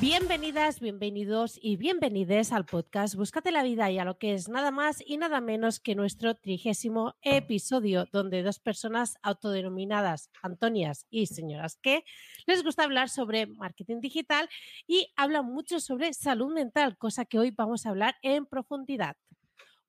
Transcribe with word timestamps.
Bienvenidas, 0.00 0.78
bienvenidos 0.78 1.58
y 1.60 1.76
bienvenides 1.76 2.52
al 2.52 2.64
podcast 2.64 3.16
Búscate 3.16 3.50
la 3.50 3.64
vida 3.64 3.90
y 3.90 3.98
a 3.98 4.04
lo 4.04 4.16
que 4.16 4.32
es 4.32 4.48
nada 4.48 4.70
más 4.70 5.02
y 5.04 5.16
nada 5.16 5.40
menos 5.40 5.80
que 5.80 5.96
nuestro 5.96 6.36
trigésimo 6.36 7.16
episodio, 7.22 8.06
donde 8.12 8.44
dos 8.44 8.60
personas 8.60 9.16
autodenominadas 9.22 10.30
Antonias 10.40 11.04
y 11.10 11.26
señoras 11.26 11.80
que 11.82 12.04
les 12.46 12.62
gusta 12.62 12.84
hablar 12.84 13.08
sobre 13.08 13.48
marketing 13.48 13.98
digital 13.98 14.48
y 14.86 15.12
hablan 15.16 15.46
mucho 15.46 15.80
sobre 15.80 16.14
salud 16.14 16.54
mental, 16.54 16.96
cosa 16.96 17.24
que 17.24 17.40
hoy 17.40 17.50
vamos 17.50 17.84
a 17.84 17.88
hablar 17.88 18.14
en 18.22 18.46
profundidad. 18.46 19.16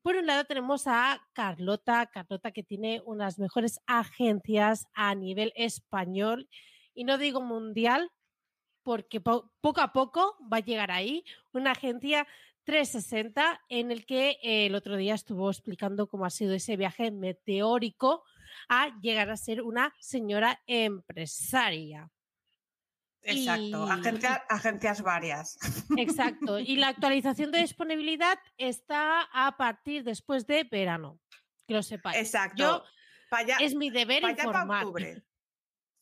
Por 0.02 0.16
un 0.16 0.26
lado 0.26 0.44
tenemos 0.46 0.88
a 0.88 1.22
Carlota, 1.34 2.08
Carlota 2.08 2.50
que 2.50 2.64
tiene 2.64 3.04
unas 3.06 3.38
mejores 3.38 3.80
agencias 3.86 4.88
a 4.96 5.14
nivel 5.14 5.54
español 5.56 6.50
y 6.96 7.04
no 7.04 7.20
digo 7.20 7.42
mundial 7.42 8.10
porque 8.84 9.22
po 9.22 9.52
poco 9.62 9.82
a 9.82 9.94
poco 9.94 10.38
va 10.52 10.58
a 10.58 10.62
llegar 10.62 10.92
ahí 10.92 11.24
una 11.54 11.72
agencia 11.72 12.28
360 12.64 13.62
en 13.70 13.92
el 13.92 14.06
que 14.06 14.38
eh, 14.44 14.68
el 14.68 14.76
otro 14.76 14.96
día 14.96 15.16
estuvo 15.16 15.50
explicando 15.50 16.08
cómo 16.08 16.26
ha 16.26 16.30
sido 16.30 16.54
ese 16.54 16.78
viaje 16.78 17.12
meteórico 17.12 18.24
a 18.68 19.00
llegar 19.02 19.30
a 19.30 19.38
ser 19.38 19.62
una 19.62 19.96
señora 20.00 20.62
empresaria. 20.68 22.10
Exacto, 23.22 23.88
y... 23.88 24.36
Agencias 24.50 25.02
varias. 25.02 25.58
Exacto, 25.98 26.60
y 26.60 26.76
la 26.78 26.90
actualización 26.90 27.52
de 27.52 27.60
disponibilidad 27.60 28.40
está 28.58 29.28
a 29.34 29.58
partir 29.58 30.04
después 30.04 30.48
de 30.48 30.64
verano, 30.64 31.20
que 31.68 31.74
lo 31.74 31.84
sepáis. 31.84 32.18
Exacto. 32.18 32.58
Yo, 32.58 32.84
es 33.60 33.76
mi 33.76 33.90
deber 33.90 34.24
informar. 34.24 34.86
octubre. 34.86 35.24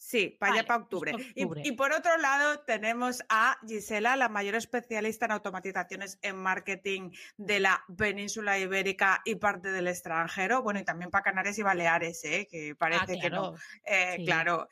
Sí, 0.07 0.37
para 0.39 0.53
allá 0.53 0.63
para 0.65 0.83
octubre. 0.83 1.11
Octubre. 1.15 1.61
Y, 1.65 1.67
y, 1.67 1.71
por 1.73 1.91
otro 1.91 2.15
lado, 2.15 2.61
tenemos 2.61 3.25
a 3.27 3.57
Gisela, 3.67 4.15
la 4.15 4.29
mayor 4.29 4.55
especialista 4.55 5.25
en 5.25 5.33
automatizaciones 5.33 6.17
en 6.21 6.37
marketing 6.37 7.11
de 7.35 7.59
la 7.59 7.83
península 7.97 8.57
ibérica 8.57 9.21
y 9.25 9.35
parte 9.35 9.69
del 9.69 9.89
extranjero. 9.89 10.63
Bueno, 10.63 10.79
y 10.79 10.85
también 10.85 11.11
para 11.11 11.25
Canarias 11.25 11.59
y 11.59 11.61
Baleares, 11.61 12.23
¿eh? 12.23 12.47
que 12.49 12.73
parece 12.73 13.01
ah, 13.01 13.05
claro. 13.05 13.21
que 13.21 13.29
no. 13.29 13.55
Eh, 13.83 14.13
sí. 14.15 14.25
Claro. 14.25 14.69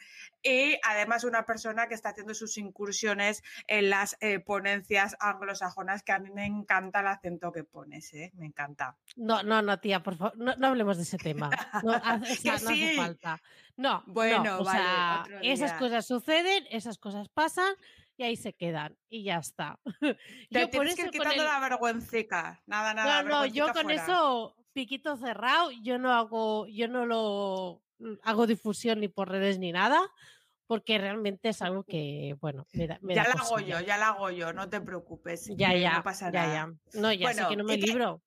Y 0.48 0.78
además 0.84 1.24
una 1.24 1.44
persona 1.44 1.88
que 1.88 1.96
está 1.96 2.10
haciendo 2.10 2.36
sus 2.36 2.60
incursiones 2.60 3.42
en 3.66 3.90
las 3.90 4.16
eh, 4.20 4.40
ponencias 4.40 5.16
anglosajonas, 5.20 6.04
que 6.04 6.12
a 6.12 6.20
mí 6.20 6.30
me 6.30 6.46
encanta 6.46 7.00
el 7.00 7.08
acento 7.08 7.52
que 7.52 7.64
pones, 7.64 8.14
¿eh? 8.14 8.32
me 8.36 8.46
encanta. 8.46 8.96
No, 9.16 9.42
no, 9.42 9.64
no, 9.64 9.80
tía, 9.80 10.04
por 10.04 10.16
favor, 10.16 10.38
no, 10.38 10.56
no 10.56 10.68
hablemos 10.68 10.98
de 10.98 11.04
ese 11.04 11.18
tema. 11.18 11.50
No, 11.84 11.92
o 12.22 12.26
sea, 12.26 12.54
no 12.54 12.60
sí. 12.60 12.84
hace 12.84 12.96
falta. 12.96 13.42
No, 13.76 14.04
bueno, 14.06 14.44
no, 14.44 14.60
o 14.60 14.64
vale, 14.64 14.80
sea, 14.80 15.26
esas 15.42 15.74
cosas 15.74 16.06
suceden, 16.06 16.66
esas 16.70 17.00
cosas 17.00 17.28
pasan 17.30 17.74
y 18.16 18.24
ahí 18.24 18.36
se 18.36 18.54
quedan 18.54 18.96
y 19.10 19.24
ya 19.24 19.38
está. 19.38 19.80
Te 20.00 20.62
yo 20.62 20.70
por 20.70 20.86
eso 20.86 20.96
que 20.96 21.02
ir 21.04 21.10
quitando 21.10 21.42
el... 21.42 21.44
la 21.44 21.60
vergüencica, 21.60 22.62
nada, 22.68 22.94
nada. 22.94 23.24
No, 23.24 23.30
no, 23.30 23.46
yo 23.48 23.74
con 23.74 23.86
fuera. 23.86 24.04
eso 24.04 24.56
piquito 24.74 25.18
cerrado, 25.18 25.72
yo 25.82 25.98
no 25.98 26.14
hago, 26.14 26.68
yo 26.68 26.88
no 26.88 27.06
lo 27.06 27.82
hago 28.24 28.48
difusión 28.48 29.00
ni 29.00 29.08
por 29.08 29.30
redes 29.30 29.58
ni 29.58 29.72
nada, 29.72 30.02
porque 30.68 30.98
realmente 30.98 31.50
es 31.50 31.62
algo 31.62 31.84
que, 31.88 32.36
bueno, 32.40 32.68
me 32.74 32.88
da, 32.88 33.00
me 33.02 33.16
ya 33.16 33.24
da 33.24 33.36
la 33.36 33.42
hago 33.42 33.60
yo, 33.60 33.80
ya 33.80 33.98
la 33.98 34.08
hago 34.10 34.30
yo, 34.30 34.54
no 34.54 34.70
te 34.70 34.82
preocupes. 34.82 35.50
Ya, 35.56 35.76
ya, 35.76 35.98
no 35.98 36.04
pasa 36.04 36.32
ya, 36.32 36.42
nada. 36.42 36.54
ya. 36.54 37.00
No, 37.00 37.12
ya 37.14 37.26
bueno, 37.26 37.44
sé 37.44 37.50
que 37.50 37.56
no 37.58 37.64
me 37.64 37.78
libro. 37.78 38.22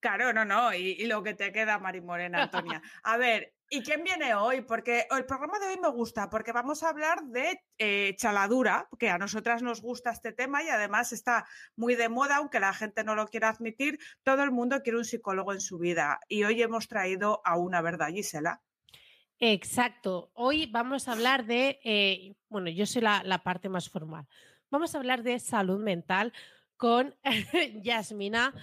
Claro, 0.00 0.32
no, 0.32 0.44
no, 0.44 0.74
y, 0.74 0.96
y, 0.98 1.06
lo 1.06 1.22
que 1.22 1.32
te 1.32 1.52
queda, 1.52 1.78
Mari 1.78 2.00
Morena, 2.00 2.42
Antonia. 2.42 2.82
A 3.04 3.16
ver, 3.16 3.54
¿y 3.70 3.82
quién 3.82 4.02
viene 4.02 4.34
hoy? 4.34 4.60
Porque 4.60 5.06
el 5.16 5.24
programa 5.24 5.60
de 5.60 5.68
hoy 5.68 5.78
me 5.80 5.88
gusta, 5.90 6.28
porque 6.28 6.50
vamos 6.50 6.82
a 6.82 6.88
hablar 6.88 7.22
de 7.22 7.60
eh, 7.78 8.16
chaladura, 8.16 8.88
que 8.98 9.10
a 9.10 9.16
nosotras 9.16 9.62
nos 9.62 9.80
gusta 9.80 10.10
este 10.10 10.32
tema 10.32 10.62
y 10.64 10.68
además 10.68 11.12
está 11.12 11.46
muy 11.76 11.94
de 11.94 12.08
moda, 12.08 12.38
aunque 12.38 12.58
la 12.58 12.74
gente 12.74 13.04
no 13.04 13.14
lo 13.14 13.28
quiera 13.28 13.48
admitir, 13.48 14.00
todo 14.24 14.42
el 14.42 14.50
mundo 14.50 14.82
quiere 14.82 14.98
un 14.98 15.04
psicólogo 15.04 15.52
en 15.52 15.60
su 15.60 15.78
vida. 15.78 16.18
Y 16.26 16.42
hoy 16.42 16.60
hemos 16.60 16.88
traído 16.88 17.40
a 17.44 17.56
una, 17.56 17.80
¿verdad, 17.80 18.08
Gisela? 18.08 18.60
Exacto. 19.44 20.30
Hoy 20.34 20.66
vamos 20.66 21.08
a 21.08 21.12
hablar 21.12 21.46
de, 21.46 21.80
eh, 21.82 22.36
bueno, 22.48 22.70
yo 22.70 22.86
soy 22.86 23.02
la, 23.02 23.42
parte 23.42 23.68
más 23.68 23.88
formal. 23.88 24.24
Vamos 24.70 24.94
a 24.94 24.98
hablar 24.98 25.24
de 25.24 25.40
salud 25.40 25.80
mental 25.80 26.32
con 26.76 27.16
Yasmina 27.82 28.54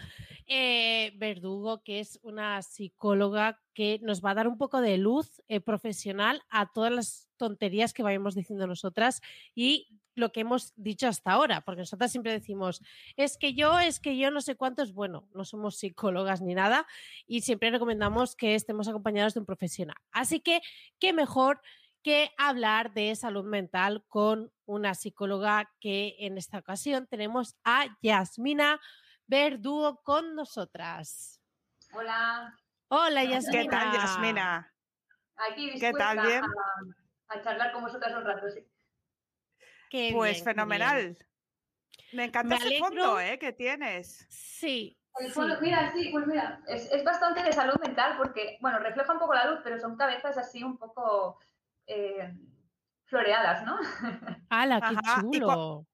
eh, 0.48 1.12
Verdugo, 1.18 1.84
que 1.84 2.00
es 2.00 2.18
una 2.24 2.62
psicóloga 2.62 3.60
que 3.74 4.00
nos 4.04 4.24
va 4.24 4.32
a 4.32 4.36
dar 4.36 4.48
un 4.48 4.58
poco 4.58 4.80
de 4.80 4.98
luz 4.98 5.42
eh, 5.50 5.60
profesional 5.60 6.44
a 6.50 6.72
todas 6.72 6.94
las 6.94 7.30
tonterías 7.36 7.92
que 7.92 8.04
vayamos 8.04 8.34
diciendo 8.34 8.66
nosotras 8.66 9.20
y 9.54 10.00
lo 10.20 10.32
que 10.32 10.42
hemos 10.42 10.74
dicho 10.76 11.08
hasta 11.08 11.32
ahora, 11.32 11.62
porque 11.62 11.82
nosotras 11.82 12.12
siempre 12.12 12.32
decimos, 12.32 12.82
es 13.16 13.38
que 13.38 13.54
yo, 13.54 13.80
es 13.80 14.00
que 14.00 14.18
yo 14.18 14.32
no 14.32 14.42
sé 14.42 14.56
cuántos, 14.56 14.94
bueno, 14.94 15.28
no 15.34 15.46
somos 15.46 15.78
psicólogas 15.78 16.42
ni 16.42 16.54
nada 16.54 16.86
y 17.26 17.42
siempre 17.42 17.72
recomendamos 17.72 18.36
que 18.36 18.56
estemos 18.56 18.88
acompañados 18.88 19.34
de 19.34 19.40
un 19.40 19.46
profesional. 19.46 19.98
Así 20.12 20.40
que, 20.40 20.62
qué 21.00 21.14
mejor 21.14 21.62
que 22.04 22.32
hablar 22.38 22.94
de 22.94 23.16
salud 23.16 23.44
mental 23.44 24.06
con 24.08 24.52
una 24.66 24.94
psicóloga 24.96 25.72
que 25.80 26.16
en 26.20 26.38
esta 26.38 26.60
ocasión 26.60 27.08
tenemos 27.08 27.56
a 27.64 27.86
Yasmina 28.02 28.80
Verdugo 29.28 30.02
con 30.04 30.36
nosotras. 30.36 31.42
Hola. 31.94 32.58
Hola, 32.88 33.24
Yasmina. 33.24 33.62
¿Qué 33.62 33.70
tal, 33.70 33.94
Yasmina? 33.94 34.74
Aquí 35.52 35.80
¿Qué 35.80 35.92
tal, 35.92 36.20
bien? 36.22 36.44
A, 36.44 37.34
a, 37.34 37.42
charlar 37.42 37.72
con 37.72 37.84
vosotras 37.84 38.14
un 38.16 38.26
rato, 38.26 38.50
sí. 38.50 38.66
Qué 39.90 40.12
pues 40.14 40.34
bien, 40.34 40.46
fenomenal. 40.46 40.98
Bien. 40.98 41.18
Me 42.14 42.24
encanta 42.26 42.58
Me 42.58 42.66
ese 42.66 42.80
fondo 42.80 43.20
¿eh? 43.20 43.38
que 43.38 43.54
tienes. 43.54 44.26
Sí. 44.30 44.96
El 45.20 45.32
fondo, 45.32 45.56
sí. 45.56 45.62
Mira, 45.64 45.92
sí, 45.92 46.10
pues 46.12 46.28
mira, 46.28 46.62
es, 46.68 46.92
es, 46.92 47.04
bastante 47.04 47.44
de 47.44 47.52
salud 47.52 47.76
mental 47.82 48.16
porque, 48.18 48.58
bueno, 48.62 48.80
refleja 48.80 49.12
un 49.12 49.20
poco 49.20 49.34
la 49.34 49.50
luz, 49.50 49.60
pero 49.64 49.80
son 49.80 49.98
cabezas 49.98 50.38
así 50.38 50.64
un 50.64 50.78
poco 50.78 51.40
eh, 51.88 52.34
floreadas, 53.06 53.66
¿no? 53.66 53.78
¡Hala, 54.50 54.80
qué 54.80 54.96
Ajá. 54.96 55.22
chulo! 55.22 55.32
Y 55.32 55.40
con, 55.40 55.88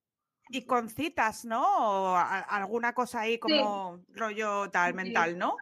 y 0.49 0.65
con, 0.65 0.89
citas, 0.89 1.45
¿no? 1.45 1.63
O 1.63 2.15
a, 2.15 2.39
alguna 2.39 2.93
cosa 2.93 3.21
ahí 3.21 3.39
como 3.39 3.97
sí. 3.97 4.03
rollo 4.13 4.69
tal 4.69 4.91
sí. 4.91 4.95
mental, 4.95 5.37
¿no? 5.37 5.55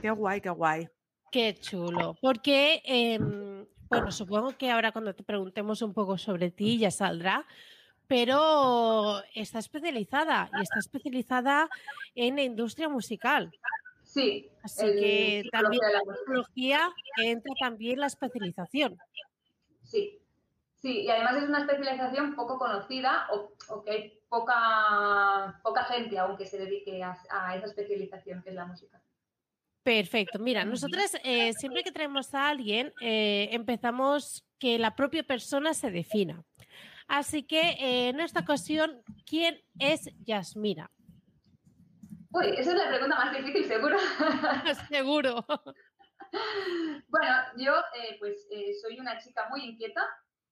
Qué 0.00 0.10
guay, 0.10 0.40
qué 0.40 0.50
guay. 0.50 0.88
Qué 1.30 1.54
chulo. 1.54 2.16
Porque, 2.22 2.82
eh, 2.84 3.18
bueno, 3.90 4.12
supongo 4.12 4.56
que 4.56 4.70
ahora 4.70 4.92
cuando 4.92 5.14
te 5.14 5.24
preguntemos 5.24 5.82
un 5.82 5.92
poco 5.92 6.16
sobre 6.16 6.52
ti 6.52 6.78
ya 6.78 6.92
saldrá, 6.92 7.44
pero 8.06 9.20
está 9.34 9.58
especializada 9.58 10.48
y 10.56 10.62
está 10.62 10.78
especializada 10.78 11.68
en 12.14 12.36
la 12.36 12.42
industria 12.42 12.88
musical. 12.88 13.52
Sí. 14.04 14.48
Así 14.62 14.86
que 14.86 15.42
también 15.50 15.82
la 15.92 16.14
psicología 16.14 16.88
entra 17.16 17.52
también 17.60 17.98
la 17.98 18.06
especialización. 18.06 18.96
Sí. 19.82 20.16
Sí, 20.76 21.02
y 21.02 21.10
además 21.10 21.36
es 21.36 21.48
una 21.48 21.60
especialización 21.60 22.34
poco 22.34 22.58
conocida 22.58 23.26
o, 23.32 23.52
o 23.68 23.84
que 23.84 23.90
hay 23.90 24.20
poca, 24.30 25.60
poca 25.62 25.84
gente 25.84 26.18
aún 26.18 26.38
que 26.38 26.46
se 26.46 26.58
dedique 26.58 27.02
a, 27.02 27.18
a 27.28 27.56
esa 27.56 27.66
especialización 27.66 28.42
que 28.42 28.48
es 28.48 28.54
la 28.54 28.64
música. 28.64 29.02
Perfecto. 29.90 30.38
Mira, 30.38 30.64
nosotras 30.64 31.16
eh, 31.24 31.52
siempre 31.54 31.82
que 31.82 31.90
traemos 31.90 32.32
a 32.32 32.48
alguien 32.48 32.92
eh, 33.00 33.48
empezamos 33.50 34.46
que 34.60 34.78
la 34.78 34.94
propia 34.94 35.24
persona 35.24 35.74
se 35.74 35.90
defina. 35.90 36.44
Así 37.08 37.42
que 37.42 37.60
eh, 37.70 38.10
en 38.10 38.20
esta 38.20 38.38
ocasión, 38.38 39.02
¿quién 39.26 39.60
es 39.80 40.08
Yasmina? 40.24 40.92
Uy, 42.30 42.54
esa 42.56 42.70
es 42.70 42.76
la 42.76 42.88
pregunta 42.88 43.16
más 43.16 43.36
difícil, 43.36 43.64
seguro. 43.64 43.96
seguro. 44.88 45.44
bueno, 47.08 47.34
yo 47.56 47.74
pues 48.20 48.46
soy 48.80 49.00
una 49.00 49.18
chica 49.18 49.48
muy 49.50 49.64
inquieta 49.64 50.08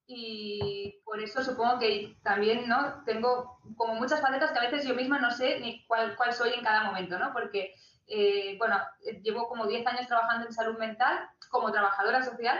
y 0.08 1.00
por 1.04 1.22
eso 1.22 1.44
supongo 1.44 1.78
que 1.78 2.16
también 2.24 2.68
no 2.68 3.04
tengo 3.04 3.60
como 3.76 3.94
muchas 3.94 4.20
facetas 4.20 4.50
que 4.50 4.58
a 4.58 4.68
veces 4.68 4.84
yo 4.84 4.96
misma 4.96 5.20
no 5.20 5.30
sé 5.30 5.60
ni 5.60 5.86
cuál, 5.86 6.16
cuál 6.16 6.32
soy 6.32 6.54
en 6.54 6.64
cada 6.64 6.82
momento, 6.82 7.20
¿no? 7.20 7.32
Porque 7.32 7.76
eh, 8.08 8.56
bueno, 8.58 8.80
llevo 9.22 9.48
como 9.48 9.66
10 9.66 9.86
años 9.86 10.06
trabajando 10.06 10.46
en 10.46 10.52
salud 10.52 10.78
mental 10.78 11.28
como 11.50 11.70
trabajadora 11.70 12.22
social, 12.22 12.58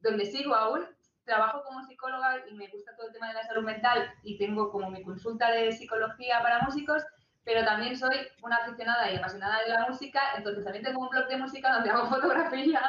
donde 0.00 0.26
sigo 0.26 0.54
aún. 0.54 0.86
Trabajo 1.24 1.62
como 1.64 1.82
psicóloga 1.82 2.46
y 2.48 2.54
me 2.54 2.68
gusta 2.68 2.94
todo 2.96 3.08
el 3.08 3.12
tema 3.12 3.28
de 3.28 3.34
la 3.34 3.44
salud 3.44 3.64
mental 3.64 4.12
y 4.22 4.38
tengo 4.38 4.70
como 4.70 4.90
mi 4.90 5.02
consulta 5.02 5.50
de 5.50 5.72
psicología 5.72 6.40
para 6.40 6.60
músicos, 6.60 7.04
pero 7.42 7.64
también 7.64 7.96
soy 7.96 8.16
una 8.42 8.56
aficionada 8.56 9.10
y 9.10 9.16
apasionada 9.16 9.60
de 9.62 9.68
la 9.70 9.86
música, 9.88 10.20
entonces 10.36 10.62
también 10.62 10.84
tengo 10.84 11.00
un 11.00 11.08
blog 11.08 11.26
de 11.26 11.36
música 11.36 11.72
donde 11.72 11.90
hago 11.90 12.08
fotografía, 12.08 12.80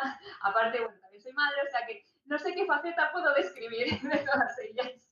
aparte, 0.41 0.79
bueno, 0.79 0.99
también 1.01 1.21
soy 1.21 1.33
madre, 1.33 1.57
o 1.67 1.71
sea 1.71 1.85
que 1.87 2.03
no 2.25 2.37
sé 2.37 2.53
qué 2.53 2.65
faceta 2.65 3.11
puedo 3.11 3.33
describir 3.33 3.99
de 4.01 4.17
todas 4.17 4.59
ellas. 4.59 5.06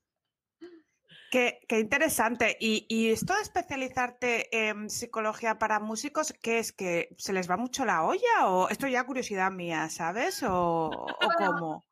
Qué, 1.36 1.78
interesante. 1.78 2.56
¿Y, 2.58 3.10
esto 3.10 3.34
de 3.34 3.42
especializarte 3.42 4.68
en 4.68 4.88
psicología 4.88 5.58
para 5.58 5.80
músicos, 5.80 6.32
qué 6.42 6.60
es? 6.60 6.72
¿Que 6.72 7.14
se 7.18 7.34
les 7.34 7.50
va 7.50 7.58
mucho 7.58 7.84
la 7.84 8.04
olla? 8.04 8.46
¿O 8.46 8.70
esto 8.70 8.86
ya 8.86 9.04
curiosidad 9.04 9.50
mía, 9.50 9.90
¿sabes? 9.90 10.42
¿O, 10.48 10.90
cómo? 11.38 11.84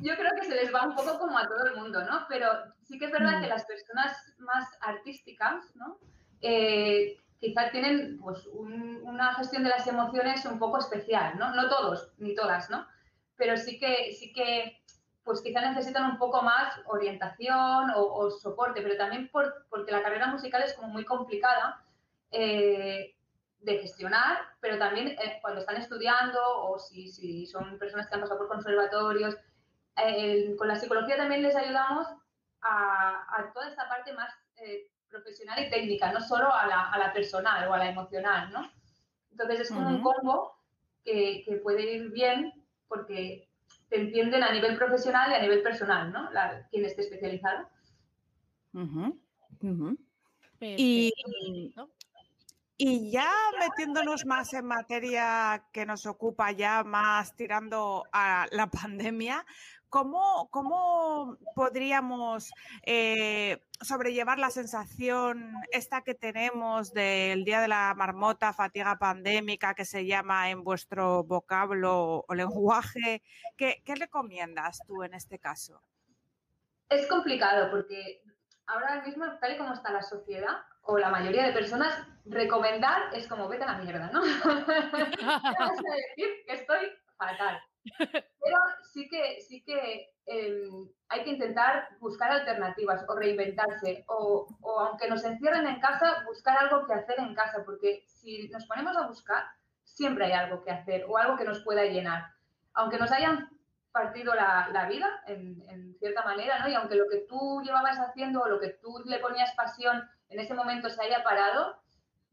Yo 0.00 0.16
creo 0.16 0.30
que 0.40 0.46
se 0.46 0.54
les 0.54 0.74
va 0.74 0.86
un 0.86 0.94
poco 0.94 1.18
como 1.18 1.36
a 1.36 1.46
todo 1.46 1.66
el 1.66 1.76
mundo, 1.76 2.02
¿no? 2.06 2.24
Pero 2.30 2.48
sí 2.84 2.98
que 2.98 3.04
es 3.04 3.12
verdad 3.12 3.42
que 3.42 3.48
mm. 3.48 3.50
las 3.50 3.66
personas 3.66 4.34
más 4.38 4.66
artísticas, 4.80 5.66
¿no? 5.74 5.98
Eh, 6.40 7.18
quizás 7.38 7.70
tienen 7.72 8.18
pues, 8.18 8.46
una 8.46 9.34
gestión 9.34 9.64
de 9.64 9.70
las 9.70 9.86
emociones 9.86 10.46
un 10.46 10.58
poco 10.58 10.78
especial, 10.78 11.38
¿no? 11.38 11.54
No 11.54 11.68
todos, 11.68 12.14
ni 12.16 12.34
todas, 12.34 12.70
¿no? 12.70 12.86
Pero 13.36 13.58
sí 13.58 13.78
que, 13.78 14.14
sí 14.14 14.32
que 14.32 14.80
pues 15.26 15.42
quizá 15.42 15.60
necesitan 15.60 16.08
un 16.08 16.18
poco 16.18 16.40
más 16.40 16.72
orientación 16.86 17.90
o, 17.96 18.30
soporte, 18.30 18.80
pero 18.80 18.96
también 18.96 19.28
porque 19.28 19.90
la 19.90 20.00
carrera 20.00 20.28
musical 20.28 20.62
es 20.62 20.72
como 20.74 20.86
muy 20.86 21.04
complicada 21.04 21.84
eh, 22.30 23.12
de 23.58 23.78
gestionar, 23.78 24.38
pero 24.60 24.78
también 24.78 25.08
eh, 25.08 25.38
cuando 25.42 25.60
están 25.60 25.78
estudiando 25.78 26.38
o 26.40 26.78
si, 26.78 27.44
son 27.44 27.76
personas 27.76 28.06
que 28.06 28.14
han 28.14 28.20
pasado 28.20 28.38
por 28.38 28.48
conservatorios, 28.48 29.36
con 30.56 30.68
la 30.68 30.76
psicología 30.76 31.16
también 31.16 31.42
les 31.42 31.56
ayudamos 31.56 32.06
a, 32.62 33.50
toda 33.52 33.68
esta 33.68 33.88
parte 33.88 34.12
más 34.12 34.32
eh, 34.58 34.88
profesional 35.08 35.58
y 35.58 35.70
técnica, 35.70 36.12
no 36.12 36.20
solo 36.20 36.54
a 36.54 36.68
la, 36.68 37.12
personal 37.12 37.66
o 37.68 37.74
a 37.74 37.78
la 37.78 37.90
emocional, 37.90 38.52
¿no? 38.52 38.70
Entonces 39.32 39.58
es 39.58 39.70
como 39.70 39.88
un 39.88 40.02
combo 40.02 40.56
que, 41.02 41.42
que 41.44 41.56
puede 41.56 41.94
ir 41.94 42.10
bien 42.12 42.52
porque 42.86 43.45
te 43.88 44.00
entienden 44.00 44.42
a 44.42 44.52
nivel 44.52 44.76
profesional 44.76 45.30
y 45.30 45.34
a 45.34 45.42
nivel 45.42 45.62
personal, 45.62 46.12
¿no? 46.12 46.30
La, 46.30 46.66
quien 46.70 46.84
esté 46.84 47.02
especializado. 47.02 47.68
Y, 50.60 51.12
y 52.78 53.10
ya 53.10 53.30
metiéndonos 53.58 54.26
más 54.26 54.52
en 54.52 54.66
materia 54.66 55.64
que 55.72 55.86
nos 55.86 56.04
ocupa 56.06 56.52
ya 56.52 56.84
más 56.84 57.34
tirando 57.34 58.04
a 58.12 58.46
la 58.50 58.66
pandemia, 58.70 59.46
¿cómo, 59.88 60.48
cómo 60.50 61.36
podríamos 61.54 62.50
eh, 62.82 63.62
sobrellevar 63.80 64.38
la 64.38 64.50
sensación 64.50 65.54
esta 65.72 66.02
que 66.02 66.14
tenemos 66.14 66.92
del 66.92 67.44
día 67.44 67.60
de 67.60 67.68
la 67.68 67.94
marmota, 67.96 68.52
fatiga 68.52 68.98
pandémica, 68.98 69.74
que 69.74 69.84
se 69.84 70.06
llama 70.06 70.50
en 70.50 70.64
vuestro 70.64 71.24
vocablo 71.24 72.24
o 72.26 72.34
lenguaje? 72.34 73.22
¿Qué, 73.56 73.82
qué 73.84 73.94
recomiendas 73.94 74.80
tú 74.86 75.02
en 75.02 75.14
este 75.14 75.38
caso? 75.38 75.80
Es 76.88 77.06
complicado 77.08 77.70
porque 77.70 78.22
ahora 78.66 79.02
mismo, 79.02 79.24
tal 79.40 79.54
y 79.54 79.58
como 79.58 79.74
está 79.74 79.92
la 79.92 80.02
sociedad, 80.02 80.56
o 80.86 80.98
la 80.98 81.10
mayoría 81.10 81.44
de 81.44 81.52
personas, 81.52 82.06
recomendar 82.24 83.12
es 83.12 83.26
como 83.26 83.48
vete 83.48 83.64
a 83.64 83.72
la 83.72 83.78
mierda, 83.78 84.10
¿no? 84.12 84.20
Vas 84.44 85.78
a 85.78 85.94
decir 85.96 86.28
que 86.46 86.54
estoy 86.54 86.92
fatal. 87.16 87.60
Pero 87.98 88.58
sí 88.92 89.08
que, 89.08 89.40
sí 89.40 89.62
que 89.62 90.14
em, 90.26 90.88
hay 91.08 91.24
que 91.24 91.30
intentar 91.30 91.88
buscar 92.00 92.30
alternativas 92.30 93.04
o 93.08 93.14
reinventarse, 93.14 94.04
o, 94.08 94.46
o, 94.60 94.80
aunque 94.80 95.08
nos 95.08 95.24
encierren 95.24 95.66
en 95.66 95.80
casa, 95.80 96.24
buscar 96.26 96.58
algo 96.58 96.86
que 96.86 96.94
hacer 96.94 97.18
en 97.18 97.34
casa, 97.34 97.62
porque 97.64 98.04
si 98.06 98.48
nos 98.48 98.66
ponemos 98.66 98.96
a 98.96 99.06
buscar, 99.06 99.44
siempre 99.84 100.26
hay 100.26 100.32
algo 100.32 100.62
que 100.62 100.70
hacer 100.70 101.04
o 101.08 101.16
algo 101.16 101.36
que 101.36 101.44
nos 101.44 101.62
pueda 101.62 101.84
llenar. 101.84 102.26
Aunque 102.74 102.98
nos 102.98 103.10
hayan 103.12 103.48
partido 103.92 104.34
la, 104.34 104.68
la 104.72 104.86
vida, 104.86 105.08
en, 105.26 105.62
en, 105.70 105.94
cierta 105.98 106.22
manera, 106.22 106.58
¿no? 106.58 106.68
Y 106.68 106.74
aunque 106.74 106.96
lo 106.96 107.08
que 107.08 107.24
tú 107.28 107.62
llevabas 107.64 107.98
haciendo 107.98 108.42
o 108.42 108.48
lo 108.48 108.60
que 108.60 108.68
tú 108.68 109.02
le 109.06 109.18
ponías 109.20 109.54
pasión 109.54 110.06
en 110.28 110.38
ese 110.38 110.52
momento 110.52 110.90
se 110.90 111.02
haya 111.02 111.24
parado, 111.24 111.80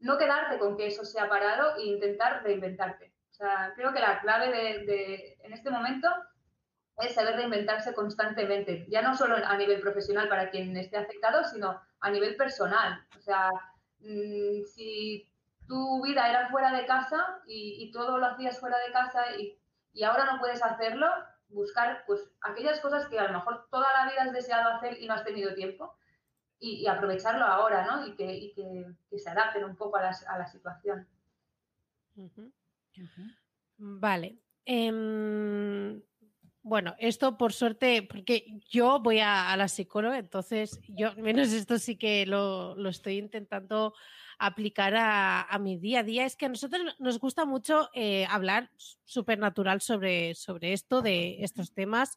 no 0.00 0.18
quedarte 0.18 0.58
con 0.58 0.76
que 0.76 0.88
eso 0.88 1.06
se 1.06 1.18
ha 1.18 1.28
parado 1.28 1.76
e 1.76 1.84
intentar 1.84 2.42
reinventarte. 2.42 3.13
O 3.34 3.36
sea, 3.36 3.72
creo 3.74 3.92
que 3.92 3.98
la 3.98 4.20
clave 4.20 4.48
de, 4.86 5.36
en 5.42 5.52
este 5.52 5.68
momento 5.68 6.08
es 6.98 7.16
saber 7.16 7.34
reinventarse 7.34 7.92
constantemente, 7.92 8.86
ya 8.88 9.02
no 9.02 9.16
solo 9.16 9.34
a 9.44 9.56
nivel 9.56 9.80
profesional 9.80 10.28
para 10.28 10.50
quien 10.50 10.76
esté 10.76 10.98
afectado, 10.98 11.42
sino 11.42 11.80
a 11.98 12.10
nivel 12.10 12.36
personal. 12.36 13.04
O 13.18 13.20
sea, 13.20 13.50
mm, 13.98 14.62
si 14.72 15.28
tu 15.66 16.00
vida 16.04 16.30
era 16.30 16.48
fuera 16.48 16.70
de 16.70 16.86
casa 16.86 17.42
y, 17.48 17.90
todo 17.90 18.18
lo 18.18 18.26
hacías 18.26 18.60
fuera 18.60 18.78
de 18.78 18.92
casa 18.92 19.36
y, 19.36 19.58
y, 19.92 20.04
ahora 20.04 20.26
no 20.26 20.38
puedes 20.38 20.62
hacerlo, 20.62 21.08
buscar 21.48 22.04
pues 22.06 22.20
aquellas 22.40 22.78
cosas 22.78 23.08
que 23.08 23.18
a 23.18 23.26
lo 23.26 23.32
mejor 23.32 23.66
toda 23.68 23.88
la 23.94 24.08
vida 24.08 24.22
has 24.22 24.32
deseado 24.32 24.70
hacer 24.70 25.02
y 25.02 25.08
no 25.08 25.14
has 25.14 25.24
tenido 25.24 25.54
tiempo 25.54 25.96
y, 26.60 26.86
aprovecharlo 26.86 27.44
ahora, 27.44 27.84
¿no? 27.84 28.06
Y 28.06 28.14
que, 28.14 28.52
que, 28.54 29.18
se 29.18 29.30
adapten 29.30 29.64
un 29.64 29.74
poco 29.74 29.96
a, 29.96 30.08
a 30.28 30.38
la 30.38 30.46
situación. 30.46 31.08
Vale. 33.76 34.38
Em, 34.64 36.00
bueno, 36.62 36.94
esto 36.98 37.36
por 37.36 37.52
suerte, 37.52 38.02
porque 38.02 38.60
yo 38.70 39.00
voy 39.00 39.20
a, 39.20 39.54
la 39.56 39.68
psicóloga, 39.68 40.18
entonces 40.18 40.80
yo, 40.88 41.14
menos 41.16 41.52
esto 41.52 41.78
sí 41.78 41.96
que 41.96 42.24
lo, 42.26 42.74
lo 42.76 42.88
estoy 42.88 43.18
intentando 43.18 43.94
aplicar 44.38 44.94
a, 44.96 45.42
a, 45.42 45.58
mi 45.58 45.76
día 45.76 46.00
a 46.00 46.04
día. 46.04 46.24
Es 46.24 46.36
que 46.36 46.46
a 46.46 46.48
nosotros 46.48 46.96
nos 46.98 47.18
gusta 47.18 47.44
mucho 47.44 47.90
eh, 47.92 48.26
hablar 48.30 48.70
súper 49.04 49.38
natural 49.38 49.80
sobre, 49.80 50.34
sobre 50.34 50.72
esto, 50.72 51.02
de 51.02 51.42
estos 51.44 51.72
temas, 51.72 52.16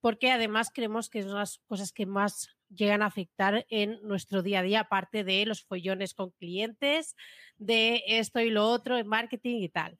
porque 0.00 0.30
además 0.30 0.70
creemos 0.72 1.08
que 1.08 1.20
es 1.20 1.24
una 1.24 1.34
de 1.34 1.40
las 1.40 1.58
cosas 1.66 1.92
que 1.92 2.06
más 2.06 2.55
llegan 2.74 3.02
a 3.02 3.06
afectar 3.06 3.66
en 3.70 3.98
nuestro 4.02 4.42
día 4.42 4.60
a 4.60 4.62
día, 4.62 4.80
aparte 4.80 5.24
de 5.24 5.46
los 5.46 5.62
follones 5.62 6.14
con 6.14 6.30
clientes, 6.30 7.16
de 7.56 8.02
esto 8.06 8.40
y 8.40 8.50
lo 8.50 8.68
otro, 8.68 8.98
en 8.98 9.06
marketing 9.06 9.62
y 9.62 9.68
tal. 9.68 9.98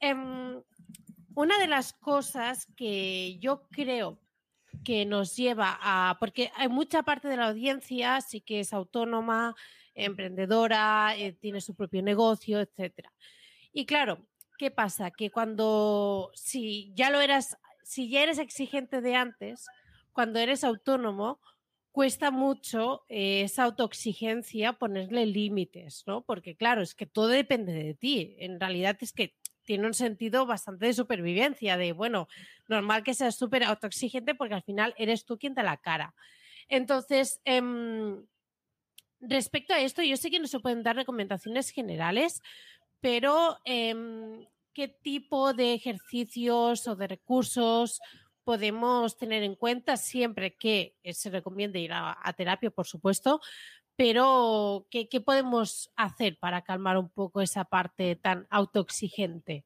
Em, 0.00 0.60
una 1.34 1.58
de 1.58 1.66
las 1.66 1.92
cosas 1.92 2.66
que 2.76 3.38
yo 3.38 3.68
creo 3.70 4.18
que 4.84 5.06
nos 5.06 5.36
lleva 5.36 5.78
a, 5.80 6.16
porque 6.18 6.50
hay 6.56 6.68
mucha 6.68 7.02
parte 7.02 7.28
de 7.28 7.36
la 7.36 7.48
audiencia 7.48 8.20
sí 8.20 8.40
que 8.40 8.60
es 8.60 8.72
autónoma, 8.72 9.54
emprendedora, 9.94 11.14
eh, 11.16 11.32
tiene 11.32 11.60
su 11.60 11.74
propio 11.74 12.02
negocio, 12.02 12.60
etc. 12.60 13.08
Y 13.72 13.86
claro, 13.86 14.26
¿qué 14.58 14.70
pasa? 14.70 15.10
Que 15.10 15.30
cuando, 15.30 16.30
si 16.34 16.92
ya 16.94 17.10
lo 17.10 17.20
eras, 17.20 17.58
si 17.84 18.08
ya 18.08 18.22
eres 18.22 18.38
exigente 18.38 19.00
de 19.00 19.14
antes, 19.14 19.66
cuando 20.12 20.38
eres 20.38 20.64
autónomo, 20.64 21.40
cuesta 21.92 22.30
mucho 22.30 23.04
eh, 23.08 23.42
esa 23.42 23.64
autoexigencia 23.64 24.72
ponerle 24.72 25.26
límites, 25.26 26.04
¿no? 26.06 26.22
Porque 26.22 26.56
claro, 26.56 26.82
es 26.82 26.94
que 26.94 27.06
todo 27.06 27.28
depende 27.28 27.72
de 27.72 27.94
ti. 27.94 28.34
En 28.38 28.58
realidad 28.58 28.96
es 29.00 29.12
que 29.12 29.36
tiene 29.64 29.86
un 29.86 29.94
sentido 29.94 30.46
bastante 30.46 30.86
de 30.86 30.94
supervivencia, 30.94 31.76
de, 31.76 31.92
bueno, 31.92 32.28
normal 32.66 33.04
que 33.04 33.14
seas 33.14 33.36
súper 33.36 33.62
autoexigente 33.62 34.34
porque 34.34 34.54
al 34.54 34.62
final 34.62 34.94
eres 34.98 35.24
tú 35.24 35.38
quien 35.38 35.54
te 35.54 35.62
la 35.62 35.76
cara. 35.76 36.14
Entonces, 36.68 37.40
em, 37.44 38.24
respecto 39.20 39.74
a 39.74 39.80
esto, 39.80 40.02
yo 40.02 40.16
sé 40.16 40.30
que 40.30 40.40
no 40.40 40.46
se 40.46 40.60
pueden 40.60 40.82
dar 40.82 40.96
recomendaciones 40.96 41.70
generales, 41.70 42.42
pero 43.00 43.58
em, 43.64 44.46
¿qué 44.72 44.88
tipo 44.88 45.52
de 45.52 45.74
ejercicios 45.74 46.88
o 46.88 46.96
de 46.96 47.06
recursos 47.06 48.00
podemos 48.44 49.16
tener 49.16 49.42
en 49.42 49.54
cuenta 49.54 49.96
siempre 49.96 50.56
que 50.56 50.96
se 51.12 51.30
recomiende 51.30 51.78
ir 51.78 51.92
a, 51.92 52.32
terapia, 52.36 52.70
por 52.70 52.86
supuesto, 52.86 53.40
pero 53.96 54.86
¿qué, 54.90 55.08
podemos 55.24 55.90
hacer 55.96 56.38
para 56.38 56.62
calmar 56.62 56.96
un 56.96 57.10
poco 57.10 57.40
esa 57.40 57.64
parte 57.64 58.16
tan 58.16 58.46
autoexigente? 58.50 59.64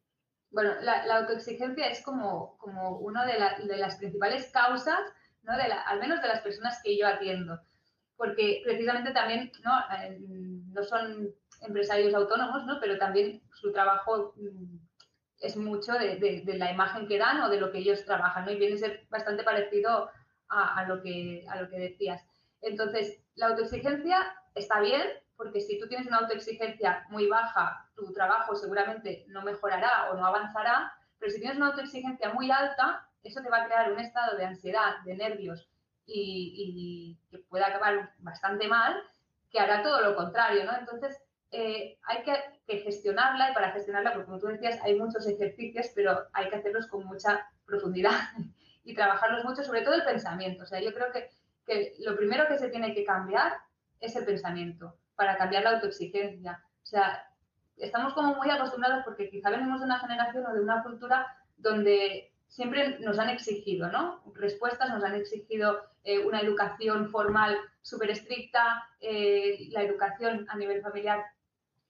Bueno, 0.50 0.74
la, 0.80 1.16
autoexigencia 1.18 1.88
es 1.88 2.02
como, 2.02 2.56
como 2.58 2.98
una 2.98 3.24
de, 3.26 3.38
las 3.76 3.96
principales 3.96 4.50
causas, 4.50 5.00
¿no? 5.42 5.52
al 5.52 6.00
menos 6.00 6.20
de 6.22 6.28
las 6.28 6.40
personas 6.40 6.80
que 6.82 6.96
yo 6.96 7.06
atiendo, 7.06 7.60
porque 8.16 8.62
precisamente 8.64 9.12
también 9.12 9.52
no, 9.62 9.72
eh, 10.00 10.18
no 10.18 10.82
son 10.82 11.34
empresarios 11.62 12.14
autónomos, 12.14 12.64
¿no? 12.64 12.78
pero 12.80 12.98
también 12.98 13.42
su 13.52 13.72
trabajo 13.72 14.34
mm, 14.36 14.85
es 15.40 15.56
mucho 15.56 15.92
de, 15.92 16.42
la 16.46 16.72
imagen 16.72 17.06
que 17.06 17.18
dan 17.18 17.40
o 17.42 17.48
de 17.48 17.60
lo 17.60 17.70
que 17.70 17.78
ellos 17.78 18.04
trabajan. 18.04 18.48
Y 18.48 18.56
viene 18.56 18.74
a 18.74 18.78
ser 18.78 19.06
bastante 19.10 19.42
parecido 19.42 20.10
a, 20.48 20.84
lo, 20.88 21.02
que, 21.02 21.44
a 21.48 21.60
lo 21.60 21.68
que 21.68 21.78
decías. 21.78 22.24
Entonces, 22.62 23.20
la 23.34 23.48
autoexigencia 23.48 24.34
está 24.54 24.80
bien, 24.80 25.02
porque 25.36 25.60
si 25.60 25.78
tú 25.78 25.88
tienes 25.88 26.06
una 26.06 26.18
autoexigencia 26.18 27.04
muy 27.10 27.26
baja, 27.28 27.88
tu 27.94 28.12
trabajo 28.12 28.56
seguramente 28.56 29.24
no 29.28 29.42
mejorará 29.42 30.10
o 30.10 30.16
no 30.16 30.24
avanzará, 30.24 30.92
pero 31.18 31.32
si 31.32 31.40
tienes 31.40 31.58
una 31.58 31.68
autoexigencia 31.68 32.32
muy 32.32 32.50
alta, 32.50 33.06
eso 33.22 33.42
te 33.42 33.50
va 33.50 33.62
a 33.62 33.66
crear 33.66 33.92
un 33.92 34.00
estado 34.00 34.36
de 34.36 34.46
ansiedad, 34.46 34.96
de 35.04 35.16
nervios 35.16 35.68
y, 36.06 37.18
que 37.30 37.38
puede 37.38 37.64
acabar 37.64 38.12
bastante 38.18 38.68
mal, 38.68 39.02
que 39.50 39.58
hará 39.58 39.82
todo 39.82 40.00
lo 40.00 40.14
contrario, 40.14 40.64
¿no? 40.64 40.76
Entonces, 40.76 41.20
eh, 41.50 41.98
hay 42.04 42.22
que, 42.22 42.78
gestionarla 42.78 43.50
y 43.50 43.54
para 43.54 43.70
gestionarla, 43.72 44.12
porque 44.12 44.26
como 44.26 44.40
tú 44.40 44.48
decías, 44.48 44.80
hay 44.82 44.98
muchos 44.98 45.26
ejercicios, 45.26 45.86
pero 45.94 46.26
hay 46.32 46.48
que 46.48 46.56
hacerlos 46.56 46.88
con 46.88 47.04
mucha 47.06 47.46
profundidad 47.64 48.18
y 48.84 48.94
trabajarlos 48.94 49.44
mucho, 49.44 49.62
sobre 49.62 49.82
todo 49.82 49.94
el 49.94 50.04
pensamiento. 50.04 50.64
O 50.64 50.66
sea, 50.66 50.80
yo 50.80 50.92
creo 50.92 51.12
que, 51.12 51.30
que 51.64 51.94
lo 52.00 52.16
primero 52.16 52.46
que 52.48 52.58
se 52.58 52.68
tiene 52.68 52.94
que 52.94 53.04
cambiar 53.04 53.52
es 54.00 54.16
el 54.16 54.24
pensamiento 54.24 54.98
para 55.14 55.36
cambiar 55.36 55.62
la 55.62 55.70
autoexigencia. 55.70 56.62
O 56.82 56.86
sea, 56.86 57.28
estamos 57.76 58.14
como 58.14 58.34
muy 58.34 58.50
acostumbrados 58.50 59.04
porque 59.04 59.30
quizá 59.30 59.50
venimos 59.50 59.80
de 59.80 59.86
una 59.86 60.00
generación 60.00 60.46
o 60.46 60.52
de 60.52 60.60
una 60.60 60.82
cultura 60.82 61.26
donde 61.56 62.32
siempre 62.48 62.98
nos 63.00 63.18
han 63.18 63.30
exigido, 63.30 63.90
¿no? 63.90 64.22
Respuestas, 64.34 64.90
nos 64.90 65.04
han 65.04 65.14
exigido 65.14 65.82
eh, 66.04 66.18
una 66.20 66.40
educación 66.40 67.10
formal 67.10 67.56
súper 67.82 68.10
estricta, 68.10 68.88
eh, 69.00 69.68
la 69.70 69.82
educación 69.82 70.46
a 70.48 70.56
nivel 70.56 70.82
familiar 70.82 71.24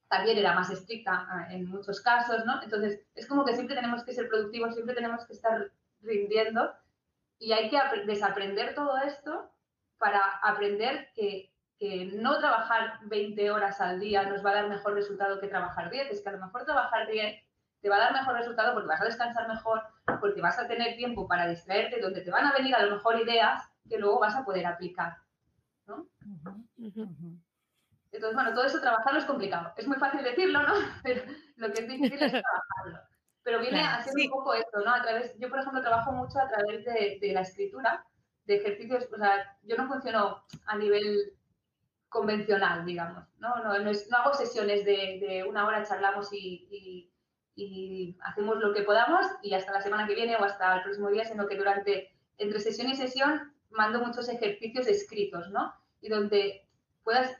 también 0.08 0.38
era 0.38 0.54
más 0.54 0.70
estricta 0.70 1.26
ah, 1.28 1.48
en 1.50 1.68
muchos 1.68 2.00
casos, 2.00 2.44
¿no? 2.44 2.62
Entonces, 2.62 3.00
es 3.14 3.26
como 3.26 3.44
que 3.44 3.54
siempre 3.54 3.76
tenemos 3.76 4.04
que 4.04 4.12
ser 4.12 4.28
productivos, 4.28 4.74
siempre 4.74 4.94
tenemos 4.94 5.24
que 5.26 5.32
estar 5.32 5.70
rindiendo 6.02 6.72
y 7.38 7.52
hay 7.52 7.68
que 7.68 7.78
desaprender 8.06 8.74
todo 8.74 8.96
esto 8.98 9.50
para 9.98 10.20
aprender 10.42 11.08
que 11.14 11.50
que 11.78 12.06
no 12.14 12.38
trabajar 12.38 13.00
20 13.04 13.50
horas 13.50 13.80
al 13.80 14.00
día 14.00 14.24
nos 14.24 14.44
va 14.44 14.50
a 14.50 14.54
dar 14.54 14.68
mejor 14.68 14.94
resultado 14.94 15.40
que 15.40 15.48
trabajar 15.48 15.90
10. 15.90 16.10
Es 16.10 16.22
que 16.22 16.28
a 16.28 16.32
lo 16.32 16.44
mejor 16.44 16.64
trabajar 16.64 17.06
10 17.06 17.42
te 17.82 17.88
va 17.88 17.96
a 17.96 18.00
dar 18.00 18.12
mejor 18.14 18.34
resultado 18.34 18.72
porque 18.72 18.88
vas 18.88 19.00
a 19.00 19.04
descansar 19.04 19.46
mejor, 19.46 19.82
porque 20.20 20.40
vas 20.40 20.58
a 20.58 20.66
tener 20.66 20.96
tiempo 20.96 21.28
para 21.28 21.46
distraerte, 21.46 22.00
donde 22.00 22.22
te 22.22 22.30
van 22.30 22.46
a 22.46 22.52
venir 22.52 22.74
a 22.74 22.82
lo 22.82 22.96
mejor 22.96 23.20
ideas 23.20 23.62
que 23.88 23.98
luego 23.98 24.18
vas 24.18 24.34
a 24.34 24.44
poder 24.44 24.66
aplicar. 24.66 25.18
¿no? 25.86 26.08
Entonces, 28.16 28.34
bueno, 28.34 28.54
todo 28.54 28.64
eso 28.64 28.80
trabajarlo 28.80 29.20
es 29.20 29.26
complicado. 29.26 29.72
Es 29.76 29.86
muy 29.86 29.96
fácil 29.96 30.22
decirlo, 30.22 30.62
¿no? 30.62 30.74
Pero 31.02 31.22
lo 31.56 31.72
que 31.72 31.80
es 31.82 31.88
difícil 31.88 32.22
es 32.22 32.32
trabajarlo. 32.42 33.08
Pero 33.42 33.60
viene 33.60 33.80
haciendo 33.80 34.24
un 34.24 34.30
poco 34.30 34.54
esto, 34.54 34.80
¿no? 34.84 34.92
A 34.92 35.02
través, 35.02 35.38
yo, 35.38 35.48
por 35.48 35.60
ejemplo, 35.60 35.80
trabajo 35.80 36.10
mucho 36.12 36.40
a 36.40 36.48
través 36.48 36.84
de, 36.84 37.18
de 37.20 37.32
la 37.32 37.42
escritura, 37.42 38.04
de 38.44 38.56
ejercicios, 38.56 39.06
o 39.12 39.16
sea, 39.16 39.56
yo 39.62 39.76
no 39.76 39.86
funciono 39.86 40.44
a 40.66 40.76
nivel 40.76 41.36
convencional, 42.08 42.84
digamos. 42.84 43.24
No, 43.38 43.56
no, 43.62 43.78
no, 43.78 43.92
no 43.92 44.16
hago 44.16 44.34
sesiones 44.34 44.84
de, 44.84 45.44
una 45.48 45.66
hora, 45.66 45.84
charlamos 45.84 46.28
y, 46.32 47.12
hacemos 48.20 48.58
lo 48.58 48.74
que 48.74 48.82
podamos 48.82 49.26
y 49.42 49.54
hasta 49.54 49.72
la 49.72 49.80
semana 49.80 50.06
que 50.06 50.14
viene 50.14 50.36
o 50.36 50.44
hasta 50.44 50.76
el 50.76 50.82
próximo 50.82 51.10
día, 51.10 51.24
sino 51.24 51.46
que 51.46 51.56
durante, 51.56 52.14
entre 52.36 52.60
sesión 52.60 52.90
y 52.90 52.96
sesión, 52.96 53.54
mando 53.70 54.00
muchos 54.00 54.28
ejercicios 54.28 54.86
escritos, 54.86 55.50
¿no? 55.50 55.72
Y 56.00 56.08
donde 56.08 56.68
puedas 57.02 57.30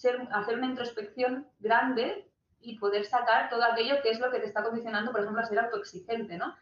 ser, 0.00 0.28
hacer 0.32 0.56
una 0.56 0.66
introspección 0.66 1.46
grande 1.58 2.26
y 2.60 2.78
poder 2.78 3.04
sacar 3.04 3.50
todo 3.50 3.62
aquello 3.64 3.96
que 4.02 4.10
es 4.10 4.18
lo 4.18 4.30
que 4.30 4.40
te 4.40 4.46
está 4.46 4.62
condicionando, 4.62 5.12
por 5.12 5.20
ejemplo, 5.20 5.42
a 5.42 5.46
ser 5.46 5.58
autoexigente, 5.58 6.38
¿no? 6.38 6.56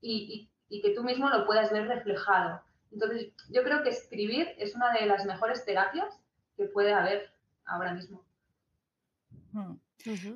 Y, 0.00 0.48
y 0.68 0.80
que 0.80 0.90
tú 0.90 1.02
mismo 1.02 1.28
lo 1.28 1.44
puedas 1.44 1.72
ver 1.72 1.88
reflejado. 1.88 2.62
Entonces, 2.92 3.32
yo 3.50 3.64
creo 3.64 3.82
que 3.82 3.90
escribir 3.90 4.54
es 4.58 4.74
una 4.74 4.92
de 4.92 5.06
las 5.06 5.24
mejores 5.24 5.64
terapias 5.64 6.20
que 6.56 6.66
puede 6.66 6.92
haber 6.92 7.32
ahora 7.64 7.94
mismo. 7.94 8.24
Hmm. 9.52 9.74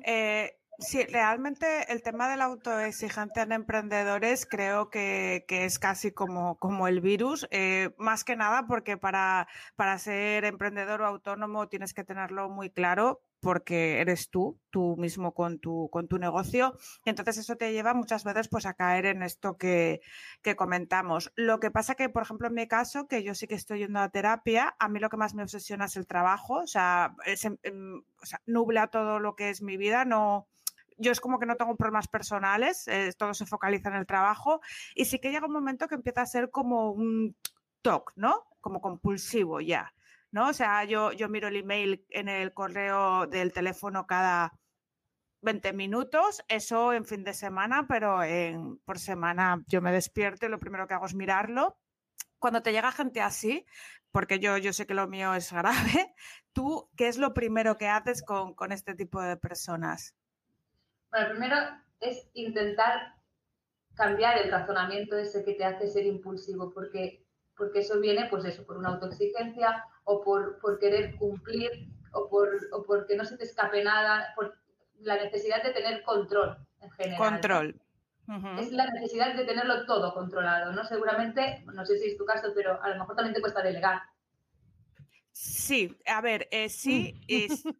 Eh, 0.03 0.58
sí, 0.79 1.03
realmente 1.03 1.91
el 1.91 2.01
tema 2.01 2.29
del 2.29 2.41
autoexigente 2.41 3.41
en 3.41 3.51
emprendedores 3.51 4.45
creo 4.45 4.89
que, 4.89 5.45
es 5.47 5.79
casi 5.79 6.11
como, 6.11 6.57
como 6.57 6.87
el 6.87 7.01
virus, 7.01 7.47
eh, 7.51 7.91
más 7.97 8.23
que 8.23 8.35
nada 8.35 8.65
porque 8.67 8.97
para, 8.97 9.47
para 9.75 9.97
ser 9.99 10.45
emprendedor 10.45 11.01
o 11.01 11.05
autónomo 11.07 11.67
tienes 11.69 11.93
que 11.93 12.03
tenerlo 12.03 12.49
muy 12.49 12.69
claro 12.69 13.21
porque 13.41 14.01
eres 14.01 14.29
tú, 14.29 14.59
tú 14.69 14.95
mismo 14.97 15.33
con 15.33 15.59
tu, 15.59 15.89
con 15.91 16.07
tu 16.07 16.17
negocio. 16.17 16.77
Y 17.05 17.09
entonces 17.09 17.37
eso 17.37 17.55
te 17.55 17.71
lleva 17.71 17.93
muchas 17.93 18.23
veces 18.23 18.47
pues 18.49 18.65
a 18.65 18.73
caer 18.73 19.05
en 19.05 19.23
esto 19.23 19.57
que, 19.57 20.01
comentamos. 20.57 21.31
Lo 21.35 21.59
que 21.59 21.71
pasa 21.71 21.95
que, 21.95 22.09
por 22.09 22.23
ejemplo, 22.23 22.47
en 22.47 22.55
mi 22.55 22.67
caso, 22.67 23.07
que 23.07 23.23
yo 23.23 23.35
sí 23.35 23.47
que 23.47 23.55
estoy 23.55 23.79
yendo 23.79 23.99
a 23.99 24.09
terapia, 24.09 24.75
a 24.79 24.89
mí 24.89 24.99
lo 24.99 25.09
que 25.09 25.17
más 25.17 25.35
me 25.35 25.43
obsesiona 25.43 25.85
es 25.85 25.95
el 25.95 26.07
trabajo, 26.07 26.55
o 26.55 26.67
sea, 26.67 27.15
em, 27.63 28.01
nubla 28.45 28.87
todo 28.87 29.19
lo 29.19 29.35
que 29.35 29.49
es 29.49 29.61
mi 29.61 29.77
vida, 29.77 30.05
no... 30.05 30.47
Yo 30.99 31.11
es 31.11 31.19
como 31.19 31.39
que 31.39 31.45
no 31.45 31.55
tengo 31.55 31.75
problemas 31.75 32.07
personales, 32.07 32.87
eh, 32.87 33.11
todo 33.17 33.33
se 33.33 33.45
focaliza 33.45 33.89
en 33.89 33.95
el 33.95 34.05
trabajo 34.05 34.61
y 34.95 35.05
sí 35.05 35.19
que 35.19 35.31
llega 35.31 35.47
un 35.47 35.53
momento 35.53 35.87
que 35.87 35.95
empieza 35.95 36.21
a 36.21 36.25
ser 36.25 36.51
como 36.51 36.91
un 36.91 37.35
TOC, 37.81 38.13
¿no? 38.15 38.45
Como 38.61 38.81
compulsivo 38.81 39.61
ya. 39.61 39.93
¿no? 40.31 40.49
O 40.49 40.53
sea, 40.53 40.83
yo, 40.83 41.11
yo 41.11 41.29
miro 41.29 41.47
el 41.47 41.55
email 41.57 42.05
en 42.09 42.29
el 42.29 42.53
correo 42.53 43.27
del 43.27 43.51
teléfono 43.51 44.05
cada 44.05 44.53
20 45.41 45.73
minutos, 45.73 46.43
eso 46.47 46.93
en 46.93 47.05
fin 47.05 47.23
de 47.23 47.33
semana, 47.33 47.87
pero 47.87 48.23
en, 48.23 48.77
por 48.79 48.99
semana 48.99 49.63
yo 49.67 49.81
me 49.81 49.91
despierto 49.91 50.45
y 50.45 50.49
lo 50.49 50.59
primero 50.59 50.87
que 50.87 50.93
hago 50.93 51.05
es 51.05 51.15
mirarlo. 51.15 51.77
Cuando 52.39 52.61
te 52.61 52.71
llega 52.71 52.91
gente 52.91 53.21
así, 53.21 53.65
porque 54.11 54.39
yo, 54.39 54.57
yo 54.57 54.73
sé 54.73 54.85
que 54.85 54.93
lo 54.93 55.07
mío 55.07 55.33
es 55.33 55.51
grave, 55.51 56.13
¿tú 56.53 56.89
qué 56.95 57.07
es 57.07 57.17
lo 57.17 57.33
primero 57.33 57.77
que 57.77 57.87
haces 57.87 58.23
con, 58.23 58.53
con 58.53 58.71
este 58.71 58.95
tipo 58.95 59.21
de 59.21 59.37
personas? 59.37 60.15
Bueno, 61.11 61.29
primero 61.31 61.55
es 61.99 62.29
intentar 62.33 63.15
cambiar 63.95 64.37
el 64.37 64.51
razonamiento 64.51 65.17
ese 65.17 65.43
que 65.43 65.53
te 65.53 65.65
hace 65.65 65.87
ser 65.87 66.05
impulsivo, 66.05 66.71
porque 66.73 67.25
porque 67.59 67.79
eso 67.79 67.99
viene, 67.99 68.27
pues 68.29 68.45
eso, 68.45 68.65
por 68.65 68.77
una 68.77 68.89
autoexigencia 68.89 69.83
o 70.05 70.23
por, 70.23 70.59
por 70.59 70.79
querer 70.79 71.15
cumplir 71.17 71.69
o 72.13 72.29
por, 72.29 72.49
o 72.71 72.83
porque 72.85 73.17
no 73.17 73.25
se 73.25 73.37
te 73.37 73.43
escape 73.43 73.83
nada, 73.83 74.33
por 74.35 74.57
la 75.01 75.17
necesidad 75.17 75.61
de 75.61 75.71
tener 75.71 76.01
control 76.03 76.57
en 76.79 76.89
general. 76.91 77.17
Control. 77.17 77.81
Es 78.59 78.71
la 78.71 78.89
necesidad 78.91 79.35
de 79.35 79.43
tenerlo 79.43 79.85
todo 79.85 80.13
controlado, 80.13 80.71
¿no? 80.71 80.85
Seguramente, 80.85 81.63
no 81.73 81.85
sé 81.85 81.97
si 81.97 82.09
es 82.09 82.17
tu 82.17 82.25
caso, 82.25 82.51
pero 82.55 82.81
a 82.81 82.89
lo 82.89 82.99
mejor 82.99 83.15
también 83.15 83.33
te 83.33 83.41
cuesta 83.41 83.61
delegar. 83.61 84.01
Sí, 85.31 85.97
a 86.05 86.21
ver, 86.21 86.47
eh, 86.51 86.69
sí, 86.69 87.19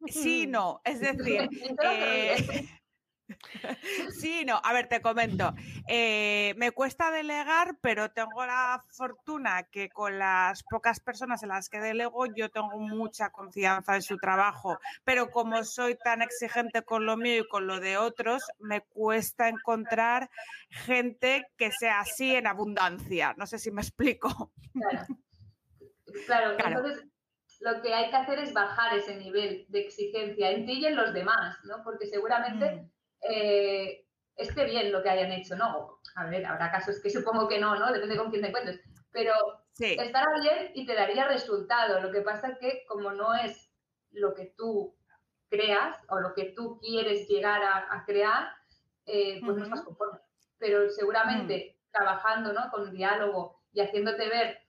sí, 0.07 0.47
no. 0.47 0.81
Es 0.83 0.99
decir, 0.99 1.47
Sí, 4.11 4.43
no, 4.45 4.59
a 4.63 4.73
ver, 4.73 4.87
te 4.87 5.01
comento. 5.01 5.53
Eh, 5.87 6.53
me 6.57 6.71
cuesta 6.71 7.11
delegar, 7.11 7.77
pero 7.81 8.11
tengo 8.11 8.45
la 8.45 8.83
fortuna 8.89 9.63
que 9.63 9.89
con 9.89 10.19
las 10.19 10.63
pocas 10.63 10.99
personas 10.99 11.43
en 11.43 11.49
las 11.49 11.69
que 11.69 11.79
delego 11.79 12.25
yo 12.27 12.49
tengo 12.49 12.77
mucha 12.79 13.29
confianza 13.29 13.95
en 13.95 14.01
su 14.01 14.17
trabajo, 14.17 14.79
pero 15.03 15.29
como 15.29 15.63
soy 15.63 15.95
tan 15.95 16.21
exigente 16.21 16.83
con 16.83 17.05
lo 17.05 17.17
mío 17.17 17.41
y 17.41 17.47
con 17.47 17.67
lo 17.67 17.79
de 17.79 17.97
otros, 17.97 18.43
me 18.59 18.81
cuesta 18.81 19.49
encontrar 19.49 20.29
gente 20.69 21.47
que 21.57 21.71
sea 21.71 22.01
así 22.01 22.35
en 22.35 22.47
abundancia. 22.47 23.33
No 23.37 23.45
sé 23.45 23.59
si 23.59 23.71
me 23.71 23.81
explico. 23.81 24.51
Claro, 26.25 26.57
claro. 26.57 26.77
entonces 26.77 27.05
lo 27.61 27.81
que 27.81 27.93
hay 27.93 28.09
que 28.09 28.15
hacer 28.15 28.39
es 28.39 28.53
bajar 28.53 28.97
ese 28.97 29.17
nivel 29.17 29.65
de 29.67 29.81
exigencia 29.81 30.51
en 30.51 30.65
ti 30.65 30.79
y 30.79 30.85
en 30.85 30.95
los 30.95 31.13
demás, 31.13 31.57
¿no? 31.63 31.83
Porque 31.83 32.07
seguramente... 32.07 32.71
Mm 32.71 32.98
eh, 33.21 34.05
esté 34.35 34.65
bien 34.65 34.91
lo 34.91 35.03
que 35.03 35.09
hayan 35.09 35.31
hecho, 35.31 35.55
¿no? 35.55 35.99
A 36.15 36.25
ver, 36.25 36.45
habrá 36.45 36.71
casos 36.71 36.99
que 37.01 37.09
supongo 37.09 37.47
que 37.47 37.59
no, 37.59 37.77
¿no? 37.77 37.91
Depende 37.91 38.17
con 38.17 38.29
quién 38.29 38.41
te 38.41 38.47
encuentres. 38.47 38.79
Pero 39.11 39.33
estará 39.77 40.27
bien 40.41 40.71
y 40.73 40.85
te 40.85 40.95
daría 40.95 41.27
resultado. 41.27 41.99
Lo 41.99 42.11
que 42.11 42.21
pasa 42.21 42.49
es 42.49 42.57
que 42.59 42.83
como 42.87 43.11
no 43.11 43.35
es 43.35 43.69
lo 44.11 44.33
que 44.33 44.53
tú 44.57 44.95
creas 45.49 45.97
o 46.09 46.19
lo 46.19 46.33
que 46.33 46.53
tú 46.55 46.79
quieres 46.79 47.27
llegar 47.27 47.61
a, 47.63 48.03
crear, 48.05 48.49
eh, 49.05 49.39
pues 49.43 49.57
no 49.57 49.63
estás 49.63 49.81
conforme. 49.81 50.19
Pero 50.57 50.89
seguramente 50.89 51.75
mm. 51.75 51.91
trabajando, 51.91 52.53
¿no? 52.53 52.69
Con 52.71 52.91
diálogo 52.91 53.61
y 53.73 53.81
haciéndote 53.81 54.29
ver 54.29 54.59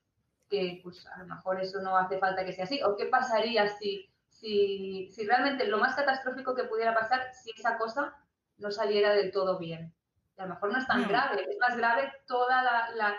que 0.49 0.80
pues 0.83 1.07
a 1.07 1.19
lo 1.19 1.26
mejor 1.26 1.61
eso 1.61 1.80
no 1.80 1.97
hace 1.97 2.19
falta 2.19 2.45
que 2.45 2.52
sea 2.52 2.64
así. 2.64 2.83
¿O 2.83 2.97
qué 2.97 3.07
pasaría 3.07 3.69
si, 3.69 4.11
si, 4.28 5.09
si 5.12 5.26
realmente 5.26 5.66
lo 5.66 5.78
más 5.78 5.95
catastrófico 5.95 6.54
que 6.54 6.64
pudiera 6.64 6.95
pasar, 6.95 7.33
si 7.35 7.52
esa 7.57 7.78
cosa 7.78 8.16
no 8.61 8.71
saliera 8.71 9.12
del 9.12 9.33
todo 9.33 9.59
bien. 9.59 9.93
a 10.37 10.45
lo 10.45 10.55
mejor 10.55 10.73
no 10.73 10.79
es 10.79 10.87
tan 10.87 11.02
mm. 11.02 11.09
grave, 11.09 11.47
es 11.49 11.59
más 11.59 11.76
grave 11.76 12.12
toda 12.26 12.62
la, 12.95 13.17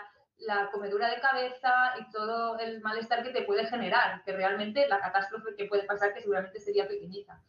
comedura 0.72 1.08
de 1.08 1.20
cabeza 1.20 1.94
y 2.00 2.10
todo 2.10 2.58
el 2.58 2.80
malestar 2.80 3.22
que 3.22 3.30
te 3.30 3.42
puede 3.42 3.66
generar, 3.66 4.24
que 4.24 4.32
realmente 4.32 4.88
la 4.88 5.00
catástrofe 5.00 5.54
que 5.56 5.66
puede 5.66 5.84
pasar, 5.84 6.12
que 6.12 6.20
seguramente 6.20 6.58
sería 6.58 6.88
pequeñita. 6.88 7.40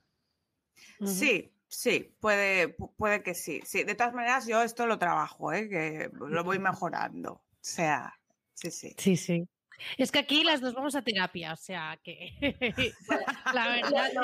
Sí, 1.03 1.51
sí, 1.67 2.15
puede, 2.19 2.69
puede 2.69 3.23
que 3.23 3.33
sí. 3.33 3.61
sí. 3.65 3.83
De 3.83 3.95
todas 3.95 4.13
maneras, 4.13 4.45
yo 4.45 4.61
esto 4.61 4.85
lo 4.85 4.99
trabajo, 4.99 5.51
¿eh? 5.51 5.67
que 5.67 6.11
lo 6.13 6.43
voy 6.43 6.59
mejorando. 6.59 7.31
O 7.33 7.57
sea, 7.61 8.13
sí, 8.53 8.69
sí. 8.69 8.93
Sí, 8.97 9.17
sí. 9.17 9.47
Es 9.97 10.11
que 10.11 10.19
aquí 10.19 10.43
las 10.43 10.61
dos 10.61 10.73
vamos 10.73 10.95
a 10.95 11.01
terapia, 11.01 11.53
o 11.53 11.57
sea 11.57 11.99
que 12.03 12.33
la 13.53 13.67
verdad 13.69 14.11
Lo 14.13 14.21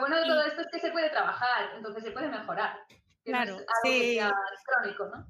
bueno 0.00 0.16
de 0.16 0.26
todo 0.26 0.42
esto 0.42 0.60
es 0.62 0.68
que 0.72 0.80
se 0.80 0.90
puede 0.90 1.10
trabajar, 1.10 1.72
entonces 1.76 2.04
se 2.04 2.10
puede 2.10 2.28
mejorar. 2.28 2.78
Claro, 3.24 3.58
sí. 3.82 4.18
crónico, 4.64 5.06
¿no? 5.06 5.26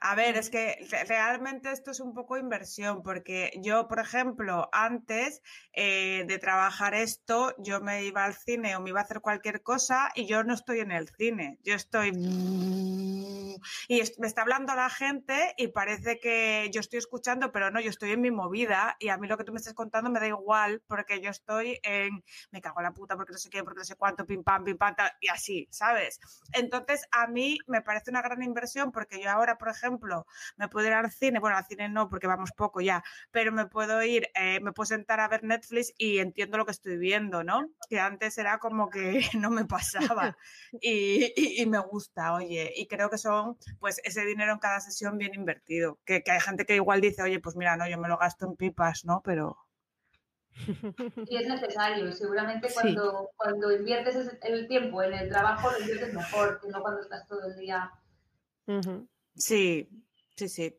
A 0.00 0.14
ver, 0.14 0.36
es 0.36 0.48
que 0.48 0.78
realmente 1.08 1.72
esto 1.72 1.90
es 1.90 1.98
un 1.98 2.14
poco 2.14 2.38
inversión, 2.38 3.02
porque 3.02 3.50
yo, 3.56 3.88
por 3.88 3.98
ejemplo, 3.98 4.68
antes 4.72 5.42
eh, 5.72 6.24
de 6.28 6.38
trabajar 6.38 6.94
esto, 6.94 7.52
yo 7.58 7.80
me 7.80 8.04
iba 8.04 8.24
al 8.24 8.34
cine 8.34 8.76
o 8.76 8.80
me 8.80 8.90
iba 8.90 9.00
a 9.00 9.02
hacer 9.02 9.20
cualquier 9.20 9.60
cosa 9.60 10.10
y 10.14 10.26
yo 10.26 10.44
no 10.44 10.54
estoy 10.54 10.80
en 10.80 10.92
el 10.92 11.08
cine, 11.08 11.58
yo 11.64 11.74
estoy... 11.74 12.12
Y 13.88 14.02
me 14.18 14.28
está 14.28 14.42
hablando 14.42 14.72
la 14.76 14.88
gente 14.88 15.54
y 15.56 15.68
parece 15.68 16.20
que 16.20 16.70
yo 16.72 16.78
estoy 16.78 17.00
escuchando, 17.00 17.50
pero 17.50 17.72
no, 17.72 17.80
yo 17.80 17.90
estoy 17.90 18.12
en 18.12 18.20
mi 18.20 18.30
movida 18.30 18.94
y 19.00 19.08
a 19.08 19.18
mí 19.18 19.26
lo 19.26 19.36
que 19.36 19.42
tú 19.42 19.52
me 19.52 19.58
estás 19.58 19.74
contando 19.74 20.10
me 20.10 20.20
da 20.20 20.28
igual 20.28 20.80
porque 20.86 21.20
yo 21.20 21.30
estoy 21.30 21.80
en... 21.82 22.22
Me 22.52 22.60
cago 22.60 22.78
en 22.78 22.84
la 22.84 22.92
puta 22.92 23.16
porque 23.16 23.32
no 23.32 23.38
sé 23.38 23.50
qué, 23.50 23.64
porque 23.64 23.78
no 23.78 23.84
sé 23.84 23.96
cuánto, 23.96 24.24
pim 24.24 24.44
pam, 24.44 24.62
pim 24.62 24.78
pam, 24.78 24.94
y 25.20 25.28
así, 25.28 25.66
¿sabes? 25.72 26.20
Entonces, 26.52 27.02
a 27.10 27.26
mí 27.26 27.58
me 27.66 27.82
parece 27.82 28.10
una 28.10 28.22
gran 28.22 28.44
inversión 28.44 28.92
porque 28.92 29.20
yo 29.20 29.28
ahora, 29.30 29.58
por 29.58 29.68
ejemplo, 29.68 29.87
ejemplo, 29.88 30.26
me 30.56 30.68
puedo 30.68 30.86
ir 30.86 30.92
al 30.92 31.10
cine, 31.10 31.40
bueno, 31.40 31.56
al 31.56 31.64
cine 31.66 31.88
no, 31.88 32.08
porque 32.08 32.26
vamos 32.26 32.52
poco 32.52 32.80
ya, 32.80 33.02
pero 33.30 33.52
me 33.52 33.66
puedo 33.66 34.02
ir, 34.02 34.28
eh, 34.34 34.60
me 34.60 34.72
puedo 34.72 34.86
sentar 34.86 35.20
a 35.20 35.28
ver 35.28 35.44
Netflix 35.44 35.92
y 35.96 36.18
entiendo 36.18 36.58
lo 36.58 36.64
que 36.64 36.72
estoy 36.72 36.96
viendo, 36.98 37.44
¿no? 37.44 37.68
Que 37.88 38.00
antes 38.00 38.38
era 38.38 38.58
como 38.58 38.90
que 38.90 39.20
no 39.38 39.50
me 39.50 39.64
pasaba 39.64 40.36
y, 40.80 41.64
me 41.66 41.78
gusta, 41.80 42.34
oye, 42.34 42.72
y 42.76 42.86
creo 42.86 43.10
que 43.10 43.18
son, 43.18 43.56
pues, 43.78 44.00
ese 44.04 44.24
dinero 44.24 44.52
en 44.52 44.58
cada 44.58 44.80
sesión 44.80 45.18
bien 45.18 45.34
invertido, 45.34 45.98
que, 46.04 46.22
hay 46.26 46.40
gente 46.40 46.64
que 46.66 46.76
igual 46.76 47.00
dice, 47.00 47.22
oye, 47.22 47.40
pues 47.40 47.56
mira, 47.56 47.76
no, 47.76 47.88
yo 47.88 47.98
me 47.98 48.08
lo 48.08 48.18
gasto 48.18 48.46
en 48.46 48.56
pipas, 48.56 49.04
¿no? 49.04 49.22
Pero... 49.24 49.56
Y 51.28 51.36
es 51.36 51.48
necesario. 51.48 52.12
Seguramente 52.12 52.68
cuando, 52.74 53.30
cuando 53.36 53.70
inviertes 53.70 54.16
el 54.42 54.66
tiempo 54.66 55.00
en 55.04 55.14
el 55.14 55.28
trabajo, 55.28 55.70
lo 55.70 55.78
inviertes 55.78 56.12
mejor 56.12 56.60
que 56.60 56.68
no 56.68 56.82
cuando 56.82 57.00
estás 57.00 57.28
todo 57.28 57.44
el 57.46 57.56
día. 57.56 57.92
Sí, 59.38 59.88
sí, 60.36 60.48
sí. 60.48 60.74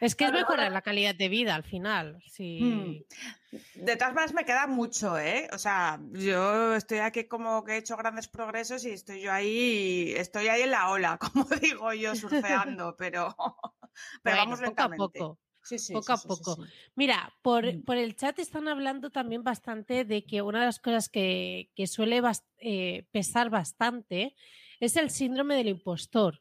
Es 0.00 0.14
que 0.14 0.26
es 0.26 0.32
mejorar 0.32 0.70
la 0.70 0.82
calidad 0.82 1.14
de 1.14 1.28
vida 1.28 1.54
al 1.54 1.64
final. 1.64 2.22
Sí. 2.30 2.60
Mm. 2.62 3.56
De 3.74 3.96
todas 3.96 4.14
maneras 4.14 4.34
me 4.34 4.44
queda 4.44 4.66
mucho, 4.66 5.18
¿eh? 5.18 5.48
O 5.52 5.58
sea, 5.58 6.00
yo 6.12 6.74
estoy 6.74 6.98
aquí 6.98 7.24
como 7.24 7.64
que 7.64 7.72
he 7.72 7.76
hecho 7.78 7.96
grandes 7.96 8.28
progresos 8.28 8.84
y 8.84 8.90
estoy 8.90 9.22
yo 9.22 9.32
ahí, 9.32 10.12
estoy 10.16 10.48
ahí 10.48 10.62
en 10.62 10.70
la 10.70 10.90
ola, 10.90 11.18
como 11.32 11.44
digo 11.46 11.92
yo, 11.94 12.14
surfeando, 12.14 12.94
pero, 12.96 13.34
pero 14.22 14.36
vamos 14.36 14.60
poco 14.60 14.82
a 14.82 14.88
poco. 14.90 15.38
Sí, 15.64 15.78
sí, 15.78 15.92
poco 15.92 16.12
a 16.12 16.18
poco. 16.18 16.58
Mira, 16.94 17.34
por, 17.42 17.66
mm. 17.66 17.82
por, 17.82 17.96
el 17.96 18.14
chat 18.14 18.38
están 18.38 18.68
hablando 18.68 19.10
también 19.10 19.42
bastante 19.42 20.04
de 20.04 20.24
que 20.24 20.42
una 20.42 20.60
de 20.60 20.66
las 20.66 20.78
cosas 20.78 21.08
que, 21.08 21.70
que 21.74 21.86
suele 21.86 22.22
eh, 22.58 23.04
pesar 23.10 23.50
bastante 23.50 24.36
es 24.78 24.96
el 24.96 25.10
síndrome 25.10 25.56
del 25.56 25.68
impostor 25.68 26.40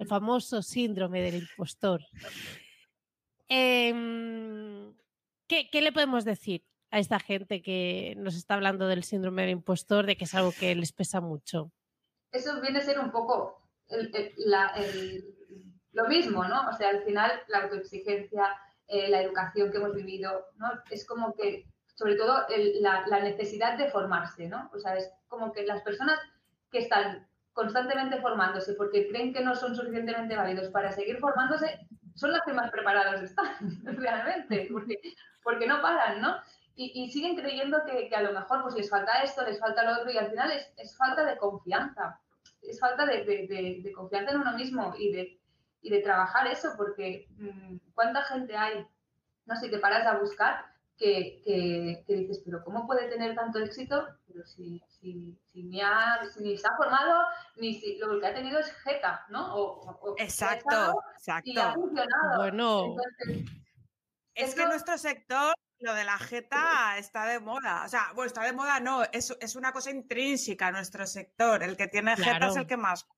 el 0.00 0.06
famoso 0.06 0.62
síndrome 0.62 1.20
del 1.20 1.34
impostor. 1.36 2.00
Em, 3.48 4.94
¿qué, 5.46 5.68
le 5.80 5.92
podemos 5.92 6.24
decir 6.24 6.64
a 6.90 6.98
esta 6.98 7.20
gente 7.20 7.60
que 7.60 8.14
nos 8.16 8.34
está 8.34 8.54
hablando 8.54 8.88
del 8.88 9.04
síndrome 9.04 9.42
del 9.42 9.50
impostor, 9.50 10.06
de 10.06 10.16
que 10.16 10.24
es 10.24 10.34
algo 10.34 10.52
que 10.58 10.74
les 10.74 10.92
pesa 10.92 11.20
mucho? 11.20 11.70
Eso 12.32 12.60
viene 12.62 12.78
a 12.78 12.82
ser 12.82 12.98
un 12.98 13.12
poco 13.12 13.60
lo 15.92 16.08
mismo, 16.08 16.44
¿no? 16.44 16.68
O 16.68 16.72
sea, 16.72 16.88
al 16.88 17.02
final 17.02 17.30
la 17.48 17.64
autoexigencia, 17.64 18.56
eh, 18.86 19.10
la 19.10 19.20
educación 19.20 19.70
que 19.70 19.76
hemos 19.76 19.94
vivido, 19.94 20.46
¿no? 20.56 20.68
Es 20.90 21.04
como 21.04 21.34
que, 21.34 21.66
sobre 21.94 22.14
todo, 22.14 22.46
la, 22.80 23.06
la 23.06 23.20
necesidad 23.20 23.76
de 23.76 23.90
formarse, 23.90 24.48
¿no? 24.48 24.70
O 24.72 24.78
sea, 24.78 24.96
es 24.96 25.12
como 25.28 25.52
que 25.52 25.66
las 25.66 25.82
personas 25.82 26.18
que 26.70 26.78
están 26.78 27.28
constantemente 27.52 28.20
formándose 28.20 28.74
porque 28.74 29.08
creen 29.08 29.32
que 29.32 29.42
no 29.42 29.54
son 29.54 29.74
suficientemente 29.74 30.36
válidos 30.36 30.68
para 30.68 30.92
seguir 30.92 31.18
formándose, 31.18 31.86
son 32.14 32.32
las 32.32 32.42
que 32.42 32.52
más 32.52 32.70
preparados 32.70 33.22
están, 33.22 33.46
realmente, 33.84 34.68
porque, 34.70 35.00
porque 35.42 35.66
no 35.66 35.80
paran, 35.80 36.20
¿no? 36.20 36.36
Y, 36.82 37.10
siguen 37.10 37.36
creyendo 37.36 37.78
que, 37.84 38.14
a 38.14 38.22
lo 38.22 38.32
mejor 38.32 38.62
pues 38.62 38.74
les 38.74 38.88
falta 38.88 39.22
esto, 39.22 39.44
les 39.44 39.60
falta 39.60 39.84
lo 39.84 40.00
otro, 40.00 40.10
y 40.10 40.16
al 40.16 40.30
final 40.30 40.50
es, 40.50 40.72
es 40.78 40.96
falta 40.96 41.26
de 41.26 41.36
confianza, 41.36 42.18
es 42.62 42.80
falta 42.80 43.04
de, 43.04 43.22
de, 43.82 43.92
confianza 43.92 44.30
en 44.30 44.40
uno 44.40 44.52
mismo 44.54 44.94
y 44.96 45.12
de, 45.12 45.38
y 45.82 45.90
de 45.90 46.00
trabajar 46.00 46.46
eso, 46.46 46.70
porque 46.78 47.28
mm, 47.36 47.76
¿cuánta 47.92 48.22
gente 48.22 48.56
hay? 48.56 48.86
No 49.44 49.56
sé, 49.56 49.68
te 49.68 49.78
paras 49.78 50.06
a 50.06 50.18
buscar 50.18 50.69
que, 51.00 51.42
que, 51.46 52.04
que, 52.06 52.14
dices, 52.14 52.42
pero 52.44 52.62
¿cómo 52.62 52.86
puede 52.86 53.08
tener 53.08 53.34
tanto 53.34 53.58
éxito? 53.58 54.06
Pero 54.26 54.46
si, 54.46 54.82
si, 54.86 55.34
si, 55.50 55.62
ni, 55.62 55.80
ha, 55.80 56.20
ni 56.40 56.58
se 56.58 56.68
ha 56.68 56.76
formado, 56.76 57.22
ni 57.56 57.80
si 57.80 57.96
lo 57.96 58.20
que 58.20 58.26
ha 58.26 58.34
tenido 58.34 58.58
es 58.58 58.70
jeta, 58.84 59.24
¿no? 59.30 59.56
O, 59.56 60.14
exacto, 60.18 61.02
exacto. 61.16 61.50
Y 61.50 61.58
ha 61.58 61.72
funcionado. 61.72 62.36
Bueno. 62.36 62.96
es 64.34 64.54
que 64.54 64.66
nuestro 64.66 64.98
sector, 64.98 65.54
lo 65.78 65.94
de 65.94 66.04
la 66.04 66.18
jeta 66.18 66.98
está 66.98 67.24
de 67.24 67.40
moda. 67.40 67.84
O 67.86 67.88
sea, 67.88 68.12
bueno, 68.14 68.26
está 68.26 68.42
de 68.42 68.52
moda 68.52 68.78
no, 68.78 69.02
es, 69.10 69.34
es 69.40 69.56
una 69.56 69.72
cosa 69.72 69.90
intrínseca 69.90 70.66
a 70.66 70.72
nuestro 70.72 71.06
sector. 71.06 71.62
El 71.62 71.78
que 71.78 71.88
tiene 71.88 72.14
jeta 72.14 72.48
es 72.48 72.56
el 72.56 72.66
que 72.66 72.76
más 72.76 73.08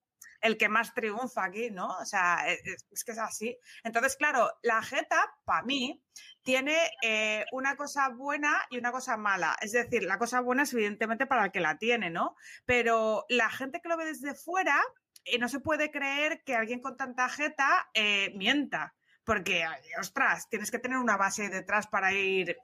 el 0.42 0.58
que 0.58 0.68
más 0.68 0.92
triunfa 0.92 1.44
aquí, 1.44 1.70
¿no? 1.70 1.86
O 1.86 2.04
sea, 2.04 2.42
e, 2.46 2.54
e, 2.54 2.76
es, 2.90 3.04
que 3.04 3.12
es 3.12 3.18
así. 3.18 3.56
Entonces, 3.84 4.16
claro, 4.16 4.50
la 4.62 4.82
jeta, 4.82 5.32
para 5.44 5.62
mí, 5.62 6.02
tiene 6.42 6.76
eh, 7.02 7.44
una 7.52 7.76
cosa 7.76 8.08
buena 8.08 8.60
y 8.68 8.76
una 8.76 8.90
cosa 8.90 9.16
mala. 9.16 9.56
Es 9.62 9.72
decir, 9.72 10.02
la 10.02 10.18
cosa 10.18 10.40
buena 10.40 10.64
es 10.64 10.72
evidentemente 10.74 11.26
para 11.26 11.46
el 11.46 11.52
que 11.52 11.60
la 11.60 11.78
tiene, 11.78 12.10
¿no? 12.10 12.36
Pero 12.66 13.24
la 13.28 13.48
gente 13.48 13.80
que 13.80 13.88
lo 13.88 13.96
ve 13.96 14.04
desde 14.06 14.34
fuera, 14.34 14.82
eh, 15.24 15.38
no 15.38 15.48
se 15.48 15.60
puede 15.60 15.92
creer 15.92 16.42
que 16.44 16.56
alguien 16.56 16.80
con 16.80 16.96
tanta 16.96 17.28
jeta 17.28 17.88
eh, 17.94 18.32
mienta. 18.36 18.94
Porque, 19.24 19.64
ostras, 20.00 20.48
tienes 20.48 20.72
que 20.72 20.80
tener 20.80 20.98
una 20.98 21.16
base 21.16 21.48
detrás 21.48 21.86
para 21.86 22.12
ir 22.12 22.56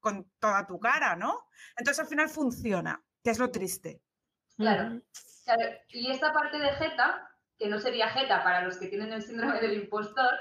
con 0.00 0.30
toda 0.38 0.66
tu 0.66 0.80
cara, 0.80 1.14
¿no? 1.16 1.46
Entonces 1.76 2.00
al 2.00 2.08
final 2.08 2.30
funciona, 2.30 3.04
que 3.22 3.30
es 3.30 3.38
lo 3.38 3.50
triste. 3.50 4.00
Claro. 4.58 5.00
Y 5.88 6.10
esta 6.10 6.32
parte 6.32 6.58
de 6.58 6.70
Jeta, 6.72 7.30
que 7.58 7.68
no 7.68 7.78
sería 7.78 8.10
Jeta 8.10 8.42
para 8.42 8.62
los 8.62 8.76
que 8.76 8.88
tienen 8.88 9.12
el 9.12 9.22
síndrome 9.22 9.60
del 9.60 9.74
impostor, 9.74 10.34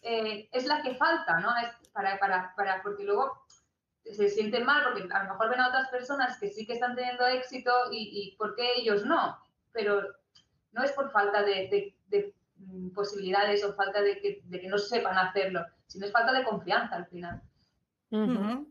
eh, 0.00 0.48
es 0.52 0.64
la 0.66 0.80
que 0.82 0.94
falta, 0.94 1.40
¿no? 1.40 1.50
Es 1.58 1.90
para, 1.90 2.18
para, 2.18 2.54
para, 2.56 2.82
porque 2.82 3.04
luego 3.04 3.44
se 4.04 4.28
sienten 4.28 4.64
mal 4.64 4.84
porque 4.84 5.08
a 5.12 5.24
lo 5.24 5.30
mejor 5.30 5.50
ven 5.50 5.60
a 5.60 5.68
otras 5.68 5.88
personas 5.88 6.38
que 6.38 6.48
sí 6.48 6.66
que 6.66 6.74
están 6.74 6.94
teniendo 6.94 7.26
éxito 7.26 7.72
y, 7.90 8.10
y 8.12 8.36
por 8.36 8.54
qué 8.54 8.74
ellos 8.76 9.04
no, 9.04 9.38
pero 9.72 10.02
no 10.72 10.84
es 10.84 10.92
por 10.92 11.10
falta 11.10 11.42
de, 11.42 11.94
de, 12.06 12.34
mm, 12.56 12.90
posibilidades 12.90 13.64
o 13.64 13.74
falta 13.74 14.02
de 14.02 14.20
que, 14.20 14.42
de 14.44 14.60
que 14.60 14.68
no 14.68 14.78
sepan 14.78 15.18
hacerlo, 15.18 15.64
sino 15.86 16.06
es 16.06 16.12
falta 16.12 16.32
de 16.32 16.44
confianza 16.44 16.96
al 16.96 17.06
final 17.06 17.42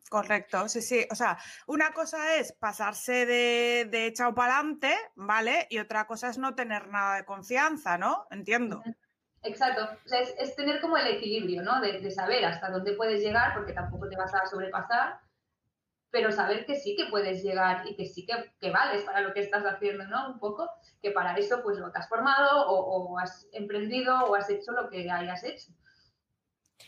correcto, 0.09 0.67
sí, 0.69 0.81
sí. 0.81 1.05
O 1.11 1.15
sea, 1.15 1.37
una 1.67 1.91
cosa 1.91 2.35
es 2.35 2.53
pasarse 2.53 3.25
de, 3.25 3.87
de 3.89 4.07
echado 4.07 4.33
para 4.33 4.59
adelante, 4.59 4.95
¿vale? 5.15 5.67
Y 5.69 5.79
otra 5.79 6.05
cosa 6.05 6.29
es 6.29 6.37
no 6.37 6.55
tener 6.55 6.87
nada 6.87 7.17
de 7.17 7.25
confianza, 7.25 7.97
¿no? 7.97 8.27
Entiendo. 8.31 8.83
Exacto. 9.43 9.89
O 10.05 10.07
sea, 10.07 10.21
es, 10.21 10.55
tener 10.55 10.79
como 10.79 10.97
el 10.97 11.07
equilibrio, 11.07 11.61
¿no? 11.63 11.81
De, 11.81 12.09
saber 12.11 12.45
hasta 12.45 12.69
dónde 12.69 12.93
puedes 12.93 13.21
llegar, 13.21 13.53
porque 13.53 13.73
tampoco 13.73 14.07
te 14.07 14.15
vas 14.15 14.33
a 14.33 14.45
sobrepasar, 14.45 15.19
pero 16.09 16.31
saber 16.31 16.65
que 16.65 16.75
sí 16.75 16.95
que 16.95 17.07
puedes 17.07 17.43
llegar 17.43 17.85
y 17.87 17.95
que 17.95 18.05
sí 18.05 18.25
que, 18.25 18.53
que 18.59 18.71
vales 18.71 19.03
para 19.03 19.21
lo 19.21 19.33
que 19.33 19.41
estás 19.41 19.63
haciendo, 19.65 20.05
¿no? 20.05 20.31
Un 20.31 20.39
poco, 20.39 20.69
que 21.01 21.11
para 21.11 21.35
eso, 21.35 21.61
pues 21.61 21.77
lo 21.77 21.91
que 21.91 21.99
has 21.99 22.07
formado 22.07 22.67
o, 22.67 23.13
o 23.13 23.19
has 23.19 23.47
emprendido 23.51 24.17
o 24.25 24.35
has 24.35 24.49
hecho 24.49 24.71
lo 24.71 24.89
que 24.89 25.09
hayas 25.11 25.43
hecho. 25.43 25.71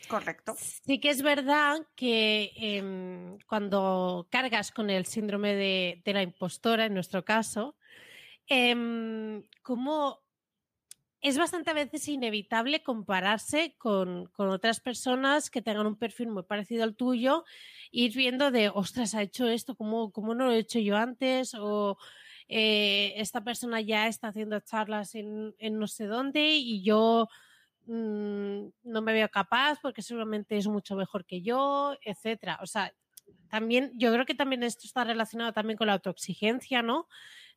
Correcto. 0.08 0.55
Sí 0.58 0.99
que 0.99 1.10
es 1.10 1.21
verdad 1.21 1.77
que 1.95 2.51
em, 2.55 3.38
cuando 3.47 4.27
cargas 4.29 4.71
con 4.71 4.89
el 4.89 5.05
síndrome 5.05 5.55
de, 5.55 6.13
la 6.13 6.21
impostora, 6.21 6.86
en 6.86 6.93
nuestro 6.93 7.25
caso, 7.25 7.75
em, 8.47 9.43
como 9.63 10.25
es 11.21 11.39
bastante 11.39 11.71
a 11.71 11.73
veces 11.73 12.08
inevitable 12.08 12.84
compararse 12.84 13.75
con, 13.79 14.29
otras 14.38 14.79
personas 14.79 15.49
que 15.49 15.63
tengan 15.63 15.88
un 15.88 15.95
perfil 15.95 16.29
muy 16.29 16.43
parecido 16.43 16.84
al 16.84 16.95
tuyo, 16.95 17.45
ir 17.89 18.13
viendo 18.15 18.51
de, 18.51 18.69
ostras, 18.69 19.15
ha 19.15 19.23
hecho 19.23 19.47
esto, 19.47 19.75
¿cómo, 19.75 20.12
cómo 20.12 20.36
no 20.36 20.45
lo 20.45 20.51
he 20.51 20.60
hecho 20.60 20.77
yo 20.77 20.97
antes? 20.97 21.55
O 21.55 21.97
eh, 22.47 23.13
esta 23.17 23.43
persona 23.43 23.81
ya 23.81 24.08
está 24.08 24.27
haciendo 24.27 24.60
charlas 24.60 25.15
en, 25.15 25.55
en 25.58 25.79
no 25.79 25.88
sé 25.88 26.05
dónde 26.05 26.58
y 26.58 26.84
yo 26.84 27.27
Mm, 27.88 28.69
no 28.84 29.02
me 29.02 29.13
veo 29.13 29.30
capaz 29.30 29.80
porque 29.82 30.02
seguramente 30.02 30.58
es 30.58 30.67
mucho 30.67 30.95
mejor 30.95 31.26
que 31.26 31.41
yo, 31.41 31.95
etcétera. 32.04 32.60
O 32.62 32.65
sea, 32.65 32.93
también 33.50 33.91
yo 33.95 34.12
creo 34.12 34.26
que 34.26 34.36
también 34.36 34.63
esto 34.63 34.84
está 34.86 35.04
relacionado 35.04 35.54
también 35.54 35.78
con 35.78 35.88
la 35.88 35.93
autoexigencia, 35.93 36.82
¿no? 36.82 37.08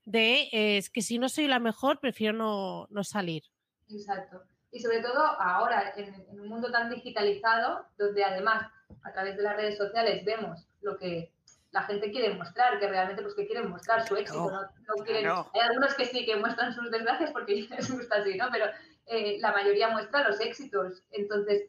De 0.05 0.49
es 0.53 0.91
que 0.91 1.03
si 1.03 1.19
no 1.19 1.29
soy 1.29 1.49
la 1.49 1.59
mejor, 1.59 2.01
prefiero 2.01 2.33
no, 2.33 2.87
no 2.91 3.05
salir. 3.05 3.45
Exacto. 3.91 4.43
Y 4.71 4.81
sobre 4.81 5.01
todo 5.01 5.23
ahora, 5.41 5.95
en, 5.97 6.41
un 6.41 6.49
mundo 6.49 6.71
tan 6.71 6.91
digitalizado, 6.91 7.87
donde 7.97 8.23
además 8.23 8.71
a 9.03 9.12
través 9.12 9.37
de 9.37 9.43
las 9.43 9.57
redes 9.57 9.79
sociales 9.79 10.25
vemos 10.25 10.67
lo 10.83 10.99
que 10.99 11.33
la 11.71 11.83
gente 11.83 12.11
quiere 12.11 12.35
mostrar, 12.35 12.79
que 12.79 12.89
realmente 12.89 13.23
pues 13.23 13.35
que 13.35 13.47
quieren 13.47 13.71
mostrar 13.71 14.07
su 14.07 14.17
éxito, 14.17 14.51
no, 14.51 15.05
quieren, 15.05 15.31
hay 15.31 15.61
algunos 15.61 15.95
que 15.95 16.07
sí 16.07 16.25
que 16.25 16.37
muestran 16.37 16.73
sus 16.73 16.91
desgracias 16.91 17.31
porque 17.33 17.67
les 17.71 17.91
gusta 17.91 18.17
así, 18.17 18.37
¿no? 18.37 18.49
Pero 18.51 18.67
eh, 19.07 19.39
la 19.41 19.53
mayoría 19.53 19.89
muestra 19.89 20.29
los 20.29 20.41
éxitos, 20.41 21.03
entonces 21.11 21.69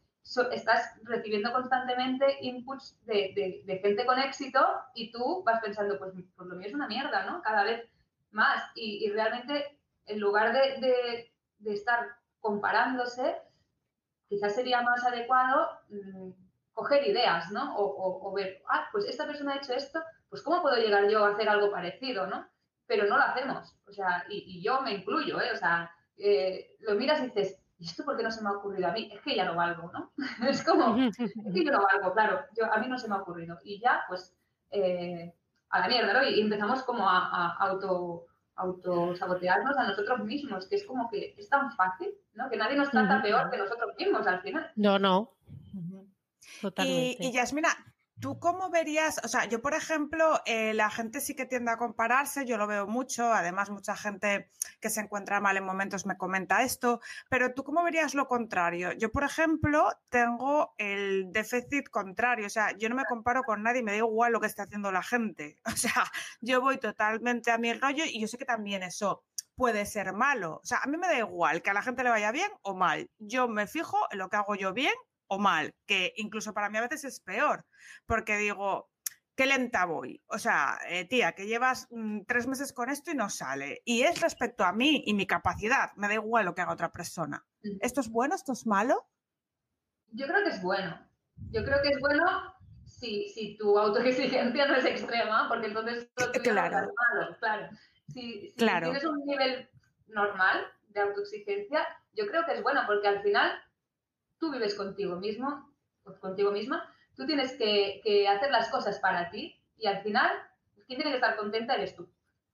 estás 0.52 1.00
recibiendo 1.04 1.52
constantemente 1.52 2.38
inputs 2.42 2.98
de, 3.06 3.64
de, 3.66 3.80
gente 3.80 4.06
con 4.06 4.20
éxito 4.20 4.60
y 4.94 5.12
tú 5.12 5.44
vas 5.44 5.60
pensando, 5.62 5.98
pues, 5.98 6.14
pues, 6.36 6.48
lo 6.48 6.56
mío 6.56 6.68
es 6.68 6.74
una 6.74 6.88
mierda, 6.88 7.26
¿no? 7.26 7.42
Cada 7.42 7.64
vez 7.64 7.90
más 8.32 8.64
y, 8.76 9.06
y 9.06 9.10
realmente 9.10 9.80
en 10.06 10.20
lugar 10.20 10.54
de, 10.54 11.32
de 11.60 11.74
estar 11.74 12.08
comparándose, 12.40 13.38
quizás 14.28 14.56
sería 14.56 14.82
más 14.82 15.04
adecuado 15.04 15.70
mm, 15.90 16.32
coger 16.80 17.06
ideas, 17.06 17.52
¿no? 17.52 17.76
O, 17.78 18.34
ver, 18.34 18.62
ah, 18.70 18.88
pues 18.92 19.06
esta 19.06 19.28
persona 19.28 19.54
ha 19.54 19.58
hecho 19.58 19.74
esto, 19.74 20.00
pues 20.30 20.42
¿cómo 20.42 20.62
puedo 20.62 20.78
llegar 20.78 21.10
yo 21.10 21.26
a 21.26 21.32
hacer 21.32 21.50
algo 21.50 21.72
parecido, 21.72 22.26
¿no? 22.28 22.48
Pero 22.88 23.06
no 23.06 23.18
lo 23.18 23.24
hacemos, 23.24 23.76
o 23.88 23.92
sea, 23.92 24.26
y, 24.30 24.64
yo 24.64 24.82
me 24.82 24.94
incluyo, 24.94 25.42
¿eh? 25.42 25.52
O 25.54 25.58
sea, 25.58 25.92
eh, 26.18 26.76
lo 26.80 26.96
miras 26.96 27.20
y 27.20 27.26
dices, 27.26 27.62
¿y 27.78 27.86
esto 27.86 28.06
por 28.06 28.16
qué 28.16 28.24
no 28.24 28.32
se 28.32 28.42
me 28.42 28.50
ha 28.50 28.54
ocurrido 28.54 28.88
a 28.88 28.94
mí? 28.94 29.10
Es 29.14 29.22
que 29.22 29.36
ya 29.36 29.46
no 29.46 29.56
valgo, 29.56 29.92
¿no? 29.92 30.12
es 30.48 30.64
como, 30.64 30.98
es 30.98 31.18
que 31.18 31.66
yo 31.66 31.72
no 31.72 31.84
valgo, 31.84 32.14
claro, 32.14 32.46
yo, 32.56 32.72
a 32.72 32.78
mí 32.78 32.88
no 32.88 32.98
se 32.98 33.10
me 33.10 33.16
ha 33.16 33.22
ocurrido. 33.22 33.60
Y 33.64 33.80
ya, 33.82 34.04
pues, 34.08 34.34
eh, 34.72 35.34
a 35.70 35.80
la 35.82 35.88
mierda, 35.88 36.14
¿no? 36.14 36.24
Y 36.24 36.40
empezamos 36.40 36.84
como 36.84 37.10
a, 37.10 37.18
a 37.18 37.58
auto 37.68 38.26
autosabotearnos 38.60 39.78
a 39.78 39.88
nosotros 39.88 40.20
mismos, 40.26 40.68
que 40.68 40.76
es 40.76 40.86
como 40.86 41.10
que 41.10 41.34
es 41.38 41.48
tan 41.50 41.72
fácil, 41.72 42.10
¿no? 42.34 42.50
Que 42.50 42.58
nadie 42.58 42.76
nos 42.76 42.92
trata 42.92 43.22
peor 43.22 43.50
que 43.50 43.58
nosotros 43.58 43.96
mismos 43.98 44.28
al 44.28 44.42
final. 44.42 44.70
No, 44.76 45.00
no. 45.00 45.32
Totalmente. 46.62 47.24
Y, 47.24 47.32
Yasmina, 47.32 47.70
¿Tú 48.20 48.38
cómo 48.38 48.70
verías? 48.70 49.22
O 49.24 49.30
sea, 49.30 49.46
yo, 49.46 49.62
por 49.62 49.74
ejemplo, 49.74 50.42
eh, 50.46 50.74
la 50.74 50.90
gente 50.90 51.22
sí 51.22 51.36
que 51.36 51.46
tiende 51.46 51.72
a 51.72 51.78
compararse, 51.78 52.46
yo 52.46 52.58
lo 52.58 52.68
veo 52.68 52.86
mucho, 52.86 53.32
además 53.32 53.70
mucha 53.70 53.96
gente 53.96 54.50
que 54.82 54.90
se 54.90 55.00
encuentra 55.00 55.40
mal 55.40 55.56
en 55.56 55.64
momentos 55.64 56.06
me 56.06 56.18
comenta 56.18 56.64
esto, 56.64 57.00
pero 57.30 57.54
¿tú 57.54 57.64
cómo 57.64 57.82
verías 57.82 58.16
lo 58.16 58.28
contrario? 58.28 58.92
Yo, 58.92 59.10
por 59.10 59.24
ejemplo, 59.24 59.90
tengo 60.10 60.74
el 60.78 61.32
déficit 61.32 61.88
contrario, 61.90 62.48
o 62.48 62.50
sea, 62.50 62.76
yo 62.78 62.90
no 62.90 62.96
me 62.96 63.06
comparo 63.06 63.44
con 63.44 63.64
nadie, 63.64 63.84
me 63.84 63.92
da 63.92 63.98
igual 64.00 64.34
lo 64.34 64.42
que 64.42 64.48
esté 64.48 64.64
haciendo 64.64 64.92
la 64.92 65.04
gente, 65.04 65.58
o 65.66 65.78
sea, 65.78 66.12
yo 66.42 66.60
voy 66.60 66.78
totalmente 66.78 67.52
a 67.52 67.58
mi 67.58 67.72
rollo 67.72 68.04
y 68.06 68.20
yo 68.20 68.28
sé 68.28 68.38
que 68.38 68.46
también 68.46 68.84
eso 68.84 69.24
puede 69.56 69.86
ser 69.86 70.12
malo, 70.12 70.60
o 70.62 70.66
sea, 70.66 70.80
a 70.84 70.88
mí 70.88 70.98
me 70.98 71.08
da 71.08 71.18
igual 71.18 71.62
que 71.62 71.70
a 71.70 71.74
la 71.74 71.84
gente 71.84 72.04
le 72.04 72.10
vaya 72.10 72.34
bien 72.34 72.52
o 72.64 72.76
mal, 72.76 73.10
yo 73.18 73.48
me 73.48 73.66
fijo 73.66 73.98
en 74.12 74.20
lo 74.20 74.30
que 74.30 74.36
hago 74.36 74.56
yo 74.56 74.74
bien 74.74 74.94
o 75.30 75.40
mal, 75.40 75.74
que 75.86 76.14
incluso 76.18 76.54
para 76.54 76.70
mí 76.70 76.78
a 76.78 76.82
veces 76.82 77.04
es 77.06 77.20
peor, 77.22 77.66
porque 78.06 78.38
digo, 78.38 78.90
qué 79.40 79.46
lenta 79.46 79.86
voy. 79.86 80.22
O 80.28 80.38
sea, 80.38 80.78
eh, 80.90 81.06
tía, 81.06 81.32
que 81.32 81.48
llevas 81.48 81.88
mm, 81.92 82.24
tres 82.28 82.46
meses 82.46 82.74
con 82.74 82.90
esto 82.90 83.12
y 83.12 83.16
no 83.16 83.30
sale. 83.30 83.82
Y 83.86 84.02
es 84.02 84.20
respecto 84.20 84.66
a 84.66 84.74
mí 84.74 85.02
y 85.06 85.14
mi 85.14 85.26
capacidad. 85.26 85.94
Me 85.96 86.10
da 86.10 86.16
igual 86.16 86.46
lo 86.46 86.54
que 86.54 86.62
haga 86.62 86.74
otra 86.74 86.92
persona. 86.92 87.46
¿Esto 87.80 88.02
es 88.02 88.10
bueno? 88.10 88.36
¿Esto 88.36 88.52
es 88.52 88.68
malo? 88.68 89.08
Yo 90.12 90.28
creo 90.28 90.44
que 90.44 90.50
es 90.50 90.62
bueno. 90.62 91.00
Yo 91.52 91.64
creo 91.64 91.82
que 91.82 91.90
es 91.90 92.00
bueno 92.02 92.26
si, 92.86 93.30
si 93.30 93.56
tu 93.58 93.80
autoexigencia 93.80 94.66
no 94.68 94.76
es 94.76 94.84
extrema, 94.84 95.48
porque 95.48 95.68
entonces 95.68 96.10
claro. 96.44 96.92
malo. 97.14 97.38
Claro. 97.40 97.70
Si, 98.10 98.50
si 98.50 98.56
tienes 98.58 99.06
un 99.06 99.26
nivel 99.26 99.70
normal 100.08 100.66
de 100.90 101.00
autoexigencia, 101.00 101.88
yo 102.14 102.28
creo 102.28 102.44
que 102.46 102.56
es 102.56 102.64
bueno, 102.64 102.82
porque 102.88 103.08
al 103.08 103.22
final 103.22 103.52
tú 104.40 104.52
vives 104.52 104.76
contigo 104.76 105.18
mismo, 105.18 105.70
contigo 106.20 106.52
misma, 106.52 106.92
tú 107.16 107.26
tienes 107.26 107.54
que, 107.54 108.28
hacer 108.28 108.52
las 108.52 108.70
cosas 108.70 109.00
para 109.00 109.30
ti 109.30 109.62
y 109.78 109.88
al 109.88 110.02
final, 110.02 110.32
quien 110.88 111.00
tiene 111.00 111.12
que 111.12 111.18
estar 111.18 111.36
contenta 111.36 111.76
eres 111.76 111.96
tú. 111.96 112.10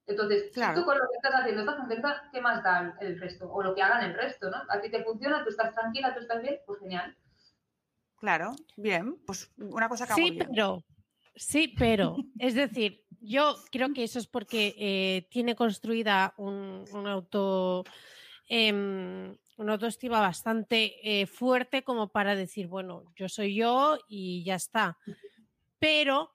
Entonces, 0.08 0.52
si 0.54 0.60
tú 0.60 0.86
con 0.86 0.98
lo 0.98 1.08
que 1.10 1.16
estás 1.16 1.42
haciendo 1.42 1.62
estás 1.62 1.78
contenta, 1.78 2.30
¿qué 2.32 2.42
más 2.42 2.64
da 2.64 2.96
el 3.00 3.20
resto? 3.20 3.52
O 3.52 3.64
lo 3.64 3.74
que 3.74 3.82
hagan 3.82 4.04
el 4.04 4.14
resto, 4.14 4.52
¿no? 4.52 4.58
A 4.70 4.80
ti 4.80 4.92
te 4.92 5.04
funciona, 5.04 5.44
tú 5.44 5.50
estás 5.50 5.74
tranquila, 5.74 6.14
tú 6.14 6.20
estás 6.20 6.42
bien, 6.44 6.60
pues 6.68 6.80
genial. 6.80 7.18
Claro, 8.18 8.56
bien, 8.78 9.18
pues 9.26 9.52
una 9.58 9.90
cosa 9.90 10.08
que 10.08 10.14
Sí, 10.14 10.38
pero, 10.38 10.84
sí, 11.36 11.74
pero, 11.78 12.18
es 12.40 12.54
decir, 12.54 13.04
yo 13.20 13.56
creo 13.72 13.94
que 13.94 14.04
eso 14.04 14.20
es 14.20 14.28
porque 14.28 14.76
eh, 14.78 15.28
tiene 15.30 15.56
construida 15.56 16.34
un, 16.38 16.86
auto... 17.08 17.84
Em, 18.48 19.36
una 19.58 19.74
autoestima 19.74 20.20
bastante 20.20 20.94
eh, 21.04 21.28
fuerte 21.28 21.84
como 21.84 22.10
para 22.10 22.36
decir, 22.36 22.68
bueno, 22.68 23.04
yo 23.16 23.30
soy 23.30 23.56
yo 23.56 23.98
y 24.08 24.44
ya 24.44 24.56
está. 24.56 24.98
Pero 25.80 26.34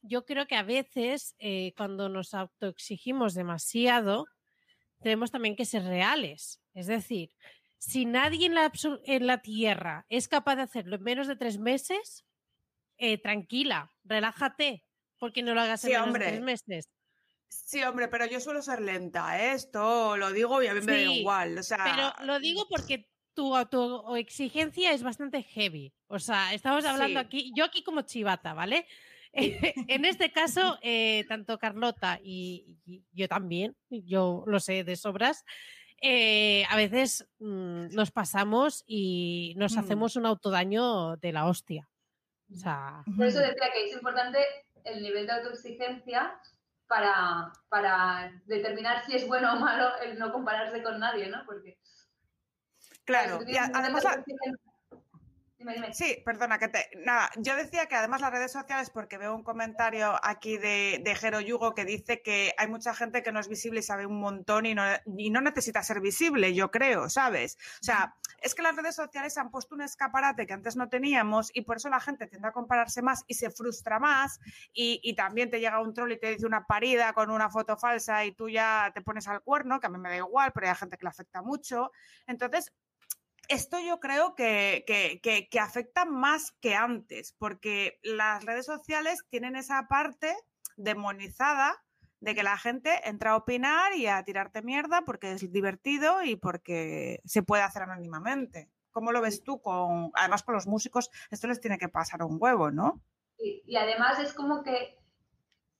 yo 0.00 0.24
creo 0.24 0.46
que 0.46 0.56
a 0.56 0.62
veces 0.62 1.34
eh, 1.38 1.72
cuando 1.76 2.08
nos 2.08 2.34
autoexigimos 2.34 3.34
demasiado, 3.34 4.26
tenemos 5.00 5.30
también 5.30 5.56
que 5.56 5.64
ser 5.64 5.84
reales. 5.84 6.60
Es 6.74 6.86
decir, 6.86 7.30
si 7.78 8.04
nadie 8.06 8.46
en 8.46 8.54
la, 8.54 8.72
en 9.04 9.26
la 9.26 9.42
Tierra 9.42 10.06
es 10.08 10.28
capaz 10.28 10.56
de 10.56 10.62
hacerlo 10.62 10.96
en 10.96 11.02
menos 11.02 11.26
de 11.26 11.36
tres 11.36 11.58
meses, 11.58 12.24
eh, 12.96 13.18
tranquila, 13.18 13.92
relájate, 14.04 14.84
porque 15.18 15.42
no 15.42 15.54
lo 15.54 15.60
hagas 15.60 15.84
en 15.84 15.92
menos 15.92 16.12
de 16.12 16.18
tres 16.20 16.40
meses. 16.40 16.90
Sí, 17.52 17.82
hombre, 17.82 18.08
pero 18.08 18.24
yo 18.26 18.40
suelo 18.40 18.62
ser 18.62 18.80
lenta, 18.80 19.38
¿eh? 19.38 19.52
esto 19.52 20.16
lo 20.16 20.32
digo 20.32 20.62
y 20.62 20.68
a 20.68 20.74
mí 20.74 20.80
me 20.80 20.92
da 20.92 21.12
igual. 21.12 21.58
O 21.58 21.62
sea... 21.62 21.84
Pero 21.84 22.26
lo 22.26 22.40
digo 22.40 22.66
porque 22.68 23.10
tu, 23.34 23.54
exigencia 24.16 24.92
es 24.92 25.02
bastante 25.02 25.42
heavy. 25.42 25.92
O 26.06 26.18
sea, 26.18 26.54
estamos 26.54 26.84
hablando 26.86 27.20
aquí, 27.20 27.52
yo 27.54 27.64
aquí 27.64 27.82
como 27.82 28.02
chivata, 28.02 28.54
¿vale? 28.54 28.86
en 29.34 30.04
este 30.06 30.32
caso, 30.32 30.78
eh, 30.82 31.26
tanto 31.28 31.58
Carlota 31.58 32.18
y, 32.22 32.78
yo 33.12 33.28
también, 33.28 33.76
yo 33.90 34.44
lo 34.46 34.58
sé 34.58 34.82
de 34.82 34.96
sobras, 34.96 35.44
eh, 36.00 36.64
a 36.70 36.76
veces 36.76 37.28
mm, 37.38 37.88
nos 37.94 38.10
pasamos 38.10 38.82
y 38.86 39.54
nos 39.58 39.76
mm. 39.76 39.78
hacemos 39.78 40.16
un 40.16 40.24
autodaño 40.24 41.16
de 41.18 41.32
la 41.32 41.46
hostia. 41.46 41.88
O 42.50 42.54
sea... 42.54 43.02
Por 43.14 43.26
eso 43.26 43.40
decía 43.40 43.70
que 43.74 43.86
es 43.86 43.92
importante 43.92 44.38
el 44.84 45.02
nivel 45.02 45.26
de 45.26 45.32
autoexigencia 45.32 46.38
para, 46.92 47.50
para 47.70 48.30
determinar 48.44 49.02
si 49.06 49.16
es 49.16 49.26
bueno 49.26 49.54
o 49.54 49.56
malo 49.56 49.98
el 50.02 50.18
no 50.18 50.30
compararse 50.30 50.82
con 50.82 51.00
nadie, 51.00 51.26
¿no? 51.30 51.42
Porque... 51.46 51.78
Claro, 53.06 53.40
y 53.46 53.56
además... 53.56 54.04
Sí, 55.92 56.20
perdona, 56.24 56.58
que 56.58 56.68
te. 56.68 56.90
Nada, 57.04 57.30
yo 57.36 57.54
decía 57.56 57.86
que 57.86 57.94
además 57.94 58.20
las 58.20 58.32
redes 58.32 58.52
sociales, 58.52 58.90
porque 58.90 59.16
veo 59.16 59.34
un 59.34 59.44
comentario 59.44 60.18
aquí 60.22 60.58
de, 60.58 61.00
de 61.04 61.14
Jero 61.14 61.40
Yugo 61.40 61.72
que 61.72 61.84
dice 61.84 62.20
que 62.20 62.52
hay 62.58 62.66
mucha 62.66 62.92
gente 62.94 63.22
que 63.22 63.30
no 63.30 63.38
es 63.38 63.48
visible 63.48 63.78
y 63.78 63.84
sabe 63.84 64.04
un 64.04 64.20
montón 64.20 64.66
y 64.66 64.74
no, 64.74 64.82
y 65.16 65.30
no 65.30 65.40
necesita 65.40 65.82
ser 65.84 66.00
visible, 66.00 66.52
yo 66.52 66.72
creo, 66.72 67.08
¿sabes? 67.08 67.58
O 67.80 67.84
sea, 67.84 68.16
es 68.42 68.54
que 68.54 68.62
las 68.62 68.76
redes 68.76 68.96
sociales 68.96 69.38
han 69.38 69.50
puesto 69.50 69.74
un 69.74 69.82
escaparate 69.82 70.46
que 70.46 70.52
antes 70.52 70.76
no 70.76 70.88
teníamos 70.88 71.50
y 71.54 71.62
por 71.62 71.76
eso 71.76 71.88
la 71.88 72.00
gente 72.00 72.26
tiende 72.26 72.48
a 72.48 72.52
compararse 72.52 73.00
más 73.00 73.24
y 73.26 73.34
se 73.34 73.50
frustra 73.50 73.98
más 73.98 74.40
y, 74.72 75.14
también 75.14 75.50
te 75.50 75.60
llega 75.60 75.80
un 75.80 75.94
troll 75.94 76.12
y 76.12 76.18
te 76.18 76.30
dice 76.30 76.46
una 76.46 76.66
parida 76.66 77.12
con 77.12 77.30
una 77.30 77.50
foto 77.50 77.76
falsa 77.76 78.24
y 78.24 78.32
tú 78.32 78.48
ya 78.48 78.90
te 78.94 79.02
pones 79.02 79.28
al 79.28 79.42
cuerno, 79.42 79.78
que 79.78 79.86
a 79.86 79.90
mí 79.90 79.98
me 79.98 80.08
da 80.08 80.16
igual, 80.16 80.52
pero 80.52 80.68
hay 80.68 80.74
gente 80.74 80.96
que 80.96 81.04
le 81.04 81.10
afecta 81.10 81.42
mucho. 81.42 81.92
Entonces, 82.26 82.72
esto 83.48 83.78
yo 83.78 84.00
creo 84.00 84.34
que, 84.34 84.84
que, 84.86 85.60
afecta 85.60 86.04
más 86.04 86.52
que 86.60 86.74
antes, 86.74 87.34
porque 87.38 88.00
las 88.02 88.44
redes 88.44 88.66
sociales 88.66 89.24
tienen 89.28 89.56
esa 89.56 89.86
parte 89.88 90.34
demonizada 90.76 91.82
de 92.22 92.36
que 92.36 92.44
la 92.44 92.56
gente 92.56 93.08
entra 93.08 93.32
a 93.32 93.36
opinar 93.36 93.94
y 93.94 94.06
a 94.06 94.22
tirarte 94.22 94.62
mierda 94.62 95.02
porque 95.02 95.32
es 95.32 95.52
divertido 95.52 96.22
y 96.22 96.36
porque 96.36 97.20
se 97.24 97.42
puede 97.42 97.64
hacer 97.64 97.82
anónimamente. 97.82 98.70
¿Cómo 98.92 99.10
lo 99.10 99.20
ves 99.20 99.42
tú? 99.42 99.60
Con, 99.60 100.12
además, 100.14 100.44
con 100.44 100.54
los 100.54 100.68
músicos 100.68 101.10
esto 101.30 101.48
les 101.48 101.60
tiene 101.60 101.78
que 101.78 101.88
pasar 101.88 102.22
un 102.22 102.38
huevo, 102.40 102.70
¿no? 102.70 103.02
y 103.44 103.74
además 103.74 104.20
es 104.20 104.32
como 104.34 104.62
que 104.62 104.96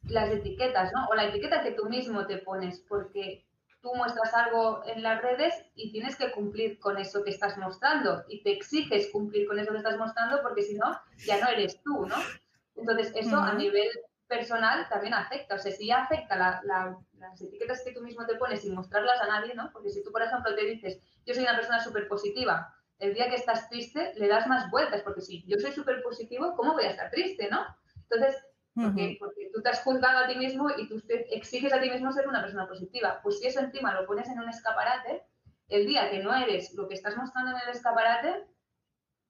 las 0.02 0.31
etiquetas, 0.31 0.90
¿no? 0.92 1.07
O 1.12 1.14
la 1.14 1.26
etiqueta 1.26 1.62
que 1.62 1.70
tú 1.70 1.88
mismo 1.88 2.26
te 2.26 2.38
pones, 2.38 2.81
porque 2.88 3.46
tú 3.81 3.94
muestras 3.94 4.35
algo 4.35 4.83
en 4.85 5.00
las 5.00 5.22
redes 5.22 5.55
y 5.76 5.92
tienes 5.92 6.16
que 6.16 6.33
cumplir 6.33 6.81
con 6.81 6.98
eso 6.98 7.22
que 7.22 7.31
estás 7.31 7.57
mostrando 7.57 8.24
y 8.28 8.42
te 8.42 8.50
exiges 8.50 9.12
cumplir 9.12 9.46
con 9.46 9.61
eso 9.61 9.70
que 9.70 9.78
estás 9.78 9.96
mostrando 9.96 10.42
porque 10.42 10.62
si 10.62 10.74
no, 10.74 10.98
ya 11.24 11.40
no 11.40 11.48
eres 11.50 11.81
tú, 11.85 12.07
¿no? 12.07 12.16
Entonces, 12.74 13.12
eso 13.14 13.37
a 13.37 13.55
nivel 13.55 13.88
personal 14.28 14.88
también 14.88 15.14
afecta. 15.14 15.54
O 15.54 15.58
sea, 15.58 15.72
si 15.72 15.87
ya 15.87 16.02
afecta 16.02 16.37
las 16.37 17.42
etiquetas 17.42 17.82
que 17.85 17.92
tú 17.92 18.02
mismo 18.02 18.26
te 18.26 18.37
pones 18.37 18.62
sin 18.62 18.74
mostrarlas 18.74 19.20
a 19.20 19.26
nadie, 19.26 19.54
¿no? 19.54 19.70
Porque 19.72 19.90
si 19.90 20.02
tú, 20.02 20.11
por 20.11 20.22
ejemplo, 20.22 20.54
te 20.54 20.64
dices, 20.64 21.00
yo 21.26 21.35
soy 21.35 21.42
una 21.44 21.56
persona 21.56 21.82
súper 21.82 22.08
positiva, 22.08 22.74
el 22.98 23.14
día 23.14 23.28
que 23.28 23.35
estás 23.35 23.68
triste 23.68 24.12
le 24.16 24.28
das 24.28 24.46
más 24.46 24.70
vueltas, 24.70 25.02
porque 25.02 25.20
si 25.20 25.44
yo 25.46 25.58
soy 25.58 25.72
súper 25.72 26.02
positivo, 26.02 26.54
¿cómo 26.56 26.72
voy 26.74 26.85
a 26.85 26.90
estar 26.90 27.11
triste, 27.11 27.48
no? 27.50 27.66
Entonces, 28.08 28.37
porque, 28.74 29.16
porque, 29.18 29.50
tú 29.52 29.61
te 29.61 29.68
has 29.68 29.82
juzgado 29.82 30.18
a 30.18 30.26
ti 30.28 30.37
mismo 30.37 30.70
y 30.76 30.88
tú 30.88 31.00
te 31.00 31.35
exiges 31.37 31.72
a 31.72 31.80
ti 31.80 31.90
mismo 31.90 32.11
ser 32.12 32.26
una 32.26 32.40
persona 32.40 32.66
positiva. 32.66 33.20
Pues 33.22 33.38
si 33.38 33.46
eso 33.46 33.61
encima 33.61 33.92
lo 33.92 34.06
pones 34.06 34.28
en 34.28 34.38
un 34.38 34.48
escaparate, 34.48 35.24
el 35.68 35.87
día 35.87 36.11
que 36.11 36.22
no 36.22 36.35
eres 36.35 36.72
lo 36.74 36.88
que 36.88 36.94
estás 36.94 37.16
mostrando 37.16 37.50
en 37.50 37.62
el 37.62 37.68
escaparate, 37.68 38.46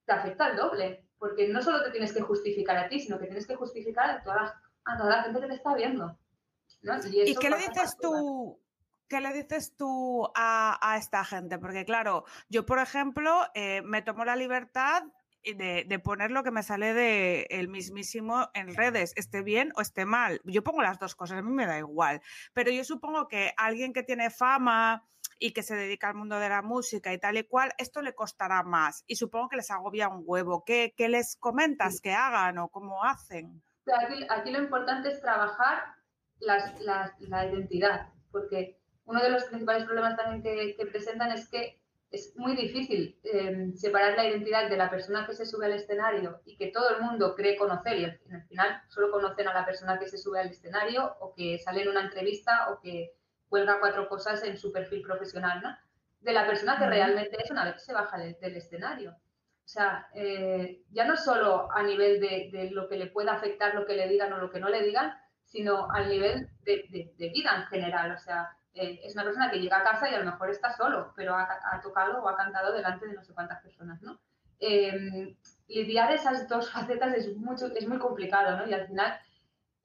te 0.04 0.12
afecta 0.12 0.48
el 0.48 0.56
doble. 0.56 1.08
Porque 1.18 1.48
no 1.48 1.62
solo 1.62 1.82
te 1.82 1.90
tienes 1.90 2.12
que 2.12 2.20
justificar 2.20 2.76
a 2.76 2.88
ti, 2.88 3.00
sino 3.00 3.18
que 3.18 3.26
tienes 3.26 3.46
que 3.46 3.56
justificar 3.56 4.10
a 4.10 4.22
todas 4.22 4.52
a 4.84 4.96
toda 4.96 5.16
la 5.16 5.22
gente 5.24 5.40
que 5.40 5.46
te 5.48 5.54
está 5.54 5.74
viendo. 5.74 6.18
¿Y, 7.12 7.36
qué 7.36 7.50
le 7.50 7.56
dices 7.56 7.96
tú? 8.00 8.58
¿Qué 9.08 9.20
le 9.20 9.32
dices 9.32 9.76
tú 9.76 10.28
a, 10.34 10.96
esta 10.98 11.24
gente? 11.24 11.58
Porque 11.58 11.84
claro, 11.84 12.24
yo 12.48 12.66
por 12.66 12.78
ejemplo 12.78 13.42
eh, 13.54 13.82
me 13.82 14.02
tomo 14.02 14.24
la 14.24 14.36
libertad 14.36 15.04
de, 15.42 15.98
poner 15.98 16.30
lo 16.30 16.42
que 16.42 16.50
me 16.50 16.62
sale 16.62 16.94
de 16.94 17.46
el 17.50 17.68
mismísimo 17.68 18.48
en 18.54 18.74
redes, 18.74 19.12
esté 19.16 19.42
bien 19.42 19.72
o 19.76 19.80
esté 19.80 20.04
mal. 20.04 20.40
Yo 20.44 20.62
pongo 20.62 20.82
las 20.82 20.98
dos 20.98 21.14
cosas, 21.14 21.38
a 21.38 21.42
mí 21.42 21.50
me 21.50 21.66
da 21.66 21.78
igual. 21.78 22.20
Pero 22.52 22.70
yo 22.70 22.84
supongo 22.84 23.28
que 23.28 23.52
alguien 23.56 23.92
que 23.92 24.02
tiene 24.02 24.30
fama 24.30 25.04
y 25.38 25.52
que 25.52 25.62
se 25.62 25.74
dedica 25.74 26.08
al 26.08 26.14
mundo 26.14 26.38
de 26.38 26.48
la 26.48 26.62
música 26.62 27.12
y 27.12 27.18
tal 27.18 27.36
y 27.36 27.44
cual, 27.44 27.74
esto 27.78 28.00
le 28.00 28.14
costará 28.14 28.62
más. 28.62 29.04
Y 29.06 29.16
supongo 29.16 29.48
que 29.48 29.56
les 29.56 29.70
agobia 29.70 30.08
un 30.08 30.22
huevo. 30.24 30.64
¿Qué, 30.64 30.94
les 30.96 31.36
comentas 31.36 32.00
que 32.00 32.12
hagan 32.12 32.58
o 32.58 32.68
cómo 32.68 33.04
hacen? 33.04 33.62
Aquí, 34.28 34.50
lo 34.50 34.58
importante 34.58 35.08
es 35.10 35.20
trabajar 35.20 35.94
la 36.40 37.46
identidad, 37.46 38.08
porque 38.30 38.78
uno 39.04 39.22
de 39.22 39.30
los 39.30 39.44
principales 39.44 39.84
problemas 39.84 40.16
también 40.16 40.42
que 40.42 40.86
presentan 40.86 41.32
es 41.32 41.48
que 41.48 41.82
es 42.12 42.36
muy 42.36 42.54
difícil 42.54 43.18
em, 43.24 43.74
separar 43.74 44.14
la 44.16 44.28
identidad 44.28 44.68
de 44.68 44.76
la 44.76 44.90
persona 44.90 45.26
que 45.26 45.32
se 45.32 45.46
sube 45.46 45.66
al 45.66 45.72
escenario 45.72 46.42
y 46.44 46.56
que 46.56 46.66
todo 46.66 46.90
el 46.90 47.02
mundo 47.02 47.34
cree 47.34 47.56
conocer 47.56 47.98
y 47.98 48.04
al 48.04 48.44
final 48.48 48.82
solo 48.88 49.10
conocen 49.10 49.48
a 49.48 49.54
la 49.54 49.64
persona 49.64 49.98
que 49.98 50.06
se 50.06 50.18
sube 50.18 50.38
al 50.38 50.48
escenario 50.48 51.16
o 51.20 51.34
que 51.34 51.58
sale 51.58 51.82
en 51.82 51.88
una 51.88 52.02
entrevista 52.02 52.70
o 52.70 52.80
que 52.80 53.14
cuelga 53.48 53.80
cuatro 53.80 54.08
cosas 54.08 54.44
en 54.44 54.58
su 54.58 54.70
perfil 54.72 55.02
profesional, 55.02 55.62
¿no? 55.62 55.76
De 56.20 56.32
la 56.32 56.46
persona 56.46 56.78
que 56.78 56.86
realmente 56.86 57.42
es 57.42 57.50
una 57.50 57.64
vez 57.64 57.74
que 57.74 57.80
se 57.80 57.94
baja 57.94 58.18
del, 58.18 58.56
escenario. 58.56 59.16
O 59.72 59.74
sea, 59.74 60.06
eh, 60.12 60.82
ya 60.90 61.06
no 61.06 61.16
solo 61.16 61.72
a 61.72 61.82
nivel 61.82 62.20
de, 62.20 62.68
lo 62.72 62.90
que 62.90 62.98
le 62.98 63.06
pueda 63.06 63.32
afectar, 63.32 63.74
lo 63.74 63.86
que 63.86 63.96
le 63.96 64.06
digan 64.06 64.30
o 64.34 64.36
lo 64.36 64.50
que 64.50 64.60
no 64.60 64.68
le 64.68 64.82
digan, 64.82 65.14
sino 65.46 65.90
al 65.90 66.10
nivel 66.10 66.50
de, 66.60 67.14
de 67.16 67.28
vida 67.30 67.56
en 67.56 67.64
general. 67.68 68.12
O 68.12 68.18
sea, 68.18 68.54
eh, 68.74 69.00
es 69.02 69.14
una 69.14 69.24
persona 69.24 69.50
que 69.50 69.60
llega 69.60 69.78
a 69.78 69.82
casa 69.82 70.10
y 70.10 70.14
a 70.14 70.18
lo 70.18 70.30
mejor 70.30 70.50
está 70.50 70.76
solo, 70.76 71.14
pero 71.16 71.34
ha, 71.34 71.80
tocado 71.82 72.22
o 72.22 72.28
ha 72.28 72.36
cantado 72.36 72.74
delante 72.74 73.06
de 73.06 73.14
no 73.14 73.24
sé 73.24 73.32
cuántas 73.32 73.62
personas, 73.62 74.02
¿no? 74.02 74.20
Em, 74.60 75.34
lidiar 75.68 76.12
esas 76.12 76.46
dos 76.50 76.70
facetas 76.72 77.14
es, 77.14 77.34
mucho, 77.34 77.68
es 77.74 77.88
muy 77.88 77.98
complicado, 77.98 78.58
¿no? 78.58 78.66
Y 78.68 78.74
al 78.74 78.86
final 78.86 79.18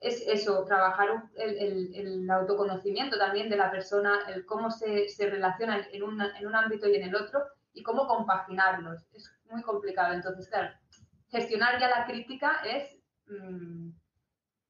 es 0.01 0.21
eso, 0.27 0.65
trabajar 0.65 1.29
el, 1.35 2.29
autoconocimiento 2.29 3.17
también 3.17 3.49
de 3.49 3.55
la 3.55 3.71
persona, 3.71 4.19
el 4.27 4.45
cómo 4.45 4.69
se, 4.69 5.07
se 5.07 5.29
relaciona 5.29 5.87
en 5.93 6.03
un, 6.03 6.21
en 6.21 6.45
un 6.45 6.55
ámbito 6.55 6.89
y 6.89 6.95
en 6.97 7.03
el 7.03 7.15
otro 7.15 7.41
y 7.73 7.83
cómo 7.83 8.05
compaginarlos. 8.05 9.01
Es 9.13 9.36
muy 9.49 9.61
complicado. 9.61 10.13
Entonces, 10.13 10.47
claro, 10.47 10.73
gestionar 11.29 11.79
ya 11.79 11.89
la 11.89 12.05
crítica 12.05 12.61
es... 12.63 12.97
Mm, 13.27 13.91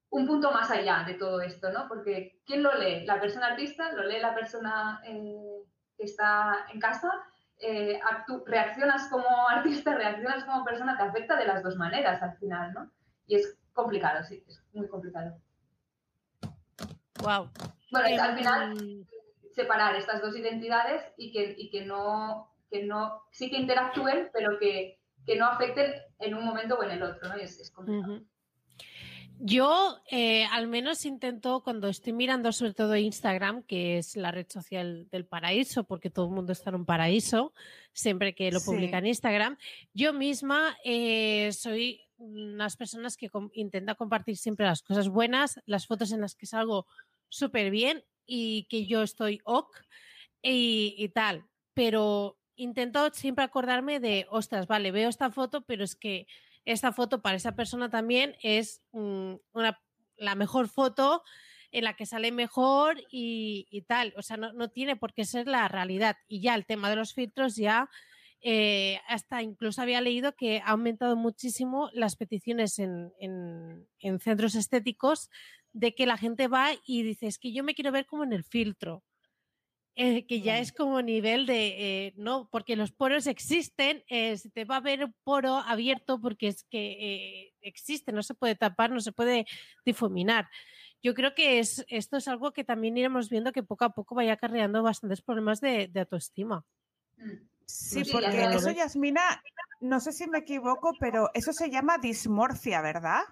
un 0.09 0.25
punto 0.25 0.51
más 0.51 0.69
allá 0.71 1.03
de 1.05 1.15
todo 1.15 1.41
esto, 1.41 1.71
¿no? 1.71 1.87
Porque 1.87 2.39
¿quién 2.45 2.63
lo 2.63 2.73
lee? 2.75 3.05
¿La 3.05 3.19
persona 3.19 3.47
artista? 3.47 3.91
¿Lo 3.91 4.03
lee 4.03 4.19
la 4.19 4.33
persona 4.33 5.01
eh, 5.05 5.63
que 5.97 6.03
está 6.03 6.65
en 6.73 6.79
casa? 6.79 7.11
Eh, 7.59 7.99
reaccionas 8.45 9.07
como 9.09 9.49
artista, 9.49 9.95
reaccionas 9.95 10.43
como 10.45 10.63
persona, 10.63 10.95
te 10.95 11.03
afecta 11.03 11.35
de 11.35 11.45
las 11.45 11.63
dos 11.63 11.75
maneras 11.75 12.21
al 12.21 12.37
final, 12.37 12.73
¿no? 12.73 12.91
Y 13.25 13.35
es 13.35 13.57
complicado, 13.73 14.23
sí, 14.23 14.43
es 14.47 14.63
muy 14.73 14.87
complicado. 14.87 15.37
Wow. 17.21 17.49
Bueno, 17.91 18.23
al 18.23 18.37
final 18.37 19.05
separar 19.51 19.95
estas 19.95 20.21
dos 20.21 20.35
identidades 20.37 21.03
y 21.17 21.31
que, 21.31 21.55
y 21.57 21.69
que 21.69 21.83
no, 21.83 22.51
que 22.69 22.83
no, 22.83 23.23
sí 23.31 23.49
que 23.49 23.57
interactúen, 23.57 24.29
pero 24.33 24.57
que, 24.59 24.99
que, 25.25 25.35
no 25.35 25.45
afecten 25.45 25.93
en 26.19 26.35
un 26.35 26.45
momento 26.45 26.75
o 26.75 26.83
en 26.83 26.91
el 26.91 27.03
otro, 27.03 27.29
¿no? 27.29 27.35
es, 27.35 27.59
es 27.59 27.71
complicado. 27.71 28.23
Yo 29.39 30.01
eh, 30.09 30.45
al 30.45 30.67
menos 30.67 31.05
intento 31.05 31.61
cuando 31.61 31.89
estoy 31.89 32.11
mirando 32.11 32.51
sobre 32.51 32.73
todo 32.73 32.95
Instagram, 32.95 33.61
que 33.63 33.99
es 33.99 34.15
la 34.15 34.31
red 34.31 34.47
social 34.49 35.07
del 35.11 35.27
paraíso, 35.27 35.83
porque 35.83 36.09
todo 36.09 36.25
el 36.25 36.31
mundo 36.31 36.53
está 36.53 36.71
en 36.71 36.77
un 36.77 36.85
paraíso, 36.85 37.53
siempre 37.93 38.33
que 38.33 38.51
lo 38.51 38.59
publica 38.61 38.97
en 38.97 39.05
Instagram, 39.05 39.57
yo 39.93 40.11
misma 40.11 40.75
eh, 40.83 41.51
soy 41.51 42.01
unas 42.17 42.77
personas 42.77 43.15
que 43.15 43.29
intenta 43.53 43.93
compartir 43.93 44.37
siempre 44.37 44.65
las 44.65 44.81
cosas 44.81 45.07
buenas, 45.07 45.61
las 45.67 45.85
fotos 45.85 46.11
en 46.11 46.21
las 46.21 46.33
que 46.33 46.47
salgo 46.47 46.87
súper 47.29 47.69
bien 47.69 48.03
y 48.25 48.63
que 48.63 48.87
yo 48.87 49.03
estoy 49.03 49.39
ok 49.43 49.69
y, 50.41 50.95
y 50.97 51.09
tal, 51.09 51.45
pero 51.75 52.36
intento 52.57 53.09
siempre 53.13 53.45
acordarme 53.45 53.99
de, 53.99 54.27
ostras, 54.29 54.67
vale, 54.67 54.91
veo 54.91 55.09
esta 55.09 55.31
foto, 55.31 55.61
pero 55.61 55.83
es 55.83 55.95
que 55.95 56.27
esta 56.65 56.91
foto 56.91 57.21
para 57.21 57.37
esa 57.37 57.55
persona 57.55 57.89
también 57.89 58.35
es 58.41 58.81
mm, 58.91 59.35
la 60.17 60.35
mejor 60.35 60.67
foto 60.67 61.23
en 61.71 61.83
la 61.83 61.95
que 61.95 62.05
sale 62.05 62.31
mejor 62.31 63.01
y, 63.11 63.83
tal. 63.87 64.13
O 64.17 64.21
sea, 64.21 64.37
no, 64.37 64.69
tiene 64.69 64.95
por 64.95 65.13
qué 65.13 65.25
ser 65.25 65.47
la 65.47 65.67
realidad. 65.67 66.17
Y 66.27 66.41
ya 66.41 66.55
el 66.55 66.65
tema 66.65 66.89
de 66.89 66.95
los 66.95 67.13
filtros, 67.13 67.55
ya 67.55 67.89
eh, 68.41 68.99
hasta 69.07 69.41
incluso 69.41 69.81
había 69.81 70.01
leído 70.01 70.35
que 70.35 70.59
ha 70.59 70.71
aumentado 70.71 71.15
muchísimo 71.15 71.89
las 71.93 72.15
peticiones 72.15 72.79
en, 72.79 73.11
en 73.19 74.19
centros 74.19 74.55
estéticos 74.55 75.29
de 75.73 75.93
que 75.93 76.05
la 76.05 76.17
gente 76.17 76.47
va 76.47 76.69
y 76.85 77.03
dice, 77.03 77.27
es 77.27 77.37
que 77.37 77.53
yo 77.53 77.63
me 77.63 77.75
quiero 77.75 77.91
ver 77.91 78.05
como 78.05 78.23
en 78.23 78.33
el 78.33 78.43
filtro. 78.43 79.03
Eh, 79.99 80.27
que 80.27 80.41
ya 80.41 80.59
es 80.59 80.71
como 80.71 81.01
nivel 81.01 81.47
de, 81.47 81.69
eh, 82.05 82.13
no, 82.17 82.47
porque 82.51 82.75
los 82.75 82.91
poros 82.91 83.25
existen, 83.25 84.03
eh, 84.09 84.37
se 84.37 84.51
te 84.51 84.63
va 84.63 84.75
a 84.75 84.79
ver 84.79 85.05
un 85.05 85.15
poro 85.23 85.55
abierto 85.55 86.21
porque 86.21 86.49
es 86.49 86.65
que 86.65 87.51
existe, 87.61 88.11
no 88.11 88.21
se 88.21 88.35
puede 88.35 88.53
tapar, 88.53 88.91
no 88.91 88.99
se 88.99 89.11
puede 89.11 89.47
difuminar. 89.85 90.49
Yo 91.01 91.15
creo 91.15 91.33
que 91.33 91.57
es, 91.57 91.83
esto 91.89 92.17
es 92.17 92.27
algo 92.27 92.51
que 92.53 92.63
también 92.63 92.95
iremos 92.95 93.27
viendo 93.27 93.51
que 93.51 93.63
poco 93.63 93.85
a 93.85 93.89
poco 93.89 94.13
vaya 94.13 94.33
acarreando 94.33 94.83
bastantes 94.83 95.23
problemas 95.23 95.61
de, 95.61 95.89
autoestima. 95.95 96.63
Mm. 97.17 97.47
Sí, 97.65 98.03
porque 98.11 98.43
eso, 98.53 98.69
Yasmina, 98.69 99.41
no 99.79 99.99
sé 99.99 100.13
si 100.13 100.27
me 100.27 100.37
equivoco, 100.37 100.93
pero 100.99 101.31
eso 101.33 101.53
se 101.53 101.71
llama 101.71 101.97
dismorfia, 101.97 102.81
¿verdad? 102.81 103.23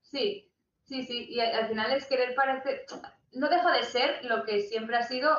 Sí, 0.00 0.50
sí, 0.86 1.04
sí, 1.04 1.26
y 1.28 1.40
al 1.40 1.68
final 1.68 1.92
es 1.92 2.06
querer 2.06 2.34
parecer, 2.34 2.86
no 3.36 3.48
deja 3.48 3.70
de 3.72 3.82
ser 3.82 4.24
lo 4.24 4.44
que 4.44 4.62
siempre 4.62 4.96
ha 4.96 5.02
sido 5.02 5.30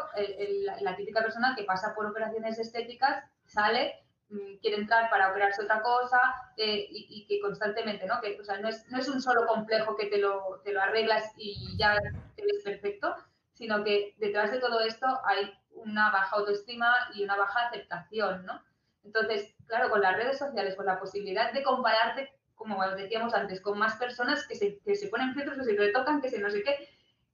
la 0.82 0.96
típica 0.96 1.22
persona 1.22 1.56
que 1.56 1.64
pasa 1.64 1.96
por 1.96 2.06
operaciones 2.06 2.60
estéticas, 2.60 3.24
sale, 3.46 3.96
mm, 4.30 4.58
quiere 4.62 4.78
entrar 4.78 5.10
para 5.10 5.32
operarse 5.32 5.64
otra 5.64 5.82
cosa 5.82 6.20
eh, 6.58 6.86
y, 6.90 7.26
que 7.28 7.40
constantemente, 7.40 8.06
¿no? 8.06 8.22
Que, 8.22 8.40
o 8.40 8.44
sea, 8.44 8.60
no 8.60 8.70
es, 8.70 8.86
no 8.90 9.00
es 9.00 9.08
un 9.08 9.20
solo 9.20 9.48
complejo 9.48 9.96
que 9.96 10.08
te 10.08 10.20
lo, 10.20 10.62
te 10.64 10.74
lo 10.74 10.82
arreglas 10.82 11.34
y 11.38 11.76
ya 11.78 11.98
te 12.36 12.44
perfecto, 12.64 13.16
sino 13.54 13.84
que 13.84 14.14
detrás 14.18 14.52
de 14.52 14.60
todo 14.60 14.82
esto 14.82 15.08
hay 15.26 15.52
una 15.72 16.12
baja 16.12 16.36
autoestima 16.36 16.94
y 17.16 17.24
una 17.24 17.36
baja 17.36 17.68
aceptación, 17.68 18.46
¿no? 18.46 18.62
Entonces, 19.04 19.56
claro, 19.66 19.90
con 19.90 20.02
las 20.02 20.16
redes 20.18 20.38
sociales, 20.38 20.76
con 20.76 20.86
la 20.86 21.00
posibilidad 21.00 21.52
de 21.52 21.64
compararte, 21.64 22.32
como 22.56 22.86
decíamos 22.92 23.34
antes, 23.34 23.62
con 23.62 23.80
más 23.80 23.96
personas 23.96 24.46
que 24.48 24.56
se, 24.56 24.80
que 24.80 24.96
se 24.96 25.08
ponen 25.08 25.34
filtros, 25.34 25.58
que 25.58 25.64
se 25.64 25.78
retocan, 25.78 26.22
que 26.22 26.30
se 26.30 26.40
no 26.40 26.50
sé 26.50 26.62
qué, 26.62 26.90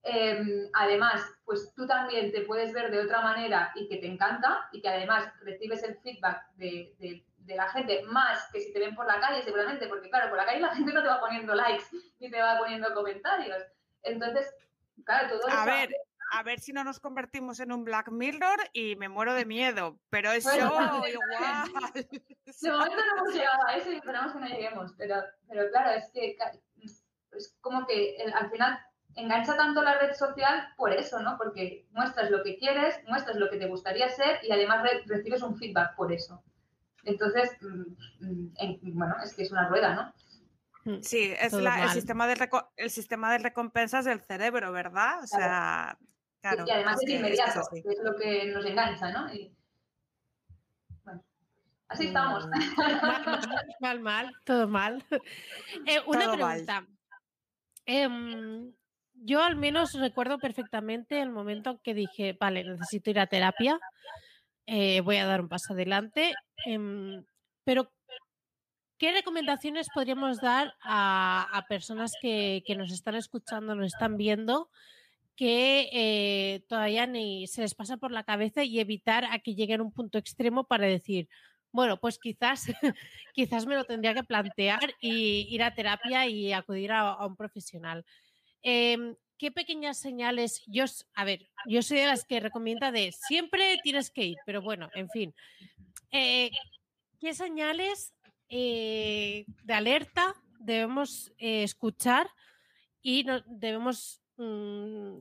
Em, 0.05 0.69
además, 0.73 1.21
pues 1.45 1.73
tú 1.75 1.87
también 1.87 2.33
te 2.33 2.41
puedes 2.41 2.73
ver 2.73 2.91
de 2.91 2.99
otra 2.99 3.21
manera 3.21 3.71
y 3.73 3.87
que 3.87 3.97
te 3.97 4.07
encanta 4.07 4.67
y 4.73 4.81
que 4.81 4.89
además 4.89 5.31
recibes 5.41 5.81
el 5.83 5.97
feedback 5.99 6.45
de, 6.55 6.93
de, 6.99 7.55
la 7.55 7.69
gente 7.69 8.03
más 8.03 8.49
que 8.51 8.59
si 8.61 8.73
te 8.73 8.79
ven 8.79 8.95
por 8.95 9.05
la 9.05 9.19
calle 9.19 9.43
seguramente, 9.43 9.87
porque 9.87 10.09
claro, 10.09 10.29
por 10.29 10.37
la 10.37 10.45
calle 10.45 10.59
la 10.59 10.75
gente 10.75 10.91
no 10.91 11.01
te 11.01 11.07
va 11.07 11.21
poniendo 11.21 11.53
likes 11.55 11.85
ni 12.19 12.29
te 12.29 12.41
va 12.41 12.57
poniendo 12.57 12.93
comentarios. 12.93 13.63
Entonces, 14.01 14.53
claro, 15.05 15.39
todo 15.39 15.49
A 15.49 15.65
ver, 15.65 15.89
a 16.31 16.43
ver 16.43 16.59
si 16.59 16.73
no 16.73 16.83
nos 16.83 16.99
convertimos 16.99 17.61
en 17.61 17.71
un 17.71 17.85
Black 17.85 18.11
Mirror 18.11 18.59
y 18.73 18.97
me 18.97 19.07
muero 19.07 19.33
de 19.33 19.45
miedo, 19.45 19.99
pero 20.09 20.31
eso 20.31 20.53
igual. 20.53 21.01
De 22.61 22.71
momento 22.71 22.95
no 22.97 23.17
hemos 23.17 23.33
llegado 23.33 23.67
a 23.67 23.75
eso 23.77 23.91
y 23.91 23.95
esperamos 23.95 24.33
que 24.33 24.39
no 24.39 24.47
lleguemos, 24.47 24.93
pero, 24.97 25.23
pero 25.47 25.69
claro, 25.69 25.91
es 25.91 26.09
que 26.11 26.35
es 27.31 27.57
como 27.61 27.85
que 27.87 28.17
al 28.33 28.49
final 28.51 28.79
engancha 29.15 29.55
tanto 29.55 29.81
la 29.81 29.99
red 29.99 30.13
social 30.13 30.67
por 30.77 30.91
eso, 30.91 31.21
¿no? 31.21 31.37
Porque 31.37 31.85
muestras 31.91 32.31
lo 32.31 32.43
que 32.43 32.57
quieres, 32.57 32.99
muestras 33.07 33.37
lo 33.37 33.49
que 33.49 33.57
te 33.57 33.67
gustaría 33.67 34.09
ser 34.09 34.39
y 34.43 34.51
además 34.51 34.83
recibes 35.05 35.41
un 35.41 35.57
feedback 35.57 35.95
por 35.95 36.11
eso. 36.11 36.43
Entonces, 37.03 37.51
mm, 37.61 38.53
mm, 38.59 38.97
bueno, 38.97 39.15
es 39.23 39.33
que 39.33 39.43
es 39.43 39.51
una 39.51 39.67
rueda, 39.67 39.93
¿no? 39.93 40.13
Mm, 40.85 41.01
sí, 41.01 41.33
es 41.39 41.53
el, 41.53 41.89
sistema 41.89 42.27
de 42.27 42.49
el 42.77 42.89
sistema 42.89 43.31
de 43.31 43.37
recompensas 43.37 44.05
del 44.05 44.21
cerebro, 44.21 44.71
¿verdad? 44.71 45.23
O 45.23 45.27
sea, 45.27 45.97
claro. 46.41 46.65
y 46.67 46.71
además 46.71 46.97
es, 47.01 47.09
inmediato, 47.09 47.61
que 47.71 47.79
es, 47.79 47.99
lo 48.03 48.15
que 48.17 48.45
nos 48.51 48.65
engancha, 48.65 49.11
¿no? 49.11 49.27
bueno, 51.03 51.23
así 51.87 52.07
estamos. 52.07 52.47
Mal, 53.79 53.99
mal, 54.01 54.33
todo 54.45 54.67
mal. 54.67 55.05
Eh, 55.85 56.01
una 56.05 56.33
pregunta. 56.33 56.85
Em, 57.85 58.73
yo 59.23 59.41
al 59.41 59.55
menos 59.55 59.93
recuerdo 59.93 60.37
perfectamente 60.37 61.21
el 61.21 61.31
momento 61.31 61.71
en 61.71 61.77
que 61.79 61.93
dije, 61.93 62.37
vale, 62.39 62.63
necesito 62.63 63.09
ir 63.09 63.19
a 63.19 63.27
terapia, 63.27 63.79
eh, 64.65 65.01
voy 65.01 65.17
a 65.17 65.25
dar 65.25 65.41
un 65.41 65.49
paso 65.49 65.73
adelante, 65.73 66.33
em, 66.65 67.23
pero 67.63 67.91
¿qué 68.97 69.11
recomendaciones 69.11 69.87
podríamos 69.93 70.39
dar 70.39 70.75
a, 70.81 71.65
personas 71.67 72.13
que, 72.21 72.63
nos 72.77 72.91
están 72.91 73.15
escuchando, 73.15 73.75
nos 73.75 73.87
están 73.87 74.17
viendo, 74.17 74.69
que 75.35 75.89
eh, 75.91 76.63
todavía 76.67 77.07
ni 77.07 77.47
se 77.47 77.61
les 77.61 77.75
pasa 77.75 77.97
por 77.97 78.11
la 78.11 78.23
cabeza 78.23 78.63
y 78.63 78.79
evitar 78.79 79.25
a 79.25 79.39
que 79.39 79.55
lleguen 79.55 79.81
a 79.81 79.83
un 79.83 79.91
punto 79.91 80.17
extremo 80.17 80.65
para 80.65 80.85
decir, 80.85 81.27
bueno, 81.73 81.99
pues 81.99 82.19
quizás, 82.19 82.65
quizás 83.33 83.65
me 83.65 83.75
lo 83.75 83.83
tendría 83.83 84.13
que 84.13 84.23
plantear 84.23 84.93
y 85.01 85.47
ir 85.49 85.63
a 85.63 85.73
terapia 85.73 86.27
y 86.27 86.53
acudir 86.53 86.91
a, 86.91 87.25
un 87.25 87.35
profesional. 87.35 88.05
Em, 88.63 89.15
¿Qué 89.37 89.51
pequeñas 89.51 89.97
señales? 89.97 90.63
Yo, 90.67 90.85
a 91.15 91.25
ver, 91.25 91.49
yo 91.65 91.81
soy 91.81 91.97
de 91.97 92.07
las 92.07 92.23
que 92.23 92.39
recomienda 92.39 92.93
de 92.93 93.11
siempre 93.11 93.77
tienes 93.83 94.09
que 94.09 94.23
ir, 94.23 94.37
pero 94.45 94.61
bueno, 94.61 94.89
en 94.93 95.09
fin. 95.09 95.35
Eh, 96.11 96.49
¿Qué 97.19 97.33
señales 97.33 98.13
eh, 98.47 99.45
de 99.63 99.73
alerta 99.73 100.35
debemos 100.59 101.33
eh, 101.39 101.63
escuchar 101.63 102.29
y 103.01 103.25
debemos 103.47 104.21
mm, 104.37 105.17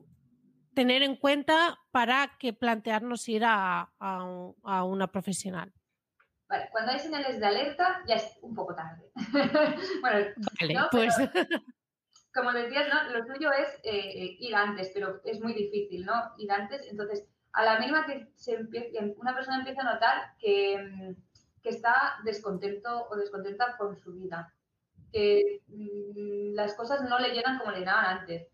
tener 0.74 1.02
en 1.02 1.16
cuenta 1.16 1.80
para 1.90 2.36
que 2.38 2.52
plantearnos 2.52 3.28
ir 3.28 3.42
a, 3.44 3.90
una 4.84 5.10
profesional? 5.10 5.72
cuando 6.70 6.92
hay 6.92 6.98
señales 7.00 7.40
de 7.40 7.46
alerta 7.46 8.02
ya 8.06 8.16
es 8.16 8.38
un 8.42 8.54
poco 8.54 8.74
tarde. 8.74 9.10
bueno, 10.00 10.88
pues... 10.92 11.14
como 12.34 12.52
decías, 12.52 12.86
lo 13.12 13.24
suyo 13.24 13.50
es 13.52 13.68
eh, 13.84 14.36
ir 14.38 14.54
antes, 14.54 14.90
pero 14.94 15.20
es 15.24 15.40
muy 15.40 15.52
difícil, 15.52 16.04
¿no? 16.04 16.32
Ir 16.38 16.50
antes, 16.50 16.86
entonces, 16.90 17.24
a 17.52 17.64
la 17.64 17.78
mínima 17.78 18.06
que 18.06 18.28
se 18.36 18.58
una 19.16 19.34
persona 19.34 19.58
empieza 19.58 19.82
a 19.82 19.94
notar 19.94 20.34
que 20.38 20.78
mm, 20.78 21.14
que 21.62 21.70
está 21.70 22.16
descontento 22.24 23.08
o 23.08 23.16
descontenta 23.16 23.76
con 23.76 23.96
su 23.96 24.12
vida, 24.12 24.52
que 25.12 25.62
mm, 25.68 26.54
las 26.54 26.74
cosas 26.74 27.02
no 27.08 27.18
le 27.18 27.30
llenan 27.30 27.58
como 27.58 27.70
le 27.70 27.80
llenaban 27.80 28.18
antes, 28.18 28.48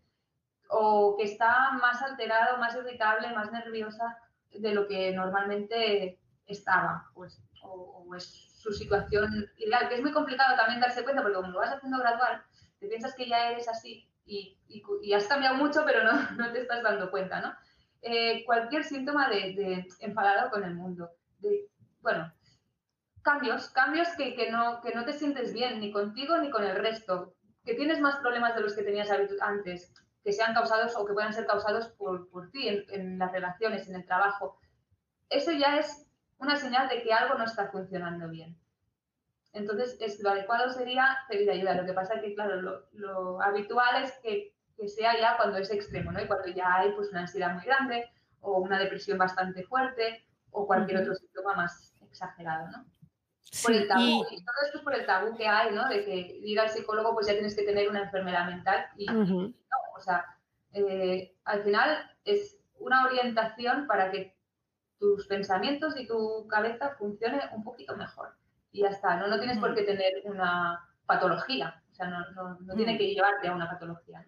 o 0.69 1.15
que 1.17 1.23
está 1.23 1.71
más 1.81 2.01
alterado, 2.03 2.57
más 2.57 2.75
irritable, 2.75 3.33
más 3.33 3.51
nerviosa 3.51 4.17
de 4.51 4.73
lo 4.73 4.87
que 4.87 5.11
normalmente 5.11 6.19
estaba, 6.45 7.09
pues, 7.13 7.41
o, 7.63 8.05
es 8.15 8.47
su 8.59 8.71
situación 8.73 9.49
ideal, 9.57 9.87
que 9.87 9.95
es 9.95 10.01
muy 10.01 10.11
complicado 10.11 10.55
también 10.55 10.81
darse 10.81 11.03
cuenta, 11.03 11.21
porque 11.21 11.35
como 11.37 11.51
lo 11.51 11.59
vas 11.59 11.73
haciendo 11.73 11.97
gradual, 11.99 12.43
te 12.79 12.87
piensas 12.87 13.15
que 13.15 13.27
ya 13.27 13.51
eres 13.51 13.67
así 13.67 14.09
y, 14.25 14.57
has 15.13 15.27
cambiado 15.27 15.55
mucho, 15.55 15.83
pero 15.85 16.03
no, 16.03 16.11
no, 16.37 16.51
te 16.51 16.61
estás 16.61 16.83
dando 16.83 17.09
cuenta, 17.11 17.41
¿no? 17.41 17.53
Eh, 18.01 18.43
cualquier 18.45 18.83
síntoma 18.83 19.29
de, 19.29 19.87
enfadado 19.99 20.49
con 20.51 20.63
el 20.63 20.75
mundo, 20.75 21.09
de, 21.39 21.67
bueno, 22.01 22.31
cambios, 23.21 23.69
cambios 23.69 24.07
que, 24.15 24.35
que, 24.35 24.51
no, 24.51 24.79
que 24.81 24.93
no 24.93 25.03
te 25.03 25.13
sientes 25.13 25.53
bien 25.53 25.79
ni 25.79 25.91
contigo 25.91 26.37
ni 26.37 26.49
con 26.49 26.63
el 26.63 26.75
resto, 26.77 27.33
que 27.65 27.73
tienes 27.73 27.99
más 27.99 28.17
problemas 28.17 28.55
de 28.55 28.61
los 28.61 28.75
que 28.75 28.83
tenías 28.83 29.09
antes, 29.41 29.93
que 30.23 30.31
sean 30.31 30.53
causados 30.53 30.95
o 30.95 31.05
que 31.05 31.13
puedan 31.13 31.33
ser 31.33 31.45
causados 31.45 31.89
por, 31.89 32.29
por 32.29 32.49
ti 32.51 32.67
en, 32.67 33.19
las 33.19 33.31
relaciones, 33.31 33.87
en 33.89 33.95
el 33.95 34.05
trabajo. 34.05 34.59
Eso 35.29 35.51
ya 35.51 35.77
es 35.77 36.07
una 36.37 36.55
señal 36.55 36.87
de 36.87 37.03
que 37.03 37.13
algo 37.13 37.35
no 37.35 37.43
está 37.43 37.69
funcionando 37.69 38.29
bien. 38.29 38.57
Entonces, 39.53 39.97
es, 39.99 40.21
lo 40.21 40.29
adecuado 40.29 40.69
sería 40.69 41.17
pedir 41.27 41.49
ayuda. 41.49 41.75
Lo 41.75 41.85
que 41.85 41.93
pasa 41.93 42.15
es 42.15 42.21
que, 42.21 42.35
claro, 42.35 42.61
lo, 42.61 42.85
lo 42.93 43.41
habitual 43.41 44.03
es 44.03 44.13
que, 44.23 44.53
que, 44.77 44.87
sea 44.87 45.19
ya 45.19 45.37
cuando 45.37 45.57
es 45.57 45.71
extremo, 45.71 46.11
¿no? 46.11 46.21
Y 46.21 46.27
cuando 46.27 46.47
ya 46.47 46.75
hay 46.75 46.91
pues, 46.91 47.09
una 47.09 47.21
ansiedad 47.21 47.53
muy 47.53 47.65
grande 47.65 48.09
o 48.41 48.59
una 48.59 48.79
depresión 48.79 49.17
bastante 49.17 49.63
fuerte 49.63 50.25
o 50.51 50.65
cualquier 50.65 51.01
otro 51.01 51.15
síntoma 51.15 51.55
más 51.55 51.95
exagerado, 52.01 52.67
¿no? 52.67 52.85
por 53.63 53.73
el 53.73 53.87
tabú. 53.87 54.25
Y... 54.29 54.43
todo 54.43 54.55
esto 54.65 54.77
es 54.77 54.83
por 54.83 54.95
el 54.95 55.05
tabú 55.05 55.35
que 55.35 55.47
hay, 55.47 55.73
¿no? 55.73 55.87
De 55.89 56.05
que 56.05 56.39
ir 56.43 56.59
al 56.59 56.69
psicólogo 56.69 57.13
pues 57.13 57.27
ya 57.27 57.33
tienes 57.33 57.55
que 57.55 57.63
tener 57.63 57.89
una 57.89 58.03
enfermedad 58.03 58.45
mental. 58.47 58.85
Y, 58.97 59.05
no, 59.07 59.53
o 59.95 59.99
sea, 59.99 60.25
eh, 60.73 61.35
al 61.45 61.63
final 61.63 62.11
es 62.23 62.57
una 62.77 63.05
orientación 63.05 63.87
para 63.87 64.11
que 64.11 64.37
tus 64.99 65.27
pensamientos 65.27 65.95
y 65.97 66.07
tu 66.07 66.47
cabeza 66.47 66.95
funcione 66.97 67.41
un 67.53 67.63
poquito 67.63 67.95
mejor. 67.95 68.35
Y 68.71 68.81
ya 68.81 68.89
está, 68.89 69.17
no, 69.17 69.27
no 69.27 69.39
tienes 69.39 69.57
por 69.57 69.73
qué 69.75 69.83
tener 69.83 70.21
una 70.25 70.87
patología, 71.05 71.81
o 71.91 71.95
sea, 71.95 72.07
no, 72.07 72.31
no, 72.31 72.59
no 72.59 72.75
tiene 72.75 72.97
que 72.97 73.07
llevarte 73.07 73.47
a 73.47 73.55
una 73.55 73.69
patología. 73.69 74.25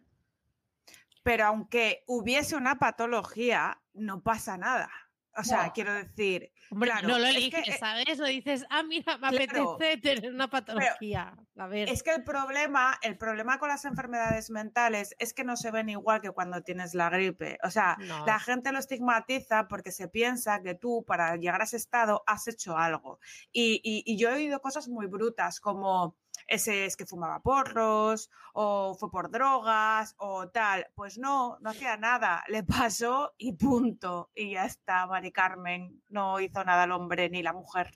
Pero 1.24 1.46
aunque 1.46 2.04
hubiese 2.08 2.56
una 2.56 2.80
patología, 2.80 3.80
no 3.94 4.22
pasa 4.22 4.58
nada. 4.58 4.90
O 5.38 5.44
sea, 5.44 5.72
quiero 5.72 5.94
decir. 5.94 6.52
no 6.72 7.20
lo 7.20 7.26
eliges, 7.26 7.68
eh, 7.68 7.78
¿sabes? 7.80 8.18
Lo 8.18 8.26
dices, 8.26 8.66
ah, 8.70 8.84
mira, 8.84 9.18
me 9.18 9.28
apetece 9.28 9.98
tener 9.98 10.34
una 10.34 10.50
patología. 10.50 11.36
a 11.58 11.68
ver. 11.68 11.90
Es 11.90 12.04
que 12.04 12.12
el 12.14 12.24
problema, 12.24 12.98
el 13.02 13.18
problema 13.18 13.58
con 13.60 13.70
las 13.70 13.86
enfermedades 13.86 14.50
mentales 14.50 15.16
es 15.20 15.34
que 15.34 15.44
no 15.44 15.56
se 15.56 15.72
ven 15.72 15.90
igual 15.90 16.22
que 16.22 16.32
cuando 16.32 16.62
tienes 16.62 16.94
la 16.94 17.10
gripe. 17.10 17.58
O 17.64 17.70
sea, 17.70 17.98
la 18.26 18.40
gente 18.40 18.72
lo 18.72 18.80
estigmatiza 18.80 19.68
porque 19.68 19.92
se 19.92 20.08
piensa 20.08 20.62
que 20.62 20.76
tú, 20.76 21.04
para 21.06 21.36
llegar 21.38 21.62
a 21.62 21.66
ese 21.66 21.78
estado, 21.78 22.24
has 22.28 22.48
hecho 22.48 22.78
algo. 22.78 23.20
y 23.52 24.18
yo 24.18 24.30
he 24.30 24.34
oído 24.34 24.62
cosas 24.62 24.88
muy 24.88 25.08
brutas 25.08 25.60
como 25.60 26.16
ese 26.48 26.86
es 26.86 26.96
que 26.96 27.06
fumaba 27.06 27.42
porros 27.42 28.30
o 28.54 28.96
fue 28.96 29.12
por 29.12 29.32
drogas 29.32 30.16
o 30.18 30.50
tal. 30.50 30.88
Pues 30.96 31.18
no, 31.18 31.58
no 31.62 31.70
hacía 31.70 31.98
nada, 31.98 32.44
le 32.48 32.64
pasó 32.64 33.34
y 33.38 33.54
punto. 33.54 34.30
Y 34.36 34.54
ya 34.54 34.66
está, 34.66 35.08
Mari 35.08 35.32
Carmen, 35.32 36.02
no 36.10 36.40
hizo 36.40 36.64
nada 36.64 36.86
el 36.86 36.92
hombre 36.92 37.30
ni 37.30 37.44
la 37.44 37.54
mujer. 37.54 37.92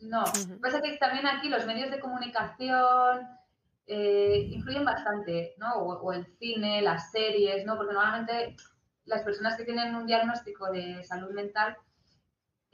No, 0.00 0.24
pasa 0.60 0.80
que 0.82 0.96
también 0.96 1.26
aquí 1.26 1.48
los 1.48 1.64
medios 1.64 1.90
de 1.90 2.00
comunicación 2.00 3.28
eh, 3.86 4.48
influyen 4.50 4.84
bastante, 4.84 5.54
¿no? 5.58 5.74
O, 5.74 6.12
el 6.12 6.26
cine, 6.38 6.82
las 6.82 7.10
series, 7.12 7.64
¿no? 7.64 7.76
Porque 7.76 7.94
normalmente 7.94 8.56
las 9.04 9.22
personas 9.22 9.56
que 9.56 9.64
tienen 9.64 9.94
un 9.94 10.06
diagnóstico 10.06 10.70
de 10.70 11.04
salud 11.04 11.32
mental 11.32 11.76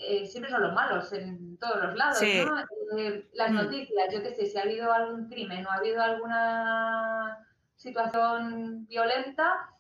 eh, 0.00 0.26
siempre 0.26 0.50
son 0.50 0.62
los 0.62 0.72
malos 0.72 1.12
en 1.12 1.58
todos 1.58 1.82
los 1.82 1.96
lados, 1.96 2.22
¿no? 2.22 2.98
Eh, 2.98 3.28
las 3.32 3.50
mm. 3.50 3.54
noticias, 3.54 4.14
yo 4.14 4.22
qué 4.22 4.32
sé, 4.32 4.46
si 4.46 4.56
ha 4.56 4.62
habido 4.62 4.92
algún 4.92 5.28
crimen 5.28 5.66
o 5.66 5.70
ha 5.70 5.74
habido 5.74 6.00
alguna 6.00 7.44
situación 7.74 8.87
violenta, 8.87 9.74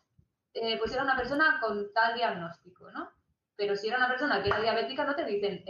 eh, 0.54 0.76
pues 0.76 0.92
era 0.92 1.04
una 1.04 1.16
persona 1.16 1.60
con 1.60 1.92
tal 1.92 2.14
diagnóstico, 2.14 2.90
¿no? 2.90 3.12
Pero 3.54 3.76
si 3.76 3.88
era 3.88 3.98
una 3.98 4.08
persona 4.08 4.42
que 4.42 4.48
era 4.48 4.60
diabética, 4.60 5.04
no 5.04 5.14
te 5.14 5.24
dicen 5.24 5.64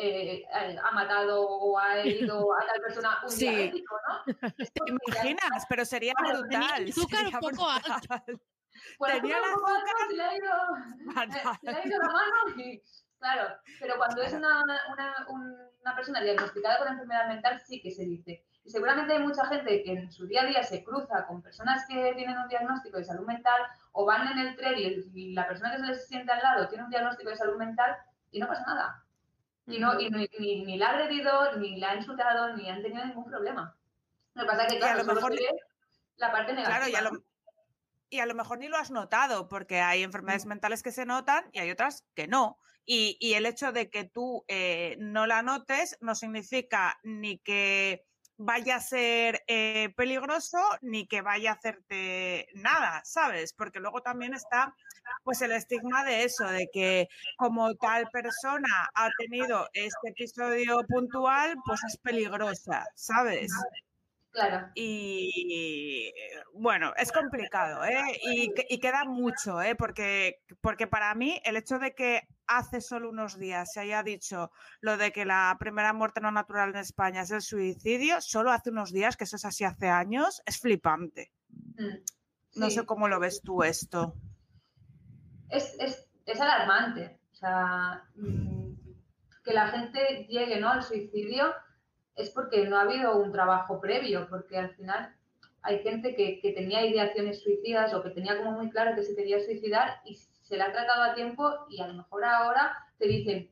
ha 0.83 0.91
matado 0.93 1.47
o 1.47 1.79
ha 1.79 1.99
herido 1.99 2.49
a 2.59 2.67
tal 2.67 2.81
persona 2.81 3.19
un 3.29 3.37
diabético, 3.37 3.97
¿no? 4.09 4.25
¿Te 4.57 4.81
imaginas? 4.87 5.67
Pero 5.69 5.85
sería 5.85 6.15
brutal. 6.19 6.89
Azúcar 6.89 7.27
un 7.27 7.33
poco 7.41 7.69
alto. 7.69 8.41
Tenía 9.07 9.39
el 9.39 9.45
azúcar. 9.45 10.09
Se 10.09 10.17
le 10.17 10.23
ha 10.23 10.37
ido, 10.37 10.51
se 11.61 11.71
le 11.71 11.77
ha 11.77 11.87
ido 11.87 11.99
la 11.99 12.09
mano 12.09 12.63
y 12.63 12.83
Claro, 13.19 13.57
pero 13.81 13.97
cuando 13.97 14.23
es 14.23 14.33
una, 14.33 14.65
persona 15.97 16.21
diagnosticada 16.21 16.79
con 16.79 16.89
enfermedad 16.89 17.29
mental, 17.29 17.61
sí 17.61 17.81
que 17.81 17.91
se 17.91 18.05
dice. 18.05 18.45
Y 18.65 18.71
seguramente 18.71 19.15
hay 19.15 19.21
mucha 19.21 19.47
gente 19.47 19.83
que 19.83 19.93
en 19.93 20.13
su 20.13 20.27
día 20.27 20.43
a 20.43 20.47
día 20.47 20.63
se 20.63 20.85
cruza 20.85 21.27
con 21.27 21.43
personas 21.43 21.85
que 21.89 22.13
tienen 22.15 22.39
un 22.39 22.49
diagnóstico 22.49 22.99
de 22.99 23.05
salud 23.05 23.27
mental 23.27 23.61
o 23.93 24.05
van 24.05 24.29
en 24.29 24.39
el 24.39 24.57
tren 24.57 24.75
y, 24.77 25.33
la 25.33 25.49
persona 25.49 25.73
que 25.73 25.79
se 25.79 25.87
les 25.87 26.07
siente 26.07 26.31
al 26.31 26.43
lado 26.43 26.69
tiene 26.69 26.85
un 26.85 26.91
diagnóstico 26.91 27.31
de 27.31 27.37
salud 27.37 27.57
mental 27.57 27.97
y 28.31 28.39
no 28.39 28.47
pasa 28.47 28.65
nada. 28.67 29.05
Y, 29.67 29.79
no, 29.79 29.99
y 29.99 30.11
ni, 30.11 30.79
la 30.79 30.89
ha 30.89 30.91
agredido, 30.91 31.57
ni 31.57 31.79
la 31.79 31.91
ha 31.91 31.97
insultado, 31.97 32.55
ni 32.57 32.71
han 32.71 32.83
tenido 32.83 33.05
ningún 33.05 33.25
problema. 33.25 33.75
Lo 34.35 34.43
que 34.43 34.49
pasa 34.49 34.65
es 34.65 34.73
que, 34.73 34.79
claro, 34.79 35.01
a 35.01 35.05
lo 35.05 35.15
mejor... 35.15 35.35
la 36.17 36.33
parte 36.33 36.53
negativa. 36.53 36.87
Claro, 36.87 37.11
lo 37.11 37.23
y 38.11 38.21
a 38.21 38.27
lo 38.27 38.35
mejor 38.35 38.59
ni 38.59 38.69
lo 38.69 38.77
has 38.77 38.91
notado, 38.91 39.49
porque 39.49 39.81
hay 39.81 40.03
enfermedades 40.03 40.47
mm. 40.47 40.49
mentales 40.49 40.83
que 40.83 40.93
se 40.93 41.05
notan 41.05 41.45
y 41.53 41.59
hay 41.59 41.71
otras 41.71 42.05
que 42.15 42.27
no. 42.27 42.59
Y, 42.91 43.35
el 43.35 43.45
hecho 43.45 43.71
de 43.71 43.91
que 43.91 44.05
tú 44.05 44.45
eh, 44.49 44.97
no 44.99 45.27
la 45.27 45.43
notes 45.43 45.99
no 46.01 46.15
significa 46.15 46.99
ni 47.03 47.39
que 47.39 48.07
vaya 48.39 48.77
a 48.77 48.81
ser 48.81 49.43
eh, 49.47 49.93
peligroso 49.95 50.59
ni 50.81 51.07
que 51.07 51.21
vaya 51.21 51.51
a 51.51 51.55
hacerte 51.55 52.47
nada, 52.55 53.03
¿sabes? 53.05 53.53
Porque 53.53 53.81
luego 53.81 54.01
también 54.01 54.33
está 54.33 54.75
pues 55.23 55.43
el 55.43 55.53
estigma 55.53 56.03
de 56.05 56.25
eso, 56.25 56.47
de 56.47 56.69
que 56.73 57.09
como 57.37 57.75
tal 57.75 58.09
persona 58.11 58.89
ha 58.95 59.11
tenido 59.19 59.69
este 59.75 60.09
episodio 60.09 60.81
puntual, 60.89 61.57
pues 61.67 61.81
es 61.85 61.99
peligrosa, 61.99 62.87
¿sabes? 62.95 63.53
Claro. 64.31 64.69
Y 64.75 66.13
bueno, 66.53 66.93
es 66.97 67.11
complicado, 67.13 67.85
¿eh? 67.85 68.21
Y, 68.23 68.79
queda 68.79 69.05
mucho, 69.05 69.61
¿eh? 69.63 69.75
Porque, 69.75 70.43
porque 70.61 70.87
para 70.87 71.15
mí 71.15 71.41
el 71.45 71.57
hecho 71.57 71.79
de 71.79 71.95
que 71.95 72.29
hace 72.47 72.81
solo 72.81 73.11
unos 73.11 73.39
días 73.39 73.73
se 73.73 73.81
haya 73.81 74.03
dicho 74.03 74.51
lo 74.81 74.97
de 74.97 75.13
que 75.13 75.25
la 75.25 75.57
primera 75.59 75.93
muerte 75.93 76.21
no 76.21 76.31
natural 76.31 76.71
en 76.71 76.77
España 76.77 77.23
es 77.23 77.31
el 77.31 77.43
suicidio, 77.43 78.21
solo 78.21 78.53
hace 78.53 78.71
unos 78.71 78.93
días, 78.93 79.17
que 79.17 79.25
eso 79.25 79.37
es 79.37 79.45
así 79.45 79.65
hace 79.65 79.89
años, 79.89 80.43
es 80.47 80.59
flipante. 80.59 81.33
Mm, 81.49 82.61
no 82.61 82.71
sé 82.71 82.85
cómo 82.85 83.09
lo 83.09 83.19
ves 83.19 83.41
tú 83.43 83.63
esto. 83.63 84.15
Es, 85.49 85.77
es 86.27 86.41
alarmante. 86.41 87.19
O 87.33 87.35
sea, 87.35 88.05
mm, 88.17 88.75
que 89.45 89.53
la 89.53 89.69
gente 89.69 90.27
llegue 90.29 90.61
¿no? 90.61 90.71
al 90.71 90.83
suicidio 90.83 91.55
es 92.19 92.31
porque 92.31 92.67
no 92.67 92.77
ha 92.77 92.83
habido 92.83 93.17
un 93.17 93.33
trabajo 93.33 93.81
previo, 93.81 94.27
porque 94.29 94.59
al 94.59 94.75
final 94.75 95.15
hay 95.63 95.83
gente 95.83 96.15
que, 96.15 96.41
que, 96.41 96.53
tenía 96.53 96.85
ideaciones 96.85 97.43
suicidas 97.43 97.95
o 97.95 98.03
que 98.03 98.11
tenía 98.11 98.37
como 98.37 98.53
muy 98.53 98.71
claro 98.71 98.95
que 98.95 99.03
se 99.03 99.15
quería 99.15 99.41
suicidar 99.41 100.01
y 100.05 100.15
se 100.15 100.57
le 100.57 100.63
ha 100.63 100.73
tratado 100.73 101.03
a 101.03 101.15
tiempo 101.15 101.67
y 101.69 101.81
a 101.81 101.87
lo 101.87 101.95
mejor 101.95 102.25
ahora 102.25 102.77
te 102.99 103.07
dicen, 103.07 103.51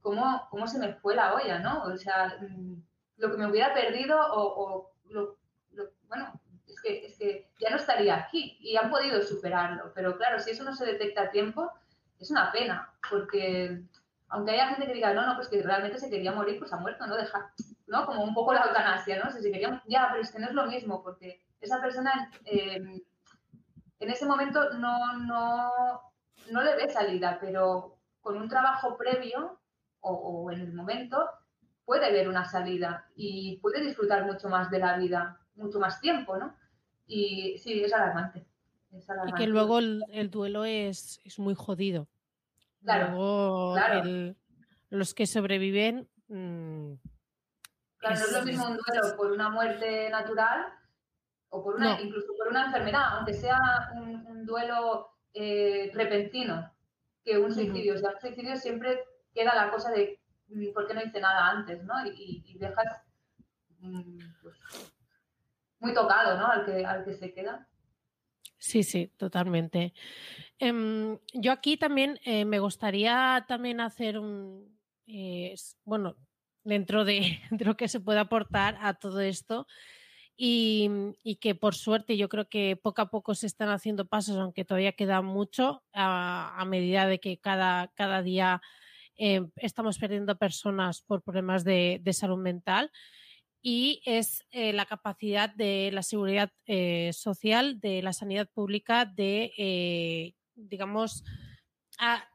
¿cómo, 0.00 0.46
cómo 0.50 0.66
se 0.66 0.78
me 0.78 0.94
fue 0.94 1.14
la 1.14 1.34
olla, 1.34 1.58
no? 1.58 1.84
O 1.84 1.96
sea, 1.96 2.38
mm, 2.40 2.74
lo 3.18 3.30
que 3.30 3.36
me 3.36 3.48
hubiera 3.48 3.74
perdido 3.74 4.18
o, 4.20 4.92
bueno, 6.08 6.40
es 6.68 6.80
que, 6.80 7.06
es 7.06 7.18
que 7.18 7.48
ya 7.60 7.70
no 7.70 7.76
estaría 7.76 8.16
aquí 8.16 8.56
y 8.60 8.76
han 8.76 8.90
podido 8.90 9.22
superarlo. 9.22 9.92
Pero 9.94 10.16
claro, 10.16 10.38
si 10.38 10.50
eso 10.50 10.64
no 10.64 10.74
se 10.74 10.86
detecta 10.86 11.22
a 11.22 11.30
tiempo, 11.30 11.70
es 12.20 12.30
una 12.30 12.52
pena, 12.52 12.92
porque 13.10 13.82
aunque 14.28 14.52
haya 14.52 14.68
gente 14.68 14.86
que 14.86 14.94
diga, 14.94 15.14
no, 15.14 15.26
no, 15.26 15.36
pues 15.36 15.48
que 15.48 15.62
realmente 15.62 15.98
se 15.98 16.10
quería 16.10 16.32
morir, 16.32 16.58
pues 16.58 16.72
ha 16.72 16.76
muerto, 16.76 17.06
¿no? 17.06 17.16
Deja, 17.16 17.52
¿no? 17.86 18.06
Como 18.06 18.24
un 18.24 18.34
poco 18.34 18.52
la 18.52 18.64
eutanasia, 18.64 19.22
¿no? 19.22 19.30
Si 19.30 19.40
se 19.40 19.50
quería, 19.50 19.82
ya, 19.86 20.08
pero 20.10 20.22
es 20.22 20.30
que 20.30 20.38
no 20.38 20.46
es 20.46 20.54
lo 20.54 20.66
mismo, 20.66 21.02
porque 21.02 21.42
esa 21.60 21.80
persona 21.80 22.30
eh, 22.44 23.02
en 23.98 24.10
ese 24.10 24.26
momento 24.26 24.70
no, 24.74 25.18
no, 25.18 25.70
no 26.50 26.62
le 26.62 26.76
ve 26.76 26.88
salida, 26.88 27.38
pero 27.40 27.98
con 28.20 28.36
un 28.36 28.48
trabajo 28.48 28.96
previo 28.96 29.60
o, 30.00 30.50
en 30.52 30.60
el 30.60 30.72
momento 30.72 31.18
puede 31.84 32.12
ver 32.12 32.28
una 32.28 32.44
salida 32.44 33.08
y 33.14 33.58
puede 33.58 33.80
disfrutar 33.80 34.24
mucho 34.24 34.48
más 34.48 34.70
de 34.70 34.78
la 34.78 34.96
vida, 34.98 35.40
mucho 35.54 35.78
más 35.78 36.00
tiempo, 36.00 36.36
¿no? 36.36 36.54
Y 37.06 37.58
sí, 37.58 37.82
es 37.82 37.92
alarmante. 37.92 38.44
Y 39.26 39.32
que 39.34 39.46
luego 39.46 39.78
el, 39.78 40.30
duelo 40.30 40.64
es, 40.64 41.20
muy 41.38 41.54
jodido. 41.54 42.08
Claro, 42.82 43.10
luego 43.10 43.76
los 44.90 45.14
que 45.14 45.26
sobreviven... 45.26 46.08
Mm, 46.28 46.94
claro, 48.08 48.20
no 48.20 48.26
es 48.26 48.32
lo 48.32 48.42
mismo 48.44 48.68
un 48.68 48.76
duelo 48.76 49.16
por 49.16 49.32
una 49.32 49.50
muerte 49.50 50.10
natural 50.10 50.66
o 51.48 51.62
por 51.62 51.76
una, 51.76 52.00
incluso 52.00 52.34
por 52.36 52.48
una 52.48 52.66
enfermedad, 52.66 53.16
aunque 53.16 53.34
sea 53.34 53.90
un 53.94 54.44
duelo 54.46 55.10
eh, 55.38 55.90
repentino 55.92 56.72
que 57.22 57.36
un 57.36 57.52
suicidio. 57.52 57.94
O 57.94 57.98
sea, 57.98 58.10
un 58.10 58.20
suicidio 58.20 58.56
siempre 58.56 59.04
queda 59.34 59.54
la 59.54 59.70
cosa 59.70 59.90
de 59.90 60.18
mm, 60.48 60.72
por 60.72 60.86
qué 60.86 60.94
no 60.94 61.02
hice 61.02 61.20
nada 61.20 61.50
antes, 61.50 61.84
¿no? 61.84 61.94
Y, 62.06 62.56
dejas 62.58 63.02
mm, 63.80 64.18
pues, 64.40 64.56
muy 65.80 65.92
tocado, 65.92 66.38
¿no? 66.38 66.46
Al 66.46 66.64
que, 66.64 66.86
al 66.86 67.04
que 67.04 67.14
se 67.14 67.34
queda. 67.34 67.68
Sí, 68.56 68.82
sí, 68.82 69.12
totalmente. 69.18 69.92
Em, 70.58 71.18
yo 71.34 71.52
aquí 71.52 71.76
también 71.76 72.18
eh, 72.24 72.46
me 72.46 72.60
gustaría 72.60 73.44
también 73.46 73.80
hacer 73.80 74.18
un, 74.18 74.80
eh, 75.06 75.54
bueno, 75.84 76.16
dentro 76.66 77.04
de, 77.04 77.40
lo 77.64 77.76
que 77.76 77.88
se 77.88 78.00
puede 78.00 78.18
aportar 78.18 78.76
a 78.82 78.94
todo 78.94 79.20
esto, 79.20 79.66
y, 80.38 81.38
que 81.40 81.54
por 81.54 81.74
suerte 81.74 82.18
yo 82.18 82.28
creo 82.28 82.46
que 82.46 82.76
poco 82.76 83.00
a 83.00 83.08
poco 83.08 83.34
se 83.34 83.46
están 83.46 83.70
haciendo 83.70 84.06
pasos, 84.06 84.36
aunque 84.36 84.66
todavía 84.66 84.92
queda 84.92 85.22
mucho, 85.22 85.82
a, 85.94 86.62
medida 86.66 87.06
de 87.06 87.20
que 87.20 87.38
cada, 87.38 87.88
cada 87.94 88.22
día 88.22 88.60
eh, 89.16 89.46
estamos 89.56 89.98
perdiendo 89.98 90.36
personas 90.36 91.00
por 91.00 91.22
problemas 91.22 91.64
de, 91.64 92.02
salud 92.12 92.38
mental. 92.38 92.90
Y 93.62 94.02
es 94.04 94.44
eh, 94.50 94.72
la 94.74 94.84
capacidad 94.84 95.48
de 95.48 95.90
la 95.92 96.02
seguridad 96.02 96.52
eh, 96.66 97.10
social, 97.14 97.80
de 97.80 98.02
la 98.02 98.12
sanidad 98.12 98.48
pública, 98.52 99.06
de, 99.06 100.34
digamos, 100.54 101.24
a, 101.98 102.28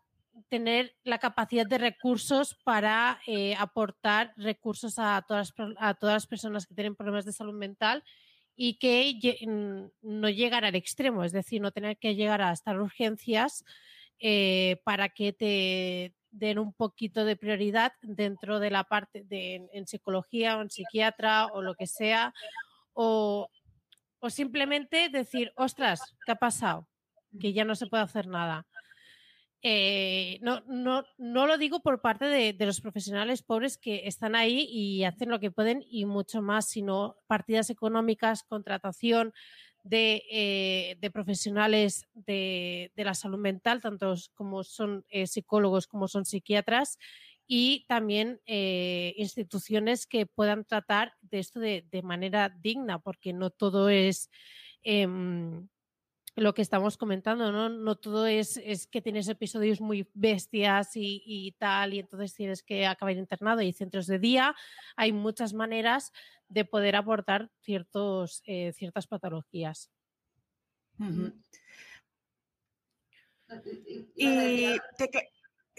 tener 0.49 0.95
la 1.03 1.19
capacidad 1.19 1.65
de 1.65 1.77
recursos 1.77 2.55
para 2.63 3.19
eh, 3.27 3.55
aportar 3.57 4.33
recursos 4.37 4.95
a 4.97 5.23
todas, 5.27 5.53
a 5.77 5.93
todas 5.93 6.15
las 6.15 6.27
personas 6.27 6.65
que 6.65 6.75
tienen 6.75 6.95
problemas 6.95 7.25
de 7.25 7.33
salud 7.33 7.53
mental 7.53 8.03
y 8.55 8.77
que 8.77 9.17
no 10.01 10.29
llegar 10.29 10.65
al 10.65 10.75
extremo, 10.75 11.23
es 11.23 11.31
decir, 11.31 11.61
no 11.61 11.71
tener 11.71 11.97
que 11.97 12.15
llegar 12.15 12.41
a 12.41 12.51
estar 12.51 12.79
urgencias 12.79 13.63
eh, 14.19 14.81
para 14.83 15.09
que 15.09 15.33
te 15.33 16.13
den 16.29 16.59
un 16.59 16.73
poquito 16.73 17.25
de 17.25 17.35
prioridad 17.35 17.93
dentro 18.01 18.59
de 18.59 18.69
la 18.69 18.83
parte 18.83 19.23
de 19.23 19.67
en, 19.73 19.87
psicología 19.87 20.57
o 20.57 20.61
en 20.61 20.69
psiquiatra 20.69 21.47
o 21.47 21.61
lo 21.61 21.75
que 21.75 21.87
sea, 21.87 22.33
o, 22.93 23.49
o 24.19 24.29
simplemente 24.29 25.09
decir, 25.09 25.51
ostras, 25.55 26.15
¿qué 26.25 26.33
ha 26.33 26.35
pasado? 26.35 26.87
Que 27.39 27.53
ya 27.53 27.65
no 27.65 27.75
se 27.75 27.87
puede 27.87 28.03
hacer 28.03 28.27
nada 28.27 28.67
eh, 29.63 30.39
no, 30.41 30.61
no, 30.67 31.05
no, 31.19 31.45
lo 31.45 31.57
digo 31.59 31.81
por 31.81 32.01
parte 32.01 32.25
de, 32.25 32.65
los 32.65 32.81
profesionales 32.81 33.43
pobres 33.43 33.77
que 33.77 34.07
están 34.07 34.35
ahí 34.35 34.67
y 34.71 35.03
hacen 35.03 35.29
lo 35.29 35.39
que 35.39 35.51
pueden 35.51 35.85
y 35.87 36.05
mucho 36.05 36.41
más, 36.41 36.67
sino 36.67 37.17
partidas 37.27 37.69
económicas, 37.69 38.43
contratación 38.43 39.33
de, 39.83 40.23
eh, 40.31 41.09
profesionales 41.11 42.07
de, 42.13 42.91
la 42.95 43.13
salud 43.13 43.37
mental, 43.37 43.81
tanto 43.81 44.15
como 44.33 44.63
son 44.63 45.05
eh, 45.09 45.27
psicólogos 45.27 45.85
como 45.85 46.07
son 46.07 46.25
psiquiatras, 46.25 46.97
y 47.47 47.85
también 47.87 48.39
instituciones 48.45 50.07
que 50.07 50.25
puedan 50.25 50.63
tratar 50.63 51.15
de 51.19 51.39
esto 51.39 51.59
de, 51.59 52.01
manera 52.01 52.49
digna, 52.49 52.99
porque 52.99 53.33
no 53.33 53.49
todo 53.49 53.89
es 53.89 54.29
em, 54.83 55.67
lo 56.35 56.53
que 56.53 56.61
estamos 56.61 56.97
comentando, 56.97 57.51
¿no? 57.51 57.69
No 57.69 57.95
todo 57.97 58.25
es, 58.25 58.57
es 58.63 58.87
que 58.87 59.01
tienes 59.01 59.27
episodios 59.27 59.81
muy 59.81 60.09
bestias 60.13 60.91
y, 60.95 61.55
tal, 61.59 61.93
y 61.93 61.99
entonces 61.99 62.33
tienes 62.33 62.63
que 62.63 62.85
acabar 62.85 63.15
internado. 63.17 63.61
Y 63.61 63.73
centros 63.73 64.07
de 64.07 64.19
día, 64.19 64.55
hay 64.95 65.11
muchas 65.11 65.53
maneras 65.53 66.13
de 66.47 66.65
poder 66.65 66.95
aportar 66.95 67.49
ciertos, 67.61 68.41
eh, 68.45 68.71
ciertas 68.73 69.07
patologías. 69.07 69.91
Y 74.15 74.77
te, 74.97 75.09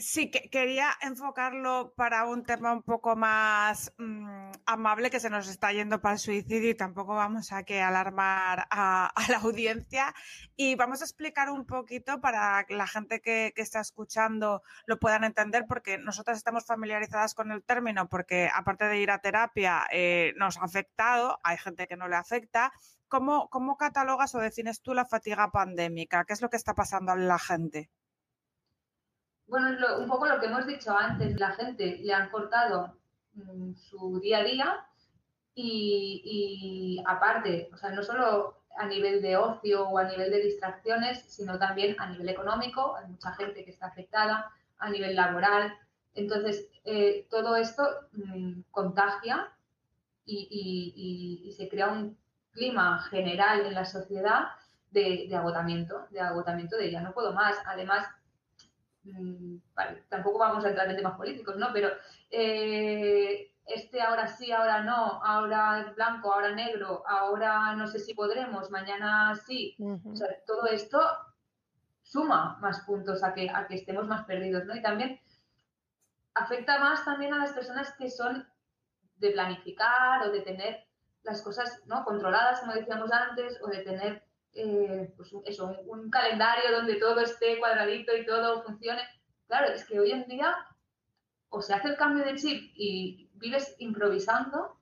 Sí, 0.03 0.33
que, 0.33 0.51
quería 0.51 0.89
enfocarlo 1.01 1.95
para 1.97 2.27
un 2.27 2.43
tema 2.45 2.73
un 2.73 2.83
poco 2.83 3.15
más 3.15 3.93
mm, 3.99 4.51
amable 4.67 5.11
que 5.11 5.21
se 5.21 5.31
nos 5.31 5.47
está 5.49 5.73
yendo 5.73 6.01
para 6.01 6.15
el 6.15 6.19
suicidio 6.19 6.71
y 6.71 6.75
tampoco 6.75 7.15
vamos 7.15 7.53
a 7.53 7.63
que 7.63 7.81
alarmar 7.81 8.67
a, 8.71 9.13
la 9.29 9.39
audiencia. 9.39 10.13
Y 10.57 10.75
vamos 10.75 11.03
a 11.03 11.05
explicar 11.05 11.51
un 11.51 11.67
poquito 11.67 12.21
para 12.21 12.65
que 12.65 12.75
la 12.75 12.89
gente 12.89 13.21
que, 13.21 13.53
está 13.55 13.81
escuchando 13.81 14.63
lo 14.87 14.99
puedan 14.99 15.23
entender, 15.23 15.67
porque 15.69 15.99
nosotras 15.99 16.37
estamos 16.37 16.67
familiarizadas 16.67 17.35
con 17.35 17.53
el 17.53 17.63
término, 17.63 18.09
porque 18.09 18.51
aparte 18.53 18.87
de 18.87 18.99
ir 19.01 19.11
a 19.13 19.21
terapia 19.21 19.87
eh, 19.93 20.35
nos 20.37 20.59
ha 20.59 20.65
afectado, 20.65 21.39
hay 21.45 21.59
gente 21.59 21.87
que 21.87 21.97
no 21.97 22.09
le 22.09 22.17
afecta. 22.17 22.73
¿Cómo, 23.07 23.49
¿Cómo 23.51 23.77
catalogas 23.77 24.35
o 24.35 24.41
defines 24.41 24.83
tú 24.83 24.95
la 24.95 25.07
fatiga 25.07 25.53
pandémica? 25.53 26.25
¿Qué 26.25 26.33
es 26.33 26.43
lo 26.43 26.51
que 26.51 26.57
está 26.57 26.75
pasando 26.75 27.13
a 27.13 27.17
la 27.17 27.39
gente? 27.39 27.89
Bueno, 29.53 29.99
un 29.99 30.09
poco 30.09 30.27
lo 30.27 30.41
que 30.41 30.47
hemos 30.47 30.67
dicho 30.67 30.97
antes, 30.97 31.39
la 31.39 31.51
gente 31.51 31.99
le 32.03 32.15
han 32.15 32.31
cortado 32.31 32.97
mm, 33.35 33.75
su 33.75 34.19
día 34.19 34.39
a 34.39 34.45
día 34.45 34.87
y, 35.55 37.03
aparte, 37.07 37.69
o 37.71 37.77
sea, 37.77 37.91
no 37.91 38.03
solo 38.03 38.63
a 38.79 38.87
nivel 38.87 39.21
de 39.21 39.37
ocio 39.37 39.87
o 39.87 39.99
a 39.99 40.05
nivel 40.05 40.31
de 40.31 40.41
distracciones, 40.41 41.25
sino 41.25 41.59
también 41.59 41.97
a 42.01 42.09
nivel 42.09 42.31
económico, 42.31 42.97
hay 42.97 43.09
mucha 43.09 43.35
gente 43.35 43.63
que 43.63 43.73
está 43.73 43.89
afectada, 43.89 44.51
a 44.79 44.89
nivel 44.89 45.15
laboral. 45.15 45.75
Entonces, 46.15 46.71
eh, 46.87 47.27
todo 47.29 47.55
esto 47.57 47.83
mm, 48.13 48.63
contagia 48.71 49.53
y, 50.25 51.53
se 51.55 51.69
crea 51.69 51.89
un 51.89 52.17
clima 52.53 53.03
general 53.11 53.67
en 53.67 53.75
la 53.75 53.85
sociedad 53.85 54.45
de, 54.91 55.27
de 55.29 55.37
agotamiento, 55.37 56.07
de 56.11 56.21
agotamiento 56.21 56.79
de 56.79 56.91
ya 56.91 57.03
no 57.03 57.13
puedo 57.13 57.35
más. 57.35 57.57
Además, 57.67 58.07
Mm, 59.05 59.57
tampoco 60.09 60.39
vamos 60.39 60.65
a 60.65 60.69
entrar 60.69 60.89
en 60.89 60.97
temas 60.97 61.17
políticos, 61.17 61.57
¿no? 61.57 61.69
Pero 61.73 61.89
eh, 62.31 63.53
este 63.67 64.01
ahora 64.01 64.27
sí, 64.27 64.53
ahora 64.53 64.83
no, 64.83 65.23
ahora 65.25 65.81
es 65.81 65.95
blanco, 65.95 66.33
ahora 66.33 66.55
negro, 66.55 67.03
ahora 67.07 67.75
no 67.75 67.87
sé 67.87 67.99
si 67.99 68.15
podremos, 68.15 68.71
mañana 68.71 69.35
sí. 69.35 69.77
O 69.79 70.15
sea, 70.15 70.29
todo 70.47 70.67
esto 70.67 71.01
suma 72.03 72.59
más 72.61 72.81
puntos 72.81 73.23
a 73.25 73.35
que, 73.35 73.49
a 73.51 73.67
que 73.67 73.77
estemos 73.77 74.07
más 74.07 74.25
perdidos, 74.25 74.65
¿no? 74.67 74.75
Y 74.77 74.83
también 74.83 75.21
afecta 76.35 76.79
más 76.79 77.05
también 77.05 77.35
a 77.35 77.39
las 77.39 77.53
personas 77.53 77.95
que 77.97 78.11
son 78.11 78.47
de 79.17 79.31
planificar 79.31 80.23
o 80.27 80.33
de 80.33 80.41
tener 80.41 80.87
las 81.23 81.43
cosas 81.43 81.83
¿no? 81.87 82.05
controladas, 82.05 82.61
como 82.61 82.73
decíamos 82.73 83.13
antes, 83.13 83.61
o 83.63 83.69
de 83.69 83.79
tener 83.79 84.25
eh, 84.55 85.13
pues 85.17 85.33
eso, 85.45 85.77
un, 85.87 86.11
calendario 86.11 86.73
donde 86.73 86.97
todo 86.97 87.21
esté 87.21 87.59
cuadradito 87.59 88.17
y 88.17 88.27
todo 88.27 88.63
funcione. 88.63 89.03
Claro, 89.47 89.73
es 89.73 89.85
que 89.85 89.99
hoy 89.99 90.13
en 90.13 90.27
día 90.27 90.55
o 91.49 91.61
se 91.61 91.75
hace 91.75 91.89
el 91.89 91.97
cambio 91.97 92.25
de 92.25 92.37
chip 92.37 92.73
y 92.75 93.31
vives 93.35 93.77
improvisando 93.79 94.79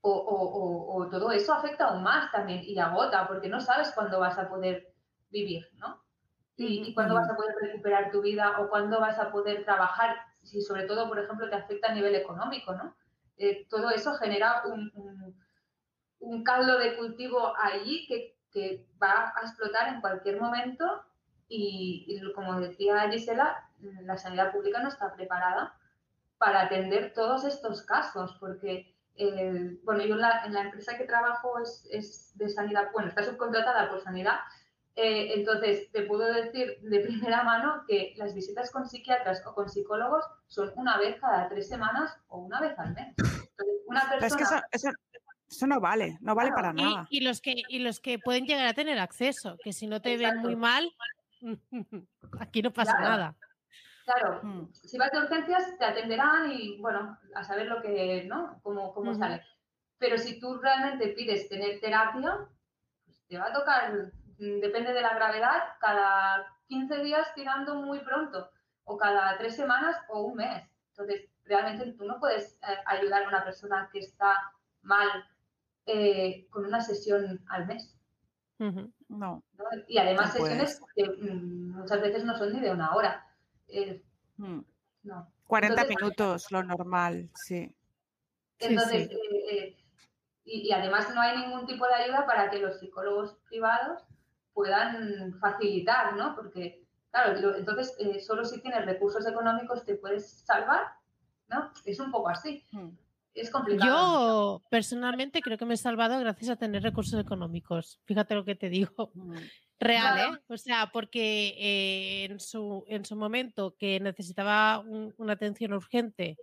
o, 0.00 1.08
todo 1.10 1.32
eso 1.32 1.52
afecta 1.52 1.86
aún 1.86 2.02
más 2.02 2.30
también 2.30 2.62
y 2.64 2.78
agota 2.78 3.26
porque 3.26 3.48
no 3.48 3.60
sabes 3.60 3.90
cuándo 3.92 4.20
vas 4.20 4.38
a 4.38 4.48
poder 4.48 4.92
vivir, 5.30 5.68
¿no? 5.74 6.00
Y, 6.56 6.94
cuándo 6.94 7.14
vas 7.14 7.28
a 7.28 7.36
poder 7.36 7.54
recuperar 7.60 8.10
tu 8.10 8.22
vida 8.22 8.60
o 8.60 8.68
cuándo 8.68 9.00
vas 9.00 9.18
a 9.18 9.30
poder 9.30 9.64
trabajar, 9.64 10.16
si 10.42 10.62
sobre 10.62 10.84
todo, 10.84 11.08
por 11.08 11.18
ejemplo, 11.18 11.50
te 11.50 11.56
afecta 11.56 11.88
a 11.88 11.94
nivel 11.94 12.14
económico, 12.14 12.72
¿no? 12.72 12.94
eh, 13.38 13.66
todo 13.68 13.90
eso 13.90 14.14
genera 14.14 14.62
un, 14.66 14.90
un, 16.20 16.44
caldo 16.44 16.78
de 16.78 16.96
cultivo 16.96 17.52
allí 17.56 18.06
que, 18.06 18.35
que, 18.56 18.86
va 19.02 19.34
a 19.36 19.42
explotar 19.42 19.92
en 19.92 20.00
cualquier 20.00 20.40
momento 20.40 21.04
y, 21.48 22.18
como 22.34 22.58
decía 22.58 23.08
Gisela, 23.10 23.68
la 24.02 24.16
sanidad 24.16 24.52
pública 24.52 24.80
no 24.80 24.88
está 24.88 25.14
preparada 25.14 25.74
para 26.38 26.62
atender 26.62 27.12
todos 27.12 27.44
estos 27.44 27.82
casos, 27.82 28.36
porque, 28.40 28.96
eh, 29.16 29.78
bueno, 29.84 30.04
yo 30.04 30.14
en 30.14 30.20
la, 30.22 30.44
en 30.46 30.54
la, 30.54 30.62
empresa 30.62 30.96
que 30.96 31.04
trabajo 31.04 31.58
es, 31.58 31.86
es, 31.90 32.32
de 32.38 32.48
sanidad, 32.48 32.90
bueno, 32.92 33.08
está 33.08 33.22
subcontratada 33.22 33.90
por 33.90 34.00
sanidad, 34.00 34.38
eh, 34.96 35.34
entonces 35.34 35.92
te 35.92 36.02
puedo 36.02 36.26
decir 36.32 36.78
de 36.80 37.00
primera 37.06 37.44
mano 37.44 37.84
que 37.86 38.14
las 38.16 38.34
visitas 38.34 38.70
con 38.70 38.88
psiquiatras 38.88 39.42
o 39.46 39.54
con 39.54 39.68
psicólogos 39.68 40.24
son 40.46 40.72
una 40.76 40.96
vez 40.96 41.20
cada 41.20 41.48
tres 41.50 41.68
semanas 41.68 42.16
o 42.28 42.38
una 42.38 42.60
vez 42.62 42.78
al 42.78 42.94
mes. 42.94 43.14
una 43.86 44.08
persona... 44.08 44.26
es 44.26 44.36
que 44.36 44.42
eso, 44.72 44.88
no 45.66 45.80
vale, 45.80 46.18
no 46.20 46.34
vale 46.34 46.50
para 46.52 46.72
nada. 46.72 47.06
Y, 47.10 47.20
los 47.20 47.40
que, 47.40 47.62
y 47.68 47.78
los 47.78 48.00
que 48.00 48.18
pueden 48.18 48.46
llegar 48.46 48.66
a 48.66 48.74
tener 48.74 48.98
acceso, 48.98 49.56
que 49.62 49.72
si 49.72 49.86
no 49.86 50.00
te 50.00 50.16
ven 50.16 50.38
muy 50.38 50.56
mal, 50.56 50.90
aquí 52.40 52.62
no 52.62 52.72
pasa 52.72 52.98
nada. 52.98 53.36
Claro, 54.04 54.40
mm. 54.42 54.72
si 54.72 54.98
vas 54.98 55.10
de 55.10 55.18
urgencias 55.18 55.76
te 55.78 55.84
atenderán 55.84 56.52
y 56.52 56.78
bueno, 56.78 57.18
a 57.34 57.42
saber 57.42 57.66
lo 57.66 57.82
que, 57.82 58.24
¿no? 58.26 58.60
Cómo, 58.62 58.94
cómo 58.94 59.14
sale. 59.14 59.44
Pero 59.98 60.18
si 60.18 60.38
tú 60.38 60.58
realmente 60.58 61.08
pides 61.08 61.48
tener 61.48 61.80
terapia, 61.80 62.46
pues 63.04 63.26
te 63.26 63.38
va 63.38 63.46
a 63.46 63.52
tocar, 63.52 64.12
mm, 64.38 64.60
depende 64.60 64.92
de 64.92 65.00
la 65.02 65.14
gravedad, 65.14 65.62
cada 65.80 66.46
15 66.68 67.02
días 67.02 67.34
tirando 67.34 67.76
muy 67.76 67.98
pronto, 68.00 68.50
o 68.84 68.96
cada 68.96 69.36
tres 69.38 69.56
semanas 69.56 69.96
o 70.08 70.22
un 70.22 70.36
mes. 70.36 70.62
Entonces, 70.90 71.28
realmente 71.44 71.92
tú 71.92 72.04
no 72.04 72.18
puedes 72.20 72.54
eh, 72.62 72.76
ayudar 72.86 73.24
a 73.24 73.28
una 73.28 73.44
persona 73.44 73.88
que 73.92 74.00
está 74.00 74.52
mal 74.82 75.08
eh, 75.86 76.46
con 76.50 76.66
una 76.66 76.80
sesión 76.80 77.44
al 77.48 77.66
mes. 77.66 77.96
no. 79.08 79.42
Y 79.88 79.98
además 79.98 80.32
sesiones 80.32 80.80
que 80.94 81.04
mm, 81.04 81.76
muchas 81.76 82.00
veces 82.00 82.24
no 82.24 82.36
son 82.36 82.52
ni 82.52 82.60
de 82.60 82.72
una 82.72 82.94
hora. 82.94 83.26
Mm. 84.36 84.60
no. 85.04 85.32
40 85.46 85.84
minutos, 85.84 86.50
lo 86.50 86.62
normal, 86.62 87.30
sí. 87.34 87.72
Entonces, 88.58 89.10
eh, 89.10 89.18
eh, 89.50 89.76
y, 90.44 90.72
además 90.72 91.14
no 91.14 91.20
hay 91.20 91.38
ningún 91.38 91.66
tipo 91.66 91.86
de 91.86 91.94
ayuda 91.94 92.26
para 92.26 92.50
que 92.50 92.58
los 92.58 92.78
psicólogos 92.78 93.36
privados 93.48 94.02
puedan 94.54 95.38
facilitar, 95.38 96.16
¿no? 96.16 96.34
Porque, 96.34 96.84
claro, 97.10 97.56
entonces 97.56 97.94
eh, 97.98 98.20
solo 98.20 98.44
si 98.44 98.60
tienes 98.60 98.86
recursos 98.86 99.26
económicos 99.26 99.84
te 99.84 99.96
puedes 99.96 100.40
salvar, 100.44 100.86
¿no? 101.48 101.70
Es 101.84 102.00
un 102.00 102.10
poco 102.10 102.28
así. 102.28 102.64
Mm. 102.72 102.88
Es 103.36 103.50
complicado. 103.50 104.60
Yo 104.60 104.62
personalmente 104.70 105.42
creo 105.42 105.58
que 105.58 105.66
me 105.66 105.74
he 105.74 105.76
salvado 105.76 106.18
gracias 106.18 106.50
a 106.50 106.56
tener 106.56 106.82
recursos 106.82 107.20
económicos. 107.20 108.00
Fíjate 108.06 108.34
lo 108.34 108.44
que 108.44 108.54
te 108.54 108.70
digo. 108.70 109.12
Real, 109.78 110.18
¿eh? 110.18 110.38
O 110.48 110.56
sea, 110.56 110.90
porque 110.90 111.54
eh, 111.58 112.24
en, 112.24 112.40
su, 112.40 112.84
en 112.88 113.04
su 113.04 113.14
momento 113.14 113.76
que 113.78 114.00
necesitaba 114.00 114.82
una 115.18 115.34
atención 115.34 115.74
urgente, 115.74 116.38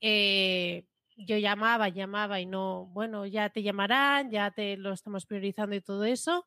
eh, 0.00 0.84
yo 1.16 1.38
llamaba, 1.38 1.88
llamaba 1.88 2.40
y 2.40 2.46
no, 2.46 2.86
bueno, 2.86 3.24
ya 3.24 3.48
te 3.48 3.62
llamarán, 3.62 4.30
ya 4.30 4.50
te 4.50 4.76
lo 4.76 4.92
estamos 4.92 5.24
priorizando 5.24 5.74
y 5.74 5.80
todo 5.80 6.04
eso. 6.04 6.46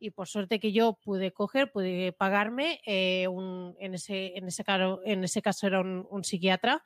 Y 0.00 0.10
por 0.10 0.26
suerte 0.26 0.58
que 0.58 0.72
yo 0.72 0.98
pude 1.04 1.32
coger, 1.32 1.70
pude 1.70 2.12
pagarme, 2.12 2.80
eh, 2.86 3.28
un, 3.28 3.76
en, 3.78 3.94
ese, 3.94 4.36
en, 4.36 4.48
ese 4.48 4.64
caso, 4.64 5.00
en 5.04 5.22
ese 5.22 5.42
caso 5.42 5.68
era 5.68 5.80
un, 5.80 6.08
un 6.10 6.24
psiquiatra, 6.24 6.82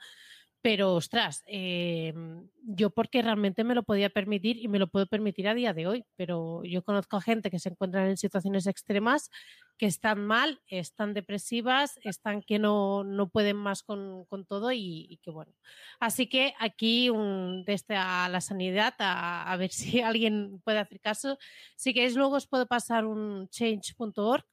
pero, 0.67 0.95
ostras, 0.95 1.45
em, 1.47 2.49
yo 2.65 2.91
porque 2.91 3.23
realmente 3.23 3.63
me 3.63 3.77
lo 3.77 3.85
podía 3.85 4.11
permitir 4.11 4.57
y 4.57 4.67
me 4.67 4.81
lo 4.81 4.89
puedo 4.89 5.07
permitir 5.07 5.47
a 5.47 5.55
día 5.55 5.73
de 5.73 5.87
hoy, 5.87 6.05
pero 6.17 6.65
yo 6.65 6.83
conozco 6.83 7.17
a 7.17 7.21
gente 7.21 7.53
que 7.53 7.61
se 7.61 7.69
encuentran 7.69 8.09
en 8.09 8.17
situaciones 8.17 8.67
extremas, 8.67 9.31
que 9.79 9.87
están 9.87 10.27
mal, 10.27 10.61
están 10.67 11.15
depresivas, 11.15 12.01
están 12.03 12.43
que 12.43 12.59
no, 12.59 13.05
no 13.05 13.29
pueden 13.29 13.57
más 13.57 13.85
con, 13.85 14.25
con 14.25 14.45
todo 14.45 14.73
y, 14.73 15.21
que 15.23 15.31
bueno. 15.31 15.53
Así 16.01 16.27
que 16.29 16.53
aquí, 16.59 17.11
un, 17.11 17.65
desde 17.65 17.95
a 17.95 18.29
la 18.29 18.41
sanidad, 18.41 18.95
a, 18.99 19.49
a 19.53 19.57
ver 19.57 19.71
si 20.01 20.01
alguien 20.01 20.61
puede 20.65 20.81
hacer 20.81 20.99
caso. 20.99 21.39
Si 21.77 21.95
queréis, 21.95 22.17
luego 22.17 22.35
os 22.35 22.49
puedo 22.49 22.67
pasar 22.67 23.07
un 23.07 23.49
change.org 23.51 24.45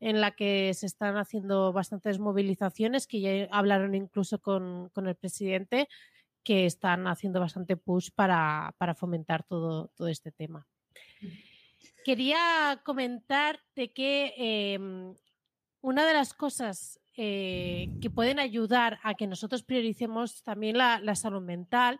en 0.00 0.20
la 0.20 0.32
que 0.32 0.72
se 0.74 0.86
están 0.86 1.16
haciendo 1.16 1.72
bastantes 1.72 2.18
movilizaciones, 2.18 3.06
que 3.06 3.20
ya 3.20 3.48
hablaron 3.50 3.94
incluso 3.94 4.40
con, 4.40 4.90
el 4.94 5.16
presidente, 5.16 5.88
que 6.44 6.66
están 6.66 7.06
haciendo 7.06 7.40
bastante 7.40 7.76
push 7.76 8.10
para, 8.14 8.74
fomentar 8.96 9.42
todo, 9.44 9.88
todo 9.96 10.08
este 10.08 10.32
tema. 10.32 10.66
Quería 12.04 12.80
comentarte 12.84 13.92
que 13.92 14.34
em, 14.36 15.14
una 15.80 16.06
de 16.06 16.12
las 16.12 16.34
cosas 16.34 17.00
eh, 17.16 17.88
que 18.00 18.10
pueden 18.10 18.38
ayudar 18.38 19.00
a 19.02 19.14
que 19.14 19.26
nosotros 19.26 19.62
prioricemos 19.62 20.42
también 20.42 20.76
la, 20.76 21.14
salud 21.14 21.42
mental, 21.42 21.98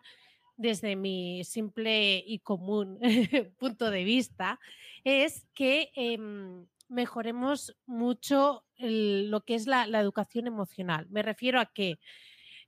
desde 0.57 0.95
mi 0.95 1.43
simple 1.45 2.23
y 2.27 2.39
común 2.41 2.99
punto 3.59 3.91
de 3.91 4.05
vista, 4.05 4.61
es 5.05 5.47
que 5.55 5.91
em, 5.95 6.67
mejoremos 6.89 7.77
mucho 7.87 8.65
lo 8.79 9.45
que 9.45 9.55
es 9.55 9.67
la, 9.67 9.85
educación 9.85 10.47
emocional. 10.47 11.07
Me 11.11 11.23
refiero 11.23 11.61
a 11.61 11.67
que 11.67 11.99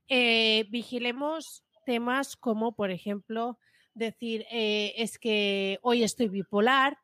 eh, 0.09 0.67
vigilemos 0.71 1.65
temas 1.85 2.37
como, 2.37 2.75
por 2.75 2.91
ejemplo, 2.91 3.59
decir, 3.95 4.47
eh, 4.51 4.95
es 4.97 5.19
que 5.19 5.79
hoy 5.83 6.03
estoy 6.03 6.29
bipolar, 6.29 6.99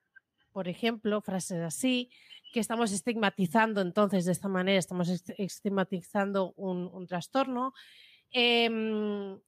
por 0.52 0.68
ejemplo, 0.68 1.20
frases 1.20 1.60
así, 1.62 2.10
que 2.52 2.60
estamos 2.60 2.92
estigmatizando 2.92 3.80
entonces 3.80 4.24
de 4.24 4.32
esta 4.32 4.48
manera, 4.48 4.78
estamos 4.78 5.08
estigmatizando 5.38 6.52
un, 6.56 7.06
trastorno. 7.08 7.74
Em, 8.30 9.40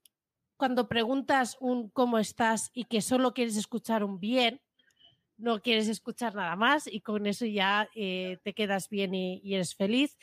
cuando 0.57 0.89
preguntas 0.89 1.57
un 1.61 1.89
cómo 1.91 2.19
estás 2.19 2.71
y 2.75 2.85
que 2.85 3.01
solo 3.01 3.33
quieres 3.33 3.57
escuchar 3.57 4.03
un 4.03 4.19
bien, 4.19 4.61
no 5.39 5.61
quieres 5.61 5.89
escuchar 5.89 6.34
nada 6.34 6.57
más 6.57 6.87
y 6.87 7.01
con 7.01 7.26
eso 7.26 7.45
ya 7.47 7.89
eh, 7.95 8.39
te 8.43 8.55
quedas 8.55 8.89
bien 8.89 9.14
y, 9.14 9.55
eres 9.55 9.74
feliz. 9.74 10.18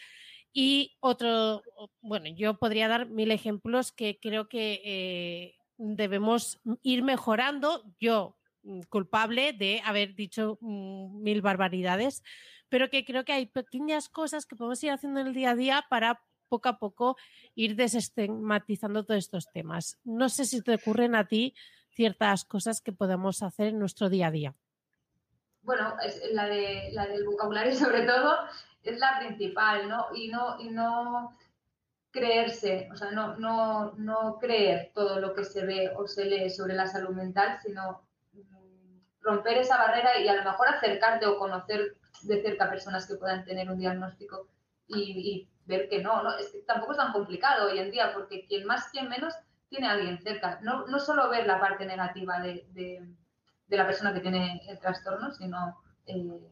Y 0.51 0.95
otro, 0.99 1.63
bueno, 2.01 2.27
yo 2.29 2.57
podría 2.57 2.87
dar 2.87 3.07
mil 3.07 3.31
ejemplos 3.31 3.91
que 3.91 4.19
creo 4.19 4.47
que 4.47 4.81
eh, 4.83 5.55
debemos 5.77 6.61
ir 6.83 7.03
mejorando. 7.03 7.83
Yo, 7.99 8.37
mm, 8.63 8.81
culpable 8.89 9.53
de 9.53 9.81
haber 9.83 10.15
dicho 10.15 10.57
mm, 10.61 11.21
mil 11.23 11.41
barbaridades, 11.41 12.23
pero 12.69 12.89
que 12.89 13.05
creo 13.05 13.25
que 13.25 13.33
hay 13.33 13.45
pequeñas 13.47 14.09
cosas 14.09 14.45
que 14.45 14.55
podemos 14.55 14.83
ir 14.83 14.91
haciendo 14.91 15.19
en 15.19 15.27
el 15.27 15.33
día 15.33 15.51
a 15.51 15.55
día 15.55 15.85
para 15.89 16.21
poco 16.49 16.69
a 16.69 16.77
poco 16.77 17.17
ir 17.55 17.75
desestigmatizando 17.75 19.05
todos 19.05 19.17
estos 19.19 19.51
temas. 19.51 19.99
No 20.03 20.29
sé 20.29 20.45
si 20.45 20.61
te 20.61 20.75
ocurren 20.75 21.15
a 21.15 21.27
ti 21.27 21.55
ciertas 21.89 22.45
cosas 22.45 22.81
que 22.81 22.91
podemos 22.91 23.41
hacer 23.41 23.69
en 23.69 23.79
nuestro 23.79 24.09
día 24.09 24.27
a 24.27 24.31
día 24.31 24.55
bueno, 25.63 25.95
es 26.03 26.21
la, 26.33 26.47
de, 26.47 26.89
la 26.93 27.07
del 27.07 27.25
vocabulario 27.25 27.73
sobre 27.75 28.03
todo 28.03 28.37
es 28.83 28.99
la 28.99 29.17
principal, 29.19 29.87
¿no? 29.87 30.07
Y 30.13 30.27
no, 30.27 30.59
y 30.59 30.69
no 30.69 31.37
creerse, 32.11 32.89
o 32.91 32.95
sea, 32.95 33.11
no, 33.11 33.37
no, 33.37 33.93
no 33.93 34.37
creer 34.39 34.91
todo 34.93 35.19
lo 35.19 35.33
que 35.33 35.43
se 35.45 35.65
ve 35.65 35.91
o 35.95 36.05
se 36.05 36.25
lee 36.25 36.49
sobre 36.49 36.75
la 36.75 36.85
salud 36.85 37.15
mental, 37.15 37.57
sino 37.63 38.07
mm, 38.33 38.99
romper 39.21 39.57
esa 39.57 39.77
barrera 39.77 40.19
y 40.19 40.27
a 40.27 40.35
lo 40.35 40.43
mejor 40.43 40.67
acercarte 40.67 41.25
o 41.25 41.39
conocer 41.39 41.95
de 42.23 42.41
cerca 42.41 42.69
personas 42.69 43.07
que 43.07 43.15
puedan 43.15 43.43
tener 43.45 43.69
un 43.69 43.79
diagnóstico 43.79 44.47
y, 44.87 45.49
ver 45.65 45.87
que 45.87 46.03
no, 46.03 46.21
¿no? 46.21 46.37
Es 46.37 46.51
que 46.51 46.59
tampoco 46.63 46.91
es 46.91 46.97
tan 46.97 47.13
complicado 47.13 47.71
hoy 47.71 47.79
en 47.79 47.89
día, 47.89 48.13
porque 48.13 48.45
quien 48.45 48.65
más, 48.65 48.89
quien 48.89 49.07
menos, 49.07 49.33
tiene 49.69 49.87
a 49.87 49.91
alguien 49.91 50.21
cerca. 50.21 50.59
No, 50.61 50.85
no 50.87 50.99
solo 50.99 51.29
ver 51.29 51.47
la 51.47 51.57
parte 51.61 51.85
negativa 51.85 52.41
de 52.41 52.65
de 52.73 53.01
la 53.69 53.85
persona 53.85 54.13
que 54.13 54.19
tiene 54.19 54.61
el 54.67 54.79
trastorno, 54.79 55.31
sino 55.31 55.77
eh, 56.05 56.51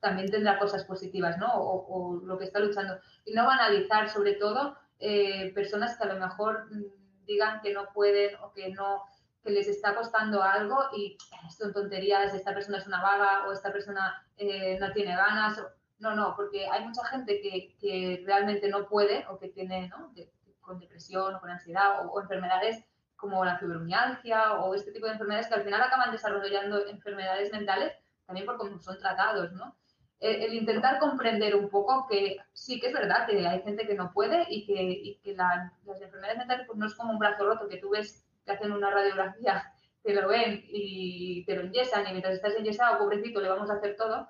también 0.00 0.30
tendrá 0.30 0.58
cosas 0.58 0.84
positivas, 0.84 1.38
¿no? 1.38 1.48
O, 1.54 2.20
lo 2.24 2.38
que 2.38 2.44
está 2.44 2.58
luchando. 2.58 2.98
Y 3.24 3.32
no 3.32 3.46
banalizar, 3.46 4.08
sobre 4.08 4.34
todo, 4.34 4.76
eh, 4.98 5.52
personas 5.54 5.96
que 5.96 6.04
a 6.04 6.12
lo 6.12 6.20
mejor 6.20 6.66
mm, 6.70 7.24
digan 7.26 7.60
que 7.60 7.72
no 7.72 7.92
pueden 7.92 8.34
o 8.36 8.52
que 8.52 8.70
no 8.70 9.04
que 9.42 9.50
les 9.50 9.66
está 9.66 9.94
costando 9.96 10.40
algo 10.40 10.76
y 10.96 11.18
son 11.50 11.72
tonterías, 11.72 12.32
esta 12.32 12.54
persona 12.54 12.78
es 12.78 12.86
una 12.86 13.02
vaga 13.02 13.48
o 13.48 13.52
esta 13.52 13.72
persona 13.72 14.24
eh, 14.36 14.78
no 14.78 14.92
tiene 14.92 15.16
ganas. 15.16 15.60
no, 15.98 16.14
no, 16.14 16.34
porque 16.36 16.68
hay 16.68 16.84
mucha 16.84 17.04
gente 17.06 17.40
que, 17.40 18.22
realmente 18.24 18.68
no 18.68 18.88
puede 18.88 19.26
o 19.28 19.38
que 19.38 19.48
tiene, 19.48 19.88
¿no? 19.88 20.12
con 20.60 20.78
depresión 20.78 21.34
o 21.34 21.40
con 21.40 21.50
ansiedad 21.50 22.06
o 22.06 22.20
enfermedades 22.20 22.84
como 23.22 23.44
la 23.44 23.56
fibromialgia 23.56 24.54
o 24.54 24.74
este 24.74 24.90
tipo 24.90 25.06
de 25.06 25.12
enfermedades 25.12 25.46
que 25.46 25.54
al 25.54 25.62
final 25.62 25.80
acaban 25.80 26.10
desarrollando 26.10 26.84
enfermedades 26.88 27.52
mentales 27.52 27.92
también 28.26 28.44
por 28.44 28.56
cómo 28.56 28.80
son 28.80 28.98
tratados, 28.98 29.52
¿no? 29.52 29.76
El, 30.18 30.52
intentar 30.54 30.98
comprender 30.98 31.54
un 31.54 31.68
poco 31.70 32.06
que 32.08 32.38
sí 32.52 32.80
que 32.80 32.88
es 32.88 32.92
verdad 32.92 33.28
que 33.28 33.46
hay 33.46 33.62
gente 33.62 33.86
que 33.86 33.94
no 33.94 34.12
puede 34.12 34.44
y 34.48 34.66
que, 34.66 34.82
y 34.82 35.20
que 35.22 35.34
las 35.34 36.00
enfermedades 36.00 36.38
mentales 36.38 36.66
pues 36.66 36.76
no 36.76 36.86
es 36.86 36.94
como 36.96 37.12
un 37.12 37.20
brazo 37.20 37.46
roto 37.46 37.68
que 37.68 37.76
tú 37.76 37.90
ves 37.90 38.26
te 38.44 38.52
hacen 38.52 38.72
una 38.72 38.90
radiografía, 38.90 39.72
te 40.02 40.14
lo 40.14 40.26
ven 40.26 40.64
y 40.66 41.44
te 41.44 41.54
lo 41.54 41.62
enyesan 41.62 42.08
y 42.08 42.10
mientras 42.10 42.34
estás 42.34 42.56
enyesado, 42.56 42.98
pobrecito, 42.98 43.40
le 43.40 43.50
vamos 43.50 43.70
a 43.70 43.74
hacer 43.74 43.94
todo, 43.96 44.28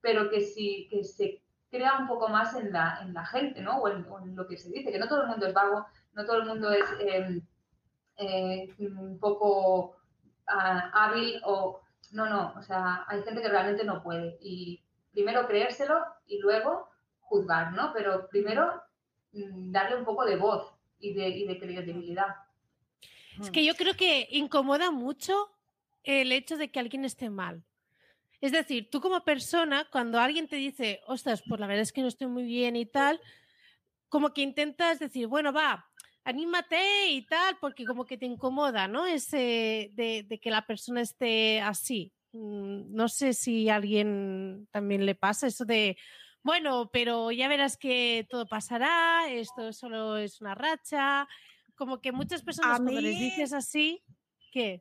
pero 0.00 0.30
que 0.30 0.40
si 0.40 0.88
que 0.90 1.04
se 1.04 1.42
crea 1.70 1.98
un 1.98 2.08
poco 2.08 2.28
más 2.28 2.56
en 2.56 2.72
la, 2.72 2.98
en 3.02 3.12
la 3.12 3.26
gente, 3.26 3.60
¿no? 3.60 3.78
O 3.78 3.88
en, 3.88 4.06
lo 4.34 4.46
que 4.46 4.56
se 4.56 4.70
dice, 4.70 4.90
que 4.90 4.98
no 4.98 5.08
todo 5.08 5.22
el 5.22 5.28
mundo 5.28 5.46
es 5.46 5.52
vago, 5.52 5.86
no 6.14 6.24
todo 6.24 6.36
el 6.38 6.46
mundo 6.46 6.70
es 6.70 6.84
em, 7.00 7.42
eh, 8.22 8.74
un 8.78 9.18
poco 9.18 9.96
ah, 10.46 10.90
hábil 10.92 11.40
o... 11.44 11.80
No, 12.12 12.28
no, 12.28 12.52
o 12.58 12.62
sea, 12.62 13.04
hay 13.08 13.22
gente 13.22 13.40
que 13.40 13.48
realmente 13.48 13.84
no 13.84 14.02
puede. 14.02 14.36
Y 14.42 14.82
primero 15.12 15.46
creérselo 15.46 16.04
y 16.26 16.38
luego 16.40 16.90
juzgar, 17.20 17.72
¿no? 17.72 17.92
Pero 17.94 18.28
primero 18.28 18.82
mm, 19.32 19.72
darle 19.72 19.96
un 19.96 20.04
poco 20.04 20.24
de 20.26 20.36
voz 20.36 20.74
y 20.98 21.14
de, 21.14 21.28
y 21.28 21.46
de 21.46 21.58
credibilidad. 21.58 22.36
Es 23.40 23.50
que 23.50 23.64
yo 23.64 23.74
creo 23.74 23.94
que 23.94 24.28
incomoda 24.30 24.90
mucho 24.90 25.50
el 26.04 26.32
hecho 26.32 26.56
de 26.56 26.70
que 26.70 26.80
alguien 26.80 27.04
esté 27.04 27.30
mal. 27.30 27.64
Es 28.40 28.52
decir, 28.52 28.90
tú 28.90 29.00
como 29.00 29.24
persona, 29.24 29.86
cuando 29.90 30.18
alguien 30.18 30.48
te 30.48 30.56
dice, 30.56 31.00
ostras, 31.06 31.42
pues 31.48 31.60
la 31.60 31.66
verdad 31.66 31.82
es 31.82 31.92
que 31.92 32.02
no 32.02 32.08
estoy 32.08 32.26
muy 32.26 32.42
bien 32.42 32.76
y 32.76 32.86
tal, 32.86 33.20
como 34.08 34.34
que 34.34 34.42
intentas 34.42 34.98
decir, 34.98 35.28
bueno, 35.28 35.52
va, 35.52 35.88
anímate 36.24 37.10
y 37.10 37.26
tal, 37.26 37.56
porque 37.60 37.84
como 37.84 38.04
que 38.04 38.18
te 38.18 38.26
incomoda, 38.26 38.88
¿no? 38.88 39.06
Ese 39.06 39.90
de, 39.94 40.40
que 40.40 40.50
la 40.50 40.66
persona 40.66 41.00
esté 41.00 41.60
así. 41.60 42.12
Mm, 42.32 42.94
no 42.94 43.08
sé 43.08 43.34
si 43.34 43.68
a 43.68 43.76
alguien 43.76 44.68
también 44.70 45.04
le 45.04 45.14
pasa 45.14 45.46
eso 45.46 45.64
de, 45.64 45.96
bueno, 46.42 46.90
pero 46.92 47.30
ya 47.30 47.48
verás 47.48 47.76
que 47.76 48.26
todo 48.30 48.46
pasará, 48.46 49.28
esto 49.28 49.72
solo 49.72 50.16
es 50.16 50.40
una 50.40 50.54
racha. 50.54 51.28
Como 51.74 52.00
que 52.00 52.12
muchas 52.12 52.42
personas 52.42 52.80
cuando 52.80 53.00
les 53.00 53.18
dices 53.18 53.52
así, 53.52 54.02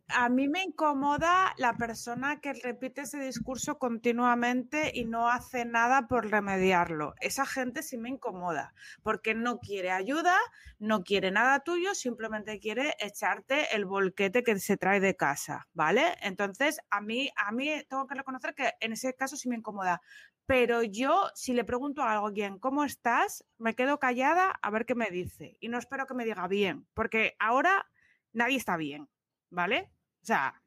a 0.10 0.30
mí 0.30 0.50
me 0.50 0.64
incomoda 0.64 1.54
la 1.58 1.78
persona 1.78 2.42
que 2.42 2.54
repite 2.54 3.02
ese 3.02 3.20
discurso 3.20 3.80
continuamente 3.80 4.92
y 4.94 5.06
no 5.06 5.30
hace 5.30 5.64
nada 5.64 6.08
por 6.08 6.30
remediarlo. 6.30 7.14
Esa 7.22 7.46
gente 7.46 7.82
sí 7.82 7.98
me 7.98 8.10
incomoda, 8.10 8.74
porque 9.02 9.34
no 9.34 9.60
quiere 9.60 9.92
ayuda, 9.92 10.36
no 10.80 11.04
quiere 11.04 11.32
nada 11.32 11.62
tuyo, 11.62 11.96
simplemente 11.96 12.60
quiere 12.60 12.96
echarte 13.00 13.74
el 13.74 13.86
volquete 13.86 14.44
que 14.44 14.60
se 14.60 14.76
trae 14.76 15.00
de 15.00 15.16
casa, 15.16 15.68
¿vale? 15.74 16.16
Entonces, 16.22 16.80
a 16.90 17.00
mí, 17.00 17.30
a 17.38 17.52
mí 17.54 17.70
tengo 17.90 18.08
que 18.08 18.16
reconocer 18.16 18.54
que 18.54 18.74
en 18.82 18.92
ese 18.92 19.14
caso 19.14 19.38
sí 19.38 19.48
me 19.48 19.56
incomoda. 19.56 20.02
Pero 20.46 20.84
yo, 20.84 21.30
si 21.34 21.54
le 21.54 21.64
pregunto 21.64 22.02
a 22.04 22.18
alguien, 22.18 22.60
¿cómo 22.60 22.84
estás? 22.84 23.46
Me 23.58 23.74
quedo 23.76 24.00
callada 24.00 24.52
a 24.62 24.70
ver 24.70 24.86
qué 24.86 24.96
me 24.96 25.10
dice. 25.10 25.56
Y 25.62 25.70
no 25.70 25.78
espero 25.78 26.08
que 26.08 26.14
me 26.14 26.26
diga 26.26 26.48
bien, 26.50 26.88
porque 26.94 27.36
ahora 27.40 27.90
nadie 28.34 28.58
está 28.58 28.76
bien. 28.76 29.08
¿Vale? 29.52 29.92
O 30.22 30.26
sea, 30.26 30.62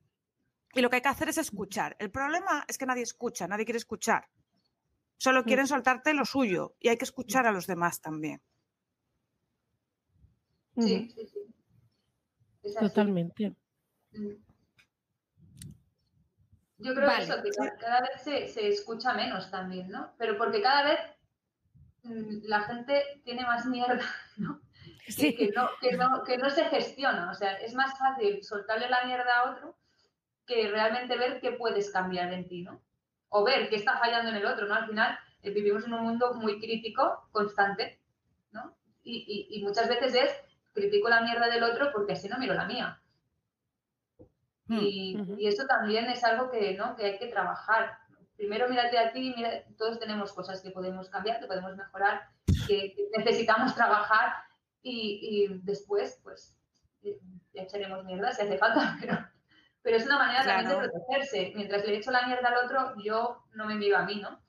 y 0.74 0.80
lo 0.80 0.90
que 0.90 0.96
hay 0.96 1.02
que 1.02 1.08
hacer 1.08 1.28
es 1.28 1.38
escuchar. 1.38 1.96
El 1.98 2.10
problema 2.10 2.64
es 2.68 2.78
que 2.78 2.86
nadie 2.86 3.02
escucha, 3.02 3.46
nadie 3.46 3.64
quiere 3.64 3.78
escuchar. 3.78 4.28
Solo 5.16 5.42
mm. 5.42 5.44
quieren 5.44 5.66
soltarte 5.66 6.14
lo 6.14 6.24
suyo 6.24 6.76
y 6.80 6.88
hay 6.88 6.96
que 6.96 7.04
escuchar 7.04 7.46
a 7.46 7.52
los 7.52 7.66
demás 7.66 8.00
también. 8.00 8.40
Sí, 10.76 11.08
sí, 11.14 11.26
sí. 11.26 12.74
Totalmente. 12.80 13.54
Mm. 14.12 14.44
Yo 16.78 16.94
creo 16.94 17.08
que 17.08 17.22
eso, 17.22 17.42
que 17.42 17.50
cada 17.78 18.00
vez 18.00 18.22
se, 18.22 18.68
escucha 18.68 19.14
menos 19.14 19.50
también, 19.50 19.88
¿no? 19.88 20.12
Pero 20.18 20.36
porque 20.36 20.60
cada 20.60 20.84
vez 20.84 21.00
mm, 22.02 22.40
la 22.44 22.62
gente 22.62 23.02
tiene 23.24 23.42
más 23.44 23.64
mierda, 23.66 24.04
¿no? 24.36 24.60
Que, 25.06 25.50
no, 25.54 26.22
que, 26.24 26.38
no, 26.38 26.50
se 26.50 26.64
gestiona. 26.66 27.30
O 27.30 27.34
sea, 27.34 27.52
es 27.58 27.74
más 27.74 27.98
fácil 27.98 28.42
soltarle 28.42 28.88
la 28.88 29.04
mierda 29.04 29.38
a 29.38 29.50
otro 29.50 29.76
que 30.46 30.68
realmente 30.68 31.16
ver 31.16 31.40
qué 31.40 31.52
puedes 31.52 31.90
cambiar 31.90 32.32
en 32.32 32.48
ti, 32.48 32.62
¿no? 32.62 32.80
O 33.28 33.44
ver 33.44 33.68
qué 33.68 33.76
está 33.76 33.98
fallando 33.98 34.30
en 34.30 34.36
el 34.36 34.46
otro, 34.46 34.66
¿no? 34.66 34.74
Al 34.74 34.86
final 34.86 35.18
eh, 35.42 35.50
vivimos 35.50 35.84
en 35.84 35.94
un 35.94 36.02
mundo 36.02 36.34
muy 36.34 36.58
crítico, 36.58 37.28
constante, 37.32 38.00
¿no? 38.52 38.74
Y, 39.02 39.60
muchas 39.62 39.88
veces 39.88 40.14
es, 40.14 40.32
critico 40.72 41.08
la 41.08 41.20
mierda 41.20 41.48
del 41.48 41.62
otro 41.62 41.90
porque 41.92 42.14
así 42.14 42.28
no 42.28 42.38
miro 42.38 42.54
la 42.54 42.64
mía. 42.64 43.00
Hmm. 44.66 44.78
Y, 44.80 45.46
eso 45.46 45.66
también 45.66 46.06
es 46.06 46.24
algo 46.24 46.50
que, 46.50 46.74
¿no? 46.74 46.96
que 46.96 47.04
hay 47.04 47.18
que 47.18 47.26
trabajar. 47.26 47.98
Primero 48.36 48.68
mírate 48.68 48.98
a 48.98 49.12
ti, 49.12 49.34
mira, 49.36 49.64
todos 49.76 49.98
tenemos 49.98 50.32
cosas 50.32 50.62
que 50.62 50.70
podemos 50.70 51.08
cambiar, 51.10 51.38
que 51.40 51.46
podemos 51.46 51.76
mejorar, 51.76 52.28
que 52.66 52.96
necesitamos 53.16 53.74
trabajar 53.74 54.32
y, 54.84 55.48
después, 55.62 56.20
pues, 56.22 56.54
eh, 57.02 57.18
echaremos 57.54 58.04
mierda 58.04 58.32
si 58.32 58.42
hace 58.42 58.58
falta, 58.58 58.98
pero, 59.82 59.96
es 59.96 60.06
una 60.06 60.18
manera 60.18 60.44
también 60.44 60.68
de 60.68 60.88
protegerse. 60.88 61.52
Mientras 61.56 61.84
le 61.84 61.96
echo 61.96 62.10
la 62.10 62.26
mierda 62.26 62.48
al 62.48 62.64
otro, 62.64 62.94
yo 63.02 63.44
no 63.54 63.66
me 63.66 63.74
miro 63.74 63.96
a 63.96 64.04
mí, 64.04 64.20
¿no? 64.20 64.40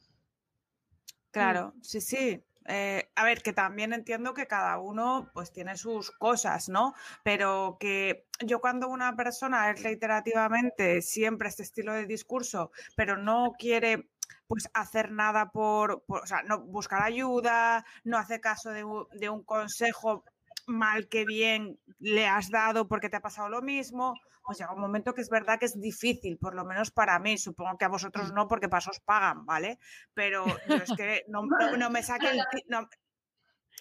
Claro, 1.32 1.74
sí, 1.82 2.02
sí. 2.02 2.44
Eh, 2.68 3.12
a 3.16 3.24
ver, 3.24 3.44
que 3.44 3.54
también 3.54 3.94
entiendo 3.94 4.34
que 4.34 4.48
cada 4.48 4.80
uno 4.80 5.30
pues 5.34 5.52
tiene 5.52 5.78
sus 5.78 6.10
cosas, 6.12 6.68
¿no? 6.68 6.96
Pero 7.24 7.78
que 7.80 8.26
yo 8.40 8.60
cuando 8.60 8.88
una 8.88 9.16
persona 9.16 9.70
es 9.70 9.84
reiterativamente 9.84 11.02
siempre 11.04 11.50
este 11.50 11.62
estilo 11.62 11.94
de 11.94 12.08
discurso, 12.08 12.72
pero 12.96 13.18
no 13.18 13.54
quiere 13.60 14.10
pues 14.48 14.70
hacer 14.74 15.12
nada 15.12 15.52
por, 15.52 16.04
o 16.08 16.26
sea, 16.26 16.44
no 16.44 16.62
buscar 16.62 17.02
ayuda, 17.04 17.86
no 18.04 18.18
hacer 18.18 18.42
caso 18.42 18.70
de, 18.70 18.86
de, 19.14 19.30
un 19.30 19.44
consejo 19.44 20.24
mal 20.68 21.08
que 21.08 21.26
bien 21.26 21.80
le 22.00 22.28
has 22.28 22.50
dado 22.50 22.88
porque 22.88 23.10
te 23.10 23.18
ha 23.18 23.22
pasado 23.22 23.50
lo 23.50 23.62
mismo, 23.62 24.14
pues 24.46 24.58
llega 24.58 24.74
un 24.74 24.82
momento 24.82 25.14
que 25.14 25.22
es 25.22 25.30
verdad 25.30 25.60
que 25.60 25.66
es 25.66 25.80
difícil, 25.80 26.38
por 26.38 26.56
lo 26.56 26.66
menos 26.66 26.92
para 26.92 27.18
mí, 27.20 27.38
supongo 27.38 27.78
que 27.78 27.86
a 27.86 27.90
vosotros 27.90 28.32
no 28.34 28.48
porque 28.48 28.70
pasos 28.70 29.00
pagan, 29.00 29.46
¿vale? 29.46 29.80
Pero 30.14 30.46
yo 30.68 30.76
es 30.76 30.94
que 30.96 31.26
no, 31.28 31.44
no, 31.78 31.90
me 31.90 32.04
saque 32.04 32.30
el... 32.30 32.44
No, 32.68 32.88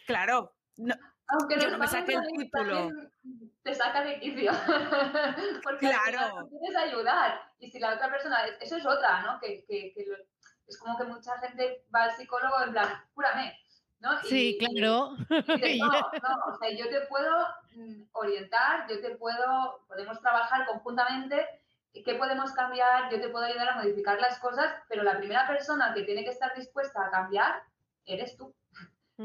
claro, 0.06 0.54
no, 0.76 0.94
aunque 1.28 1.58
yo 1.58 1.70
no 1.70 1.78
me 1.78 1.86
saque 1.86 2.14
el 2.14 2.26
título. 2.36 2.90
Te 3.62 3.74
saca 3.74 4.04
de 4.04 4.20
quicio. 4.20 4.52
Porque 5.62 5.86
claro. 5.86 6.48
quieres 6.48 6.76
ayudar. 6.76 7.40
Y 7.58 7.70
si 7.70 7.78
la 7.78 7.94
otra 7.94 8.10
persona, 8.10 8.44
eso 8.60 8.76
es 8.76 8.86
otra, 8.86 9.22
¿no? 9.22 9.40
Que, 9.40 9.64
que, 9.66 9.92
que 9.94 10.04
es 10.66 10.78
como 10.78 10.96
que 10.96 11.04
mucha 11.04 11.36
gente 11.38 11.84
va 11.94 12.04
al 12.04 12.16
psicólogo 12.16 12.62
en 12.62 12.72
plan, 12.72 12.88
cúrame, 13.14 13.58
¿no? 14.00 14.20
Sí, 14.22 14.58
claro. 14.58 15.16
Y 15.68 15.78
no, 15.78 15.88
no, 15.88 16.54
o 16.54 16.58
sea, 16.58 16.70
yo 16.70 16.88
te 16.88 17.02
puedo 17.02 17.46
mm, 17.74 18.02
orientar, 18.12 18.88
yo 18.88 19.00
te 19.00 19.16
puedo, 19.16 19.84
podemos 19.88 20.20
trabajar 20.20 20.66
conjuntamente, 20.66 21.46
¿qué 21.92 22.14
podemos 22.14 22.52
cambiar? 22.52 23.10
Yo 23.10 23.20
te 23.20 23.28
puedo 23.28 23.44
ayudar 23.44 23.68
a 23.68 23.76
modificar 23.76 24.20
las 24.20 24.38
cosas, 24.38 24.74
pero 24.88 25.02
la 25.02 25.18
primera 25.18 25.46
persona 25.46 25.94
que 25.94 26.02
tiene 26.02 26.24
que 26.24 26.30
estar 26.30 26.54
dispuesta 26.54 27.06
a 27.06 27.10
cambiar 27.10 27.62
eres 28.06 28.36
tú. 28.36 28.54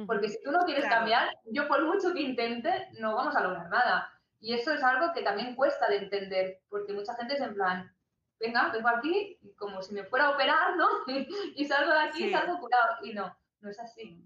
Porque 0.06 0.30
si 0.30 0.42
tú 0.44 0.52
no 0.52 0.66
quieres 0.66 0.86
cambiar, 0.86 1.36
yo 1.46 1.68
por 1.68 1.84
mucho 1.84 2.14
que 2.14 2.22
intente, 2.22 2.90
no 3.00 3.16
vamos 3.16 3.36
a 3.36 3.42
lograr 3.42 3.70
nada. 3.70 4.14
Y 4.40 4.54
eso 4.54 4.72
es 4.72 4.84
algo 4.84 5.12
que 5.14 5.24
también 5.24 5.56
cuesta 5.56 5.88
de 5.90 5.98
entender, 5.98 6.62
porque 6.70 6.94
mucha 6.94 7.16
gente 7.16 7.34
es 7.34 7.42
en 7.42 7.56
plan, 7.56 7.92
venga, 8.40 8.70
vengo 8.72 8.90
aquí 8.90 9.40
como 9.58 9.82
si 9.82 9.94
me 9.94 10.04
fuera 10.04 10.28
a 10.28 10.32
operar, 10.32 10.76
¿no? 10.78 10.88
y 11.56 11.66
salgo 11.66 11.92
de 11.92 12.00
aquí 12.00 12.26
y 12.26 12.32
salgo 12.32 12.60
curado. 12.60 12.98
Y 13.04 13.14
no, 13.14 13.36
no 13.62 13.70
es 13.70 13.80
así. 13.80 14.24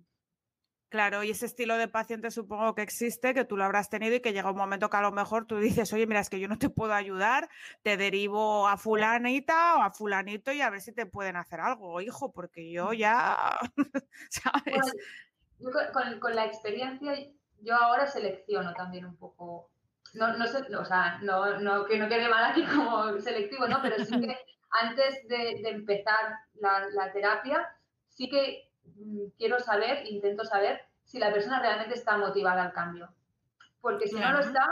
Claro, 0.93 1.23
y 1.23 1.31
ese 1.31 1.47
estilo 1.47 1.75
de 1.77 1.87
paciente 1.87 2.29
supongo 2.29 2.75
que 2.75 2.83
existe, 2.83 3.33
que 3.33 3.45
tú 3.45 3.57
lo 3.57 3.63
habrás 3.63 3.89
tenido 3.89 4.15
y 4.15 4.19
que 4.19 4.31
llega 4.31 4.51
un 4.51 4.57
momento 4.57 4.91
que 4.91 4.97
a 4.97 5.01
lo 5.01 5.11
mejor 5.11 5.47
tú 5.47 5.57
dices, 5.57 5.91
oye, 5.91 6.05
mira, 6.05 6.19
es 6.19 6.29
que 6.29 6.39
yo 6.39 6.47
no 6.47 6.59
te 6.59 6.69
puedo 6.69 6.93
ayudar, 6.93 7.49
te 7.81 7.97
derivo 7.97 8.67
a 8.67 8.77
fulanita 8.77 9.77
o 9.77 9.81
a 9.81 9.89
fulanito 9.89 10.51
y 10.51 10.61
a 10.61 10.69
ver 10.69 10.81
si 10.81 10.91
te 10.91 11.07
pueden 11.07 11.35
hacer 11.35 11.61
algo, 11.61 11.99
hijo, 11.99 12.31
porque 12.31 12.71
yo 12.71 12.93
ya, 12.93 13.57
¿sabes? 14.29 14.93
con, 15.91 16.19
con, 16.19 16.35
la 16.35 16.45
experiencia, 16.45 17.15
yo 17.61 17.75
ahora 17.75 18.05
selecciono 18.05 18.75
también 18.75 19.05
un 19.05 19.17
poco 19.17 19.71
no, 20.13 20.37
no 20.37 20.47
sé, 20.47 20.59
o 20.75 20.85
sea, 20.85 21.17
no, 21.21 21.59
no, 21.59 21.85
que 21.85 21.97
no 21.97 22.07
quede 22.07 22.29
mal 22.29 22.45
aquí 22.45 22.63
como 22.63 23.19
selectivo, 23.19 23.67
¿no? 23.67 23.81
Pero 23.81 24.03
sí 24.05 24.21
que 24.21 24.37
antes 24.81 25.27
de, 25.27 25.61
empezar 25.69 26.37
la, 26.55 27.11
terapia, 27.11 27.67
sí 28.09 28.29
que 28.29 28.69
mm, 28.95 29.25
quiero 29.37 29.59
saber, 29.59 30.05
intento 30.07 30.45
saber 30.45 30.81
si 31.03 31.19
la 31.19 31.33
persona 31.33 31.59
realmente 31.59 31.95
está 31.95 32.17
motivada 32.17 32.63
al 32.63 32.73
cambio. 32.73 33.09
Porque 33.81 34.07
si 34.07 34.15
no 34.15 34.31
lo 34.31 34.39
está, 34.39 34.65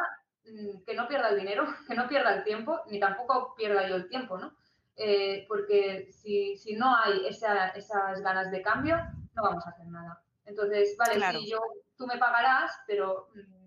mm, 0.46 0.84
que 0.86 0.94
no 0.94 1.08
pierda 1.08 1.30
el 1.30 1.39
dinero, 1.39 1.66
que 1.88 1.96
no 1.96 2.08
pierda 2.08 2.36
el 2.36 2.44
tiempo, 2.44 2.82
ni 2.88 3.00
tampoco 3.00 3.56
pierda 3.56 3.88
yo 3.88 3.96
el 3.96 4.10
tiempo, 4.10 4.38
¿no? 4.38 4.56
Eh, 4.96 5.46
porque 5.48 6.12
si, 6.12 6.56
si, 6.58 6.76
no 6.76 6.96
hay 6.96 7.26
esas 7.26 8.22
ganas 8.22 8.52
de 8.52 8.62
cambio, 8.62 8.98
no 9.34 9.44
vamos 9.44 9.66
a 9.66 9.72
hacer 9.72 9.88
nada. 9.88 10.22
Entonces, 10.46 10.96
vale, 10.98 11.39
si 11.39 11.50
yo, 11.50 11.60
tú 11.98 12.06
me 12.06 12.18
pagarás, 12.18 12.78
pero 12.86 13.30
mm, 13.34 13.61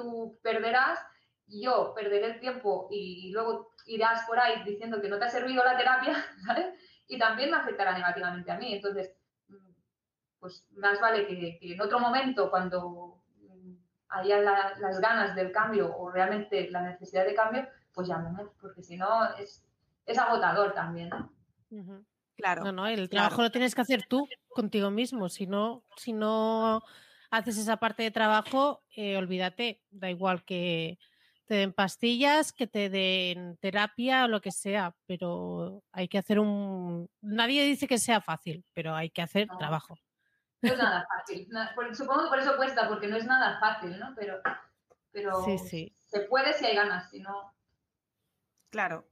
tú 0.00 0.38
perderás, 0.42 0.98
yo 1.46 1.92
perderé 1.94 2.26
el 2.26 2.40
tiempo 2.40 2.88
y 2.90 3.30
luego 3.32 3.72
irás 3.86 4.24
por 4.26 4.38
ahí 4.38 4.62
diciendo 4.64 5.00
que 5.00 5.08
no 5.08 5.18
te 5.18 5.24
ha 5.24 5.30
servido 5.30 5.64
la 5.64 5.76
terapia, 5.76 6.14
¿sabes? 6.46 6.66
Y 7.08 7.18
también 7.18 7.50
me 7.50 7.56
afectará 7.56 7.92
negativamente 7.92 8.50
a 8.50 8.56
mí. 8.56 8.74
Entonces, 8.74 9.12
pues 10.38 10.66
más 10.76 11.00
vale 11.00 11.26
que, 11.26 11.58
en 11.60 11.80
otro 11.80 11.98
momento, 11.98 12.50
cuando 12.50 13.22
haya 14.08 14.40
las 14.40 15.00
ganas 15.00 15.36
del 15.36 15.52
cambio 15.52 15.94
o 15.96 16.10
realmente 16.10 16.70
la 16.70 16.82
necesidad 16.82 17.24
de 17.24 17.34
cambio, 17.34 17.68
pues 17.92 18.08
llamemos, 18.08 18.48
porque 18.60 18.82
si 18.82 18.96
no 18.96 19.34
es, 19.36 19.64
es 20.06 20.18
agotador 20.18 20.72
también, 20.72 21.10
¿no? 21.10 21.32
Claro. 22.36 22.64
No, 22.64 22.72
no, 22.72 22.86
el 22.86 23.08
trabajo 23.08 23.42
lo 23.42 23.50
tienes 23.50 23.74
que 23.74 23.82
hacer 23.82 24.06
tú 24.08 24.26
contigo 24.48 24.90
mismo. 24.90 25.28
Si 25.28 25.46
no, 25.46 25.84
si 25.96 26.12
no 26.12 26.82
haces 27.30 27.58
esa 27.58 27.76
parte 27.78 28.02
de 28.02 28.10
trabajo, 28.10 28.82
eh, 28.96 29.16
olvídate, 29.16 29.82
da 29.90 30.10
igual 30.10 30.44
que 30.44 30.98
te 31.46 31.56
den 31.56 31.72
pastillas, 31.72 32.52
que 32.52 32.66
te 32.66 32.90
den 32.90 33.56
terapia 33.56 34.24
o 34.24 34.28
lo 34.28 34.40
que 34.40 34.52
sea, 34.52 34.94
pero 35.06 35.82
hay 35.92 36.08
que 36.08 36.18
hacer 36.18 36.38
un... 36.38 37.10
Nadie 37.20 37.64
dice 37.64 37.88
que 37.88 37.98
sea 37.98 38.20
fácil, 38.20 38.64
pero 38.72 38.94
hay 38.94 39.10
que 39.10 39.22
hacer 39.22 39.48
trabajo. 39.58 39.98
No 40.62 40.72
es 40.72 40.78
nada 40.78 41.06
fácil. 41.08 41.48
Supongo 41.92 42.24
que 42.24 42.28
por 42.28 42.38
eso 42.38 42.56
cuesta, 42.56 42.88
porque 42.88 43.08
no 43.08 43.16
es 43.16 43.24
nada 43.24 43.58
fácil, 43.58 43.98
¿no? 43.98 44.14
Pero, 44.14 44.40
pero 45.10 45.42
se 45.42 46.20
puede 46.28 46.52
si 46.52 46.66
hay 46.66 46.76
ganas, 46.76 47.10
si 47.10 47.20
no... 47.20 47.52
Claro. 48.70 49.08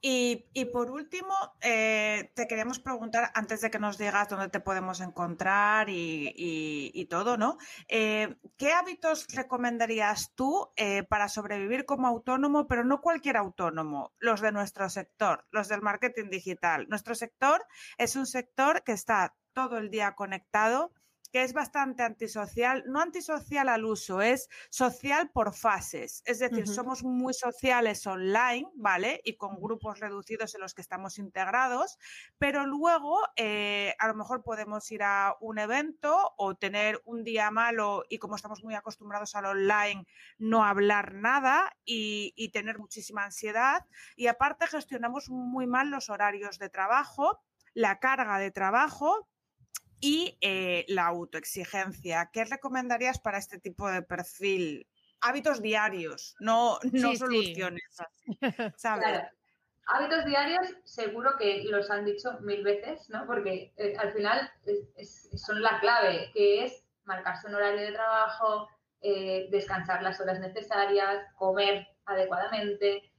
Y, 0.00 0.64
por 0.72 0.92
último, 0.92 1.34
eh, 1.60 2.30
te 2.34 2.46
queríamos 2.46 2.78
preguntar, 2.78 3.32
antes 3.34 3.60
de 3.60 3.70
que 3.70 3.80
nos 3.80 3.98
digas 3.98 4.28
dónde 4.28 4.48
te 4.48 4.60
podemos 4.60 5.00
encontrar 5.00 5.88
y, 5.90 7.06
todo, 7.10 7.36
¿no? 7.36 7.58
Eh, 7.88 8.36
¿Qué 8.56 8.72
hábitos 8.72 9.26
recomendarías 9.34 10.32
tú 10.36 10.70
eh, 10.76 11.02
para 11.02 11.28
sobrevivir 11.28 11.84
como 11.84 12.06
autónomo, 12.06 12.68
pero 12.68 12.84
no 12.84 13.00
cualquier 13.00 13.36
autónomo, 13.36 14.12
los 14.18 14.40
de 14.40 14.52
nuestro 14.52 14.88
sector, 14.88 15.46
los 15.50 15.66
del 15.66 15.82
marketing 15.82 16.30
digital? 16.30 16.86
Nuestro 16.88 17.16
sector 17.16 17.66
es 17.96 18.14
un 18.14 18.26
sector 18.26 18.84
que 18.84 18.92
está 18.92 19.34
todo 19.52 19.78
el 19.78 19.90
día 19.90 20.14
conectado 20.14 20.92
que 21.32 21.42
es 21.42 21.52
bastante 21.52 22.02
antisocial, 22.02 22.84
no 22.86 23.00
antisocial 23.00 23.68
al 23.68 23.84
uso, 23.84 24.22
es 24.22 24.48
social 24.70 25.30
por 25.30 25.54
fases. 25.54 26.22
Es 26.24 26.38
decir, 26.38 26.66
somos 26.66 27.04
muy 27.04 27.34
sociales 27.34 28.06
online, 28.06 28.68
¿vale? 28.74 29.20
Y 29.24 29.36
con 29.36 29.60
grupos 29.60 30.00
reducidos 30.00 30.54
en 30.54 30.62
los 30.62 30.74
que 30.74 30.82
estamos 30.82 31.18
integrados, 31.18 31.98
pero 32.38 32.66
luego 32.66 33.18
eh, 33.36 33.94
a 33.98 34.08
lo 34.08 34.14
mejor 34.14 34.42
podemos 34.42 34.90
ir 34.90 35.02
a 35.02 35.36
un 35.40 35.58
evento 35.58 36.32
o 36.36 36.54
tener 36.56 37.02
un 37.04 37.24
día 37.24 37.50
malo 37.50 38.04
y 38.08 38.18
como 38.18 38.36
estamos 38.36 38.64
muy 38.64 38.74
acostumbrados 38.74 39.34
al 39.34 39.46
online, 39.46 40.06
no 40.38 40.64
hablar 40.64 41.14
nada 41.14 41.76
y, 41.84 42.32
y 42.36 42.50
tener 42.50 42.78
muchísima 42.78 43.24
ansiedad. 43.24 43.84
Y 44.16 44.28
aparte 44.28 44.66
gestionamos 44.66 45.28
muy 45.28 45.66
mal 45.66 45.90
los 45.90 46.08
horarios 46.08 46.58
de 46.58 46.70
trabajo, 46.70 47.42
la 47.74 47.98
carga 48.00 48.38
de 48.38 48.50
trabajo 48.50 49.28
y 50.00 50.38
eh, 50.40 50.84
la 50.88 51.06
autoexigencia. 51.06 52.30
¿Qué 52.32 52.44
recomendarías 52.44 53.18
para 53.18 53.38
este 53.38 53.58
tipo 53.58 53.88
de 53.90 54.02
perfil? 54.02 54.86
Hábitos 55.20 55.60
diarios, 55.60 56.36
no, 56.40 56.78
no 56.92 57.16
soluciones. 57.16 57.82
Hábitos 59.90 60.26
diarios 60.26 60.66
seguro 60.84 61.30
que 61.38 61.64
los 61.64 61.90
han 61.90 62.04
dicho 62.04 62.38
mil 62.40 62.62
veces, 62.62 63.08
¿no? 63.08 63.26
Porque 63.26 63.72
eh, 63.76 63.96
al 63.98 64.12
final 64.12 64.50
son 65.34 65.62
la 65.62 65.80
clave, 65.80 66.30
que 66.34 66.64
es 66.64 66.84
marcarse 67.04 67.48
un 67.48 67.54
horario 67.54 67.80
de 67.80 67.92
trabajo, 67.92 68.68
eh, 69.00 69.48
descansar 69.50 70.02
las 70.02 70.20
horas 70.20 70.40
necesarias, 70.40 71.24
comer 71.36 71.88
adecuadamente, 72.04 73.10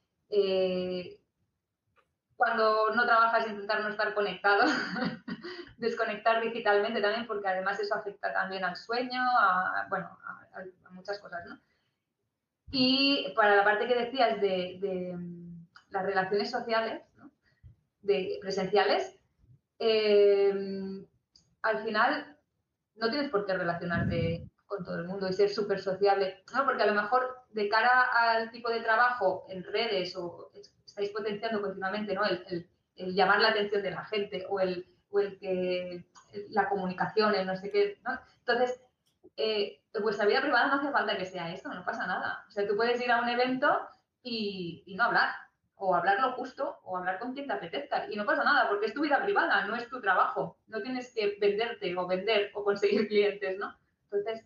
cuando 2.40 2.96
no 2.96 3.06
trabajas 3.06 3.48
intentar 3.48 3.82
no 3.82 3.90
estar 3.90 4.14
conectado, 4.14 4.64
desconectar 5.80 6.42
digitalmente 6.42 7.02
también, 7.02 7.26
porque 7.26 7.48
además 7.48 7.80
eso 7.80 7.96
afecta 7.96 8.32
también 8.34 8.64
al 8.64 8.76
sueño, 8.76 9.22
a, 9.40 9.88
bueno, 9.90 10.18
a, 10.24 10.90
muchas 10.92 11.20
cosas, 11.20 11.46
¿no? 11.46 11.60
Y 12.72 13.34
para 13.36 13.56
la 13.56 13.64
parte 13.64 13.88
que 13.88 13.96
decías 13.96 14.40
de, 14.42 15.16
mm, 15.18 15.66
las 15.90 16.06
relaciones 16.06 16.52
sociales, 16.52 17.02
¿no? 17.16 17.32
de 18.02 18.38
presenciales, 18.42 19.18
eh, 19.80 20.54
al 21.62 21.84
final 21.84 22.38
no 22.96 23.10
tienes 23.10 23.30
por 23.30 23.46
qué 23.46 23.54
relacionarte 23.54 24.50
con 24.70 24.86
todo 24.86 25.00
el 25.00 25.06
mundo 25.06 25.28
y 25.28 25.34
ser 25.34 25.50
súper 25.50 25.80
sociable, 25.80 26.44
¿no? 26.54 26.64
Porque 26.64 26.84
a 26.84 26.86
lo 26.86 26.94
mejor 26.94 27.44
de 27.50 27.68
cara 27.70 28.04
al 28.14 28.52
tipo 28.52 28.70
de 28.70 28.82
trabajo 28.82 29.46
en 29.50 29.64
redes 29.64 30.16
o 30.16 30.52
estáis 30.86 31.10
potenciando 31.10 31.62
continuamente, 31.62 32.14
¿no? 32.14 32.22
El, 32.26 32.68
llamar 32.96 33.40
la 33.40 33.50
atención 33.50 33.82
de 33.82 33.92
la 33.92 34.06
gente 34.06 34.46
o 34.50 34.60
el, 34.60 34.86
que 35.40 36.06
la 36.50 36.70
comunicación, 36.70 37.36
el 37.36 37.48
no 37.48 37.56
sé 37.56 37.72
qué, 37.72 38.00
¿no? 38.04 38.20
Entonces, 38.40 38.82
eh, 39.38 39.80
vuestra 40.02 40.26
vida 40.26 40.42
privada 40.42 40.68
no 40.68 40.76
hace 40.76 40.92
falta 40.92 41.18
que 41.18 41.26
sea 41.26 41.52
esto, 41.52 41.70
no 41.70 41.86
pasa 41.86 42.06
nada. 42.06 42.46
O 42.48 42.52
sea, 42.52 42.68
tú 42.68 42.76
puedes 42.76 43.02
ir 43.02 43.12
a 43.12 43.22
un 43.22 43.30
evento 43.30 43.80
y, 44.22 44.84
no 44.98 45.06
hablar, 45.06 45.30
o 45.76 45.96
hablar 45.96 46.20
lo 46.20 46.34
justo, 46.34 46.80
o 46.84 46.98
hablar 46.98 47.20
con 47.20 47.34
quien 47.34 47.48
te 47.48 47.54
apetezca, 47.54 48.12
y 48.12 48.16
no 48.16 48.26
pasa 48.26 48.44
nada, 48.44 48.68
porque 48.70 48.88
es 48.88 48.94
tu 48.94 49.02
vida 49.02 49.24
privada, 49.24 49.66
no 49.66 49.76
es 49.76 49.88
tu 49.90 50.02
trabajo. 50.02 50.58
No 50.68 50.82
tienes 50.82 51.14
que 51.14 51.38
venderte 51.40 51.96
o 51.98 52.06
vender 52.06 52.52
o 52.54 52.64
conseguir 52.64 53.08
clientes, 53.08 53.58
¿no? 53.58 53.76
Entonces, 54.04 54.46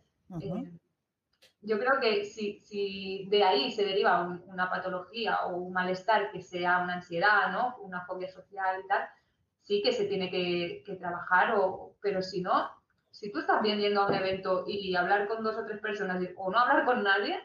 yo 1.61 1.79
creo 1.79 1.99
que 1.99 2.25
si, 2.25 2.59
si, 2.59 3.25
de 3.29 3.43
ahí 3.43 3.71
se 3.71 3.85
deriva 3.85 4.21
una 4.45 4.69
patología 4.69 5.45
o 5.45 5.57
un 5.57 5.73
malestar 5.73 6.31
que 6.31 6.41
sea 6.41 6.79
una 6.79 6.95
ansiedad, 6.95 7.51
¿no? 7.51 7.77
Una 7.77 8.05
fobia 8.05 8.27
social 8.27 8.81
y 8.83 8.87
tal, 8.87 9.07
sí 9.63 9.81
que 9.81 9.91
se 9.91 10.05
tiene 10.05 10.29
que, 10.29 10.83
trabajar, 10.99 11.55
o, 11.57 11.95
pero 12.01 12.21
si 12.21 12.41
no, 12.41 12.69
si 13.11 13.31
tú 13.31 13.39
estás 13.39 13.61
bien 13.61 13.79
yendo 13.79 14.01
a 14.01 14.07
un 14.07 14.13
evento 14.13 14.65
y 14.67 14.95
hablar 14.95 15.27
con 15.27 15.43
dos 15.43 15.57
o 15.57 15.65
tres 15.65 15.79
personas 15.79 16.21
o 16.35 16.51
no 16.51 16.59
hablar 16.59 16.85
con 16.85 17.03
nadie, 17.03 17.39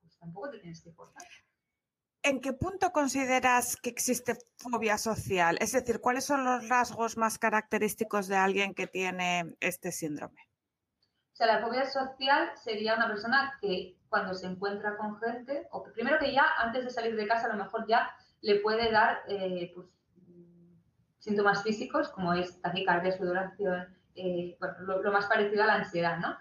pues 0.00 0.16
tampoco 0.18 0.50
te 0.50 0.58
tienes 0.58 0.82
que 0.82 0.92
forzar. 0.92 1.22
¿En 2.22 2.40
qué 2.40 2.52
punto 2.52 2.90
consideras 2.90 3.76
que 3.76 3.90
existe 3.90 4.36
fobia 4.58 4.98
social? 4.98 5.58
Es 5.60 5.72
decir, 5.72 6.00
¿cuáles 6.00 6.24
son 6.24 6.44
los 6.44 6.68
rasgos 6.68 7.16
más 7.16 7.38
característicos 7.38 8.26
de 8.26 8.36
alguien 8.36 8.74
que 8.74 8.88
tiene 8.88 9.54
este 9.60 9.92
síndrome? 9.92 10.40
O 11.32 11.36
sea, 11.36 11.46
la 11.46 11.60
fobia 11.60 11.84
social 11.84 12.50
sería 12.56 12.96
una 12.96 13.06
persona 13.06 13.56
que 13.60 13.96
cuando 14.08 14.34
se 14.34 14.46
encuentra 14.46 14.96
con 14.96 15.20
gente, 15.20 15.68
o 15.70 15.84
que 15.84 15.92
primero 15.92 16.18
que 16.18 16.32
ya 16.32 16.46
antes 16.58 16.84
de 16.84 16.90
salir 16.90 17.14
de 17.14 17.28
casa 17.28 17.46
a 17.46 17.54
lo 17.54 17.62
mejor 17.62 17.86
ya 17.86 18.10
le 18.40 18.56
puede 18.60 18.90
dar 18.90 19.20
eh, 19.28 19.70
pues, 19.74 19.86
síntomas 21.26 21.62
físicos 21.62 22.08
como 22.10 22.32
es 22.32 22.60
taquicardia, 22.62 23.16
sudoración, 23.16 23.96
eh, 24.14 24.56
bueno, 24.60 25.02
lo, 25.02 25.12
más 25.12 25.26
parecido 25.26 25.64
a 25.64 25.66
la 25.66 25.74
ansiedad, 25.74 26.18
¿no? 26.18 26.38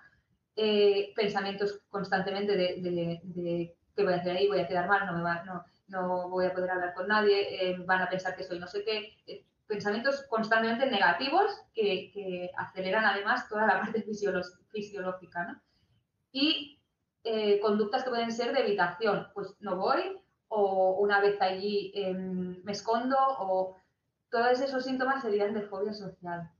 Eh, 0.55 1.11
pensamientos 1.15 1.81
constantemente 1.89 2.55
de, 2.55 3.73
qué 3.95 4.03
voy 4.03 4.13
a 4.13 4.17
hacer 4.17 4.37
ahí, 4.37 4.47
voy 4.47 4.59
a 4.59 4.67
quedar 4.67 4.87
mal, 4.87 5.05
no, 5.07 5.13
me 5.13 5.23
va, 5.23 5.43
no, 5.43 5.65
no 5.87 6.29
voy 6.29 6.45
a 6.45 6.53
poder 6.53 6.71
hablar 6.71 6.93
con 6.93 7.07
nadie, 7.07 7.75
van 7.85 8.03
a 8.03 8.09
pensar 8.09 8.35
que 8.35 8.43
soy 8.43 8.59
no 8.59 8.67
sé 8.67 8.83
qué, 8.85 9.43
pensamientos 9.67 10.25
constantemente 10.29 10.85
negativos 10.89 11.51
que, 11.73 12.51
aceleran 12.57 13.05
además 13.05 13.49
toda 13.49 13.67
la 13.67 13.81
parte 13.81 14.03
fisiológica. 14.71 15.43
¿no? 15.43 15.61
Y 16.31 16.79
eh, 17.23 17.59
conductas 17.59 18.03
que 18.03 18.11
pueden 18.11 18.31
ser 18.31 18.53
de 18.53 18.61
evitación, 18.61 19.27
pues 19.33 19.55
no 19.59 19.77
voy 19.77 20.21
o 20.47 20.97
una 20.99 21.19
vez 21.19 21.41
allí 21.41 21.91
em, 21.95 22.61
me 22.63 22.71
escondo 22.71 23.17
o 23.19 23.77
todos 24.29 24.59
esos 24.59 24.83
síntomas 24.83 25.21
serían 25.21 25.53
de 25.53 25.61
fobia 25.61 25.93
social. 25.93 26.51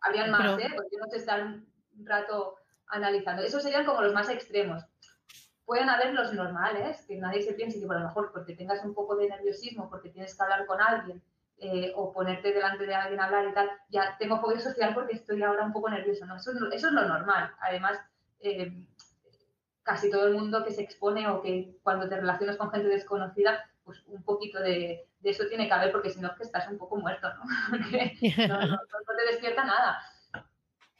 Habrían 0.00 0.30
más, 0.30 0.58
¿eh? 0.58 0.70
Porque 0.74 0.96
no 0.98 1.06
se 1.08 1.18
están 1.18 1.66
un 1.96 2.06
rato 2.06 2.56
analizando. 2.88 3.42
Esos 3.42 3.62
serían 3.62 3.84
como 3.84 4.02
los 4.02 4.12
más 4.12 4.28
extremos. 4.28 4.84
Pueden 5.64 5.88
haber 5.88 6.12
los 6.12 6.32
normales, 6.34 7.04
que 7.06 7.16
nadie 7.16 7.42
se 7.42 7.54
piense 7.54 7.80
que 7.80 7.86
por 7.86 7.96
lo 7.98 8.06
mejor 8.06 8.32
porque 8.32 8.54
tengas 8.54 8.84
un 8.84 8.94
poco 8.94 9.16
de 9.16 9.28
nerviosismo, 9.28 9.88
porque 9.88 10.10
tienes 10.10 10.34
que 10.34 10.42
hablar 10.42 10.66
con 10.66 10.80
alguien, 10.80 11.22
eh, 11.58 11.92
o 11.94 12.12
ponerte 12.12 12.52
delante 12.52 12.84
de 12.84 12.94
alguien 12.94 13.20
a 13.20 13.26
hablar 13.26 13.48
y 13.48 13.54
tal, 13.54 13.70
ya 13.88 14.16
tengo 14.18 14.40
fobia 14.40 14.58
social 14.58 14.92
porque 14.94 15.14
estoy 15.14 15.42
ahora 15.42 15.64
un 15.64 15.72
poco 15.72 15.88
nervioso, 15.88 16.26
¿no? 16.26 16.36
Eso, 16.36 16.50
es 16.50 16.82
lo 16.82 17.08
normal. 17.08 17.54
Además, 17.60 18.00
eh, 18.40 18.84
casi 19.84 20.10
todo 20.10 20.26
el 20.26 20.34
mundo 20.34 20.64
que 20.64 20.72
se 20.72 20.82
expone 20.82 21.28
o 21.28 21.40
que 21.40 21.78
cuando 21.84 22.08
te 22.08 22.16
relacionas 22.16 22.56
con 22.56 22.70
gente 22.72 22.88
desconocida, 22.88 23.70
pues 23.84 24.02
un 24.08 24.24
poquito 24.24 24.58
de, 24.60 25.06
eso 25.30 25.46
tiene 25.48 25.66
que 25.66 25.74
haber 25.74 25.92
porque 25.92 26.10
si 26.10 26.20
no 26.20 26.28
es 26.28 26.36
que 26.36 26.42
estás 26.44 26.68
un 26.68 26.78
poco 26.78 26.96
muerto, 26.96 27.28
¿no? 27.34 27.42
Porque 27.70 28.16
no, 28.48 28.58
te 29.16 29.26
despierta 29.30 29.64
nada. 29.64 30.02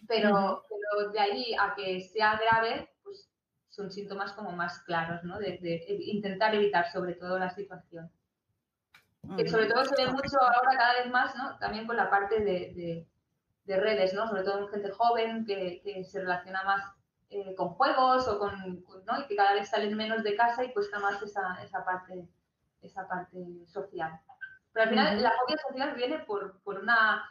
Pero, 0.07 0.65
pero, 0.69 1.11
de 1.11 1.21
ahí 1.21 1.55
a 1.59 1.75
que 1.75 2.01
sea 2.01 2.37
grave, 2.37 2.91
pues 3.03 3.31
son 3.69 3.91
síntomas 3.91 4.33
como 4.33 4.53
más 4.53 4.81
claros, 4.81 5.23
¿no? 5.25 5.39
de 5.39 5.85
intentar 5.89 6.55
evitar 6.55 6.91
sobre 6.91 7.15
todo 7.15 7.39
la 7.39 7.51
situación. 7.51 8.11
Que 9.37 9.49
sobre 9.49 9.67
todo 9.67 9.85
se 9.85 9.95
ve 9.95 10.11
mucho 10.11 10.41
ahora 10.41 10.77
cada 10.77 10.95
vez 10.95 11.11
más, 11.11 11.37
¿no? 11.37 11.57
También 11.59 11.87
con 11.87 11.97
la 11.97 12.11
parte 12.11 12.41
de, 12.41 13.07
redes, 13.67 14.13
¿no? 14.15 14.27
Sobre 14.27 14.43
todo 14.43 14.59
en 14.59 14.69
gente 14.69 14.91
joven 14.91 15.47
que, 15.47 16.05
se 16.05 16.21
relaciona 16.21 16.65
más 16.65 16.85
eh, 17.31 17.55
con 17.55 17.69
juegos 17.69 18.27
o 18.27 18.41
con, 18.41 18.85
¿no? 19.07 19.21
Y 19.21 19.27
que 19.29 19.37
cada 19.37 19.55
vez 19.55 19.71
salen 19.71 19.97
menos 19.97 20.25
de 20.25 20.35
casa 20.35 20.65
y 20.65 20.73
cuesta 20.73 20.99
más 20.99 21.23
esa, 21.23 21.63
esa 21.63 21.85
parte, 21.85 22.29
esa 22.83 23.07
parte 23.09 23.39
social. 23.67 24.21
Pero 24.73 24.85
al 24.85 24.91
final 24.91 25.23
la 25.23 25.33
fobia 25.33 25.57
social 25.69 25.95
viene 25.95 26.19
por, 26.21 26.61
por 26.63 26.79
una, 26.79 27.25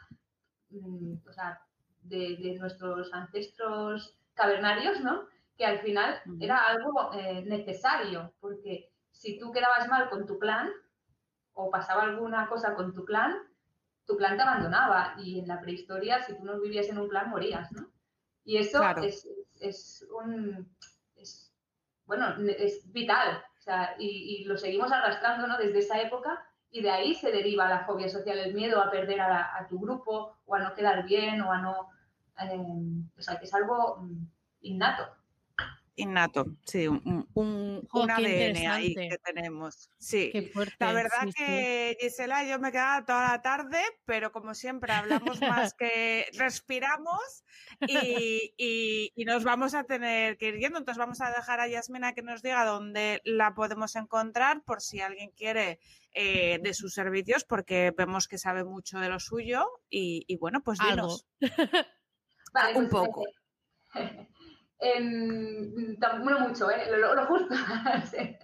mm, 0.70 1.14
o 1.28 1.32
sea, 1.32 1.60
de, 2.02 2.36
de, 2.36 2.58
nuestros 2.58 3.12
ancestros 3.12 4.18
cavernarios, 4.34 5.00
¿no? 5.00 5.26
que 5.56 5.66
al 5.66 5.80
final 5.80 6.20
era 6.40 6.66
algo 6.66 7.12
eh, 7.14 7.42
necesario, 7.42 8.32
porque 8.40 8.90
si 9.10 9.38
tú 9.38 9.52
quedabas 9.52 9.88
mal 9.88 10.08
con 10.08 10.26
tu 10.26 10.38
clan 10.38 10.70
o 11.54 11.70
pasaba 11.70 12.02
alguna 12.02 12.48
cosa 12.48 12.74
con 12.74 12.94
tu 12.94 13.04
clan, 13.04 13.36
tu 14.06 14.16
clan 14.16 14.36
te 14.36 14.42
abandonaba 14.42 15.14
y 15.18 15.40
en 15.40 15.48
la 15.48 15.60
prehistoria 15.60 16.22
si 16.22 16.36
tú 16.36 16.44
no 16.44 16.60
vivías 16.60 16.88
en 16.88 16.98
un 16.98 17.08
clan 17.08 17.30
morías, 17.30 17.70
¿no? 17.72 17.88
Y 18.44 18.56
eso 18.56 18.78
Claro. 18.78 19.02
es, 19.02 19.28
es 19.60 20.06
un... 20.10 20.68
es- 21.16 21.52
bueno, 22.06 22.34
es 22.58 22.90
vital, 22.92 23.42
o 23.62 23.64
sea, 23.64 23.94
y, 23.96 24.42
lo 24.44 24.56
seguimos 24.56 24.90
arrastrando, 24.90 25.46
¿no? 25.46 25.56
Desde 25.56 25.78
esa 25.78 26.00
época 26.00 26.44
y 26.72 26.82
de 26.82 26.90
ahí 26.90 27.14
se 27.14 27.30
deriva 27.30 27.68
la 27.68 27.84
fobia 27.84 28.08
social, 28.08 28.36
el 28.36 28.54
miedo 28.54 28.82
a 28.82 28.90
perder 28.90 29.20
a, 29.20 29.28
la- 29.28 29.56
a 29.56 29.68
tu 29.68 29.78
grupo 29.78 30.36
o 30.46 30.54
a 30.56 30.58
no 30.58 30.74
quedar 30.74 31.04
bien 31.04 31.40
o 31.42 31.52
a 31.52 31.58
no... 31.58 31.88
eh, 32.40 32.58
o 33.16 33.22
sea, 33.22 33.38
que 33.38 33.44
es 33.44 33.54
algo 33.54 33.98
mm, 34.00 34.26
innato. 34.62 35.04
Innato, 35.94 36.46
sí, 36.64 36.88
un, 36.88 37.28
un, 37.34 37.86
qué 37.92 38.12
ADN 38.12 38.66
ahí 38.66 38.94
que 38.94 39.18
tenemos. 39.22 39.90
Sí. 39.98 40.30
Qué 40.32 40.42
fuerte. 40.42 40.74
La 40.80 40.92
verdad 40.94 41.18
sí, 41.24 41.32
sí. 41.32 41.44
que 41.44 41.96
Gisela 42.00 42.44
y 42.44 42.48
yo 42.48 42.58
me 42.58 42.72
quedaba 42.72 43.04
toda 43.04 43.28
la 43.32 43.42
tarde, 43.42 43.78
pero 44.06 44.32
como 44.32 44.54
siempre 44.54 44.92
hablamos 44.92 45.40
más 45.42 45.74
que 45.78 46.26
respiramos 46.38 47.44
y, 47.86 48.54
y- 48.56 49.12
y 49.14 49.24
nos 49.26 49.44
vamos 49.44 49.74
a 49.74 49.84
tener 49.84 50.38
que 50.38 50.48
ir 50.48 50.58
yendo. 50.58 50.78
Entonces 50.78 50.98
vamos 50.98 51.20
a 51.20 51.30
dejar 51.30 51.60
a 51.60 51.68
Yasmina 51.68 52.14
que 52.14 52.22
nos 52.22 52.40
diga 52.42 52.64
dónde 52.64 53.20
la 53.24 53.54
podemos 53.54 53.94
encontrar 53.94 54.62
por 54.64 54.80
si 54.80 55.00
alguien 55.00 55.30
quiere 55.36 55.78
eh, 56.14 56.58
de 56.62 56.72
sus 56.72 56.94
servicios, 56.94 57.44
porque 57.44 57.92
vemos 57.94 58.28
que 58.28 58.38
sabe 58.38 58.64
mucho 58.64 58.98
de 58.98 59.10
lo 59.10 59.20
suyo. 59.20 59.66
Y, 59.90 60.24
y 60.26 60.36
bueno, 60.38 60.62
pues 60.62 60.80
Algo. 60.80 60.94
dinos. 60.94 61.26
Vale, 62.54 62.78
Un 62.78 62.88
pues, 62.88 63.06
poco. 63.08 63.24
en, 64.82 65.96
mucho, 66.40 66.68
lo, 66.90 66.96
lo- 66.98 67.14
lo 67.14 67.26
justo. 67.26 67.54
Sí. 68.10 68.36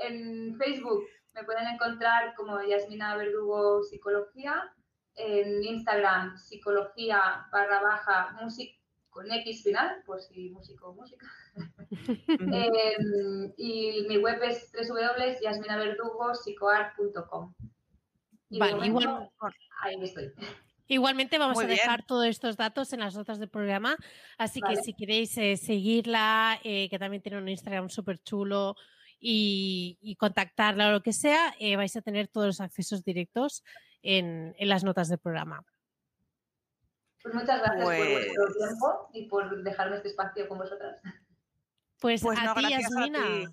En 0.00 0.56
Facebook 0.58 1.04
me 1.34 1.44
pueden 1.44 1.66
encontrar 1.68 2.34
como 2.34 2.60
Yasmina 2.62 3.16
Verdugo 3.16 3.82
Psicología. 3.82 4.72
En 5.16 5.62
Instagram, 5.62 6.36
psicología 6.36 7.46
barra 7.52 7.80
baja 7.80 8.36
music 8.42 8.76
con 9.10 9.30
X 9.30 9.62
final, 9.62 10.02
por 10.04 10.20
si 10.20 10.50
músico 10.50 10.88
o 10.88 10.94
música. 10.94 11.24
Em, 12.28 13.52
y 13.56 14.04
mi 14.08 14.18
web 14.18 14.42
es 14.42 14.72
www.yasminaverdugopsicoart.com. 14.72 17.54
Vale, 18.50 18.74
momento, 18.74 19.00
igual- 19.00 19.30
ahí 19.82 20.02
estoy. 20.02 20.32
Igualmente 20.86 21.38
vamos 21.38 21.56
Muy 21.56 21.64
a 21.64 21.68
bien. 21.68 21.78
dejar 21.78 22.04
todos 22.04 22.26
estos 22.26 22.56
datos 22.56 22.92
en 22.92 23.00
las 23.00 23.14
notas 23.14 23.38
del 23.38 23.48
programa, 23.48 23.96
así 24.36 24.60
que 24.60 24.76
si 24.76 24.92
queréis 24.94 25.36
eh, 25.38 25.56
seguirla, 25.56 26.60
eh, 26.62 26.88
que 26.90 26.98
también 26.98 27.22
tiene 27.22 27.38
un 27.38 27.48
Instagram 27.48 27.88
súper 27.88 28.18
chulo 28.22 28.76
y, 29.18 29.98
y 30.02 30.16
contactarla 30.16 30.88
o 30.88 30.92
lo 30.92 31.02
que 31.02 31.14
sea, 31.14 31.54
eh, 31.58 31.76
vais 31.76 31.96
a 31.96 32.02
tener 32.02 32.28
todos 32.28 32.46
los 32.48 32.60
accesos 32.60 33.02
directos 33.02 33.64
en, 34.02 34.54
en 34.58 34.68
las 34.68 34.84
notas 34.84 35.08
del 35.08 35.18
programa. 35.18 35.64
Pues 37.22 37.34
muchas 37.34 37.58
gracias 37.60 37.82
por 37.82 37.96
vuestro 37.96 38.44
Pues- 38.44 38.56
tiempo 38.58 39.08
y 39.14 39.28
por 39.28 39.62
dejarme 39.64 39.96
este 39.96 40.08
espacio 40.08 40.46
con 40.46 40.58
vosotras. 40.58 41.00
Pues, 41.98 42.20
Pues 42.20 42.38
a 42.38 42.44
no, 42.44 42.54
ti, 42.54 42.60
gracias 42.60 42.92
a 42.92 43.00
Yasmina. 43.00 43.26
ti. 43.26 43.46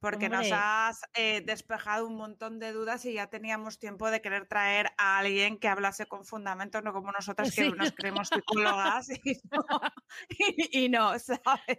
Porque 0.00 0.28
nos 0.28 0.46
has 0.52 1.00
eh, 1.14 1.40
despejado 1.46 2.06
un 2.06 2.16
montón 2.16 2.58
de 2.58 2.72
dudas 2.72 3.04
y 3.06 3.14
ya 3.14 3.28
teníamos 3.28 3.78
tiempo 3.78 4.10
de 4.10 4.20
querer 4.20 4.46
traer 4.46 4.90
a 4.98 5.18
alguien 5.18 5.58
que 5.58 5.68
hablase 5.68 6.04
con 6.06 6.24
fundamentos, 6.24 6.82
no 6.84 6.92
como 6.92 7.10
nosotras 7.10 7.54
que 7.54 7.64
Sí. 7.64 7.72
nos 7.72 7.92
creemos 7.92 8.28
psicólogas 8.28 9.08
y 9.10 9.40
no, 9.50 9.80
y, 10.28 10.84
y 10.84 10.88
no, 10.90 11.18
¿sabes? 11.18 11.78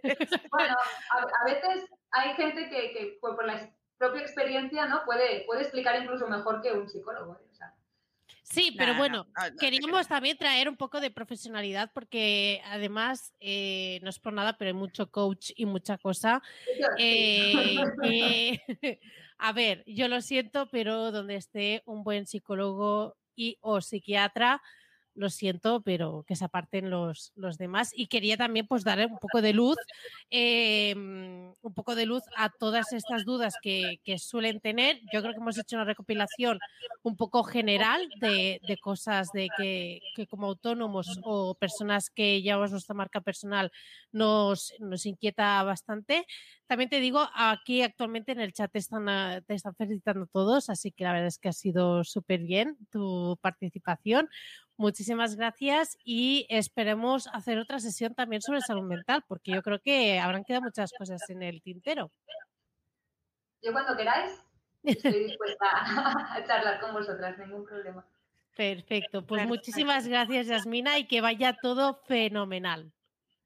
Bueno, 0.50 0.74
a, 1.12 1.18
a 1.18 1.44
veces 1.44 1.88
hay 2.10 2.34
gente 2.34 2.68
que, 2.68 2.92
que, 2.92 3.18
pues, 3.20 3.34
por 3.36 3.44
la 3.46 3.70
propia 3.98 4.22
experiencia 4.22 4.86
no 4.86 5.04
puede, 5.04 5.44
puede 5.46 5.62
explicar 5.62 6.02
incluso 6.02 6.26
mejor 6.26 6.60
que 6.62 6.72
un 6.72 6.88
psicólogo. 6.88 7.34
¿eh? 7.34 7.46
O 7.50 7.54
sea, 7.54 7.74
Sí, 8.48 8.74
pero 8.78 8.92
Nah, 8.92 8.98
bueno, 8.98 9.26
no, 9.36 9.50
no, 9.50 9.56
queríamos 9.56 10.06
también 10.06 10.38
traer 10.38 10.68
un 10.68 10.76
poco 10.76 11.00
de 11.00 11.10
profesionalidad 11.10 11.90
porque 11.92 12.62
además, 12.66 13.34
eh, 13.40 13.98
no 14.02 14.10
es 14.10 14.20
por 14.20 14.32
nada, 14.32 14.56
pero 14.56 14.68
hay 14.68 14.74
mucho 14.74 15.10
coach 15.10 15.50
y 15.56 15.66
mucha 15.66 15.98
cosa. 15.98 16.40
Eh, 16.98 17.74
a 19.38 19.52
ver, 19.52 19.82
yo 19.86 20.06
lo 20.06 20.20
siento, 20.20 20.68
pero 20.70 21.10
donde 21.10 21.34
esté 21.34 21.82
un 21.86 22.04
buen 22.04 22.26
psicólogo 22.26 23.16
y 23.34 23.58
o 23.60 23.80
psiquiatra, 23.80 24.62
lo 25.16 25.30
siento, 25.30 25.80
pero 25.82 26.24
que 26.26 26.36
se 26.36 26.44
aparten 26.44 26.90
los, 26.90 27.32
los 27.34 27.58
demás. 27.58 27.90
Y 27.94 28.06
quería 28.06 28.36
también 28.36 28.66
pues 28.66 28.84
dar 28.84 29.04
un 29.06 29.18
poco 29.18 29.42
de 29.42 29.52
luz, 29.52 29.76
eh, 30.30 30.94
un 30.94 31.74
poco 31.74 31.94
de 31.94 32.06
luz 32.06 32.22
a 32.36 32.50
todas 32.50 32.92
estas 32.92 33.24
dudas 33.24 33.54
que, 33.60 34.00
que 34.04 34.18
suelen 34.18 34.60
tener. 34.60 35.00
Yo 35.12 35.20
creo 35.20 35.32
que 35.32 35.40
hemos 35.40 35.58
hecho 35.58 35.76
una 35.76 35.84
recopilación 35.84 36.58
un 37.02 37.16
poco 37.16 37.42
general 37.44 38.08
de, 38.20 38.60
de 38.66 38.76
cosas 38.78 39.30
de 39.32 39.48
que, 39.56 40.00
que 40.14 40.26
como 40.26 40.46
autónomos 40.46 41.18
o 41.24 41.54
personas 41.54 42.10
que 42.10 42.42
llevamos 42.42 42.70
nuestra 42.70 42.94
marca 42.94 43.20
personal 43.20 43.72
nos, 44.12 44.72
nos 44.78 45.06
inquieta 45.06 45.62
bastante. 45.62 46.26
También 46.66 46.90
te 46.90 47.00
digo, 47.00 47.28
aquí 47.34 47.82
actualmente 47.82 48.32
en 48.32 48.40
el 48.40 48.52
chat 48.52 48.72
te 48.72 48.78
están, 48.78 49.08
ah, 49.08 49.40
te 49.46 49.54
están 49.54 49.74
felicitando 49.76 50.26
todos, 50.26 50.68
así 50.68 50.90
que 50.90 51.04
la 51.04 51.12
verdad 51.12 51.28
es 51.28 51.38
que 51.38 51.48
ha 51.48 51.52
sido 51.52 52.02
súper 52.02 52.40
bien 52.40 52.76
tu 52.90 53.38
participación. 53.40 54.28
Muchísimas 54.78 55.36
gracias 55.36 55.96
y 56.04 56.46
esperemos 56.50 57.28
hacer 57.28 57.58
otra 57.58 57.78
sesión 57.78 58.14
también 58.14 58.42
sobre 58.42 58.60
salud 58.60 58.82
mental, 58.82 59.24
porque 59.26 59.52
yo 59.52 59.62
creo 59.62 59.80
que 59.80 60.18
habrán 60.18 60.44
quedado 60.44 60.64
muchas 60.64 60.92
cosas 60.92 61.20
en 61.30 61.42
el 61.42 61.62
tintero. 61.62 62.10
Yo 63.62 63.72
cuando 63.72 63.96
queráis 63.96 64.32
estoy 64.82 65.24
dispuesta 65.24 65.66
a 65.72 66.44
charlar 66.46 66.80
con 66.80 66.92
vosotras, 66.92 67.38
ningún 67.38 67.64
problema. 67.64 68.06
Perfecto, 68.54 69.26
pues 69.26 69.46
muchísimas 69.46 70.06
gracias, 70.06 70.46
Yasmina, 70.46 70.98
y 70.98 71.06
que 71.06 71.20
vaya 71.20 71.56
todo 71.60 71.94
fenomenal. 72.04 72.92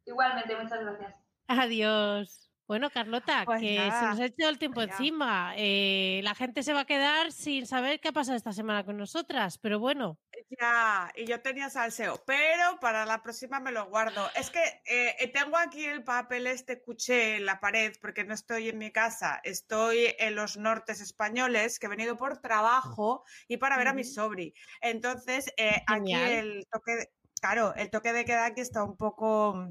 Igualmente, 0.07 0.57
muchas 0.57 0.81
gracias. 0.81 1.14
Adiós. 1.47 2.49
Bueno, 2.71 2.89
Carlota, 2.91 3.43
Pues 3.45 3.62
que 3.62 3.75
se 3.75 4.07
nos 4.07 4.21
ha 4.21 4.25
hecho 4.27 4.49
el 4.49 4.57
tiempo 4.61 4.81
encima. 4.81 5.55
Eh, 5.57 6.21
la 6.23 6.37
gente 6.37 6.62
se 6.62 6.73
va 6.73 6.83
a 6.83 6.85
quedar 6.85 7.33
sin 7.33 7.66
saber 7.66 7.99
qué 7.99 8.11
ha 8.11 8.12
pasado 8.12 8.37
esta 8.37 8.53
semana 8.53 8.85
con 8.85 8.97
nosotras, 8.97 9.59
pero 9.59 9.81
bueno. 9.81 10.21
Ya, 10.57 11.11
y 11.16 11.25
yo 11.27 11.41
tenía 11.43 11.68
salseo, 11.68 12.23
pero 12.25 12.79
para 12.81 13.05
la 13.07 13.25
próxima 13.25 13.59
me 13.59 13.73
lo 13.73 13.87
guardo. 13.87 14.31
Es 14.37 14.51
que 14.51 14.62
eh, 14.85 15.33
tengo 15.35 15.57
aquí 15.57 15.85
el 15.85 16.05
papel 16.05 16.47
este 16.47 16.81
cuché 16.81 17.39
en 17.39 17.47
la 17.47 17.59
pared 17.59 17.93
porque 18.01 18.23
no 18.23 18.35
estoy 18.35 18.68
en 18.68 18.79
mi 18.79 18.93
casa, 18.93 19.41
estoy 19.43 20.14
en 20.21 20.37
los 20.37 20.57
nortes 20.57 21.01
españoles 21.01 21.81
que 21.81 21.87
he 21.87 21.89
venido 21.89 22.16
por 22.16 22.39
trabajo 22.39 23.25
y 23.49 23.57
para 23.57 23.79
ver 23.79 23.89
a 23.89 23.95
mi 23.95 24.05
sobri. 24.05 24.55
Entonces, 24.81 25.53
eh, 25.57 25.83
aquí 25.89 26.14
el 26.14 26.64
toque, 26.71 26.93
de- 26.95 27.11
claro, 27.41 27.75
el 27.75 27.91
toque 27.91 28.12
de 28.12 28.25
queda 28.25 28.47
aquí 28.47 28.61
está 28.61 28.85
un 28.85 28.97
poco 28.97 29.66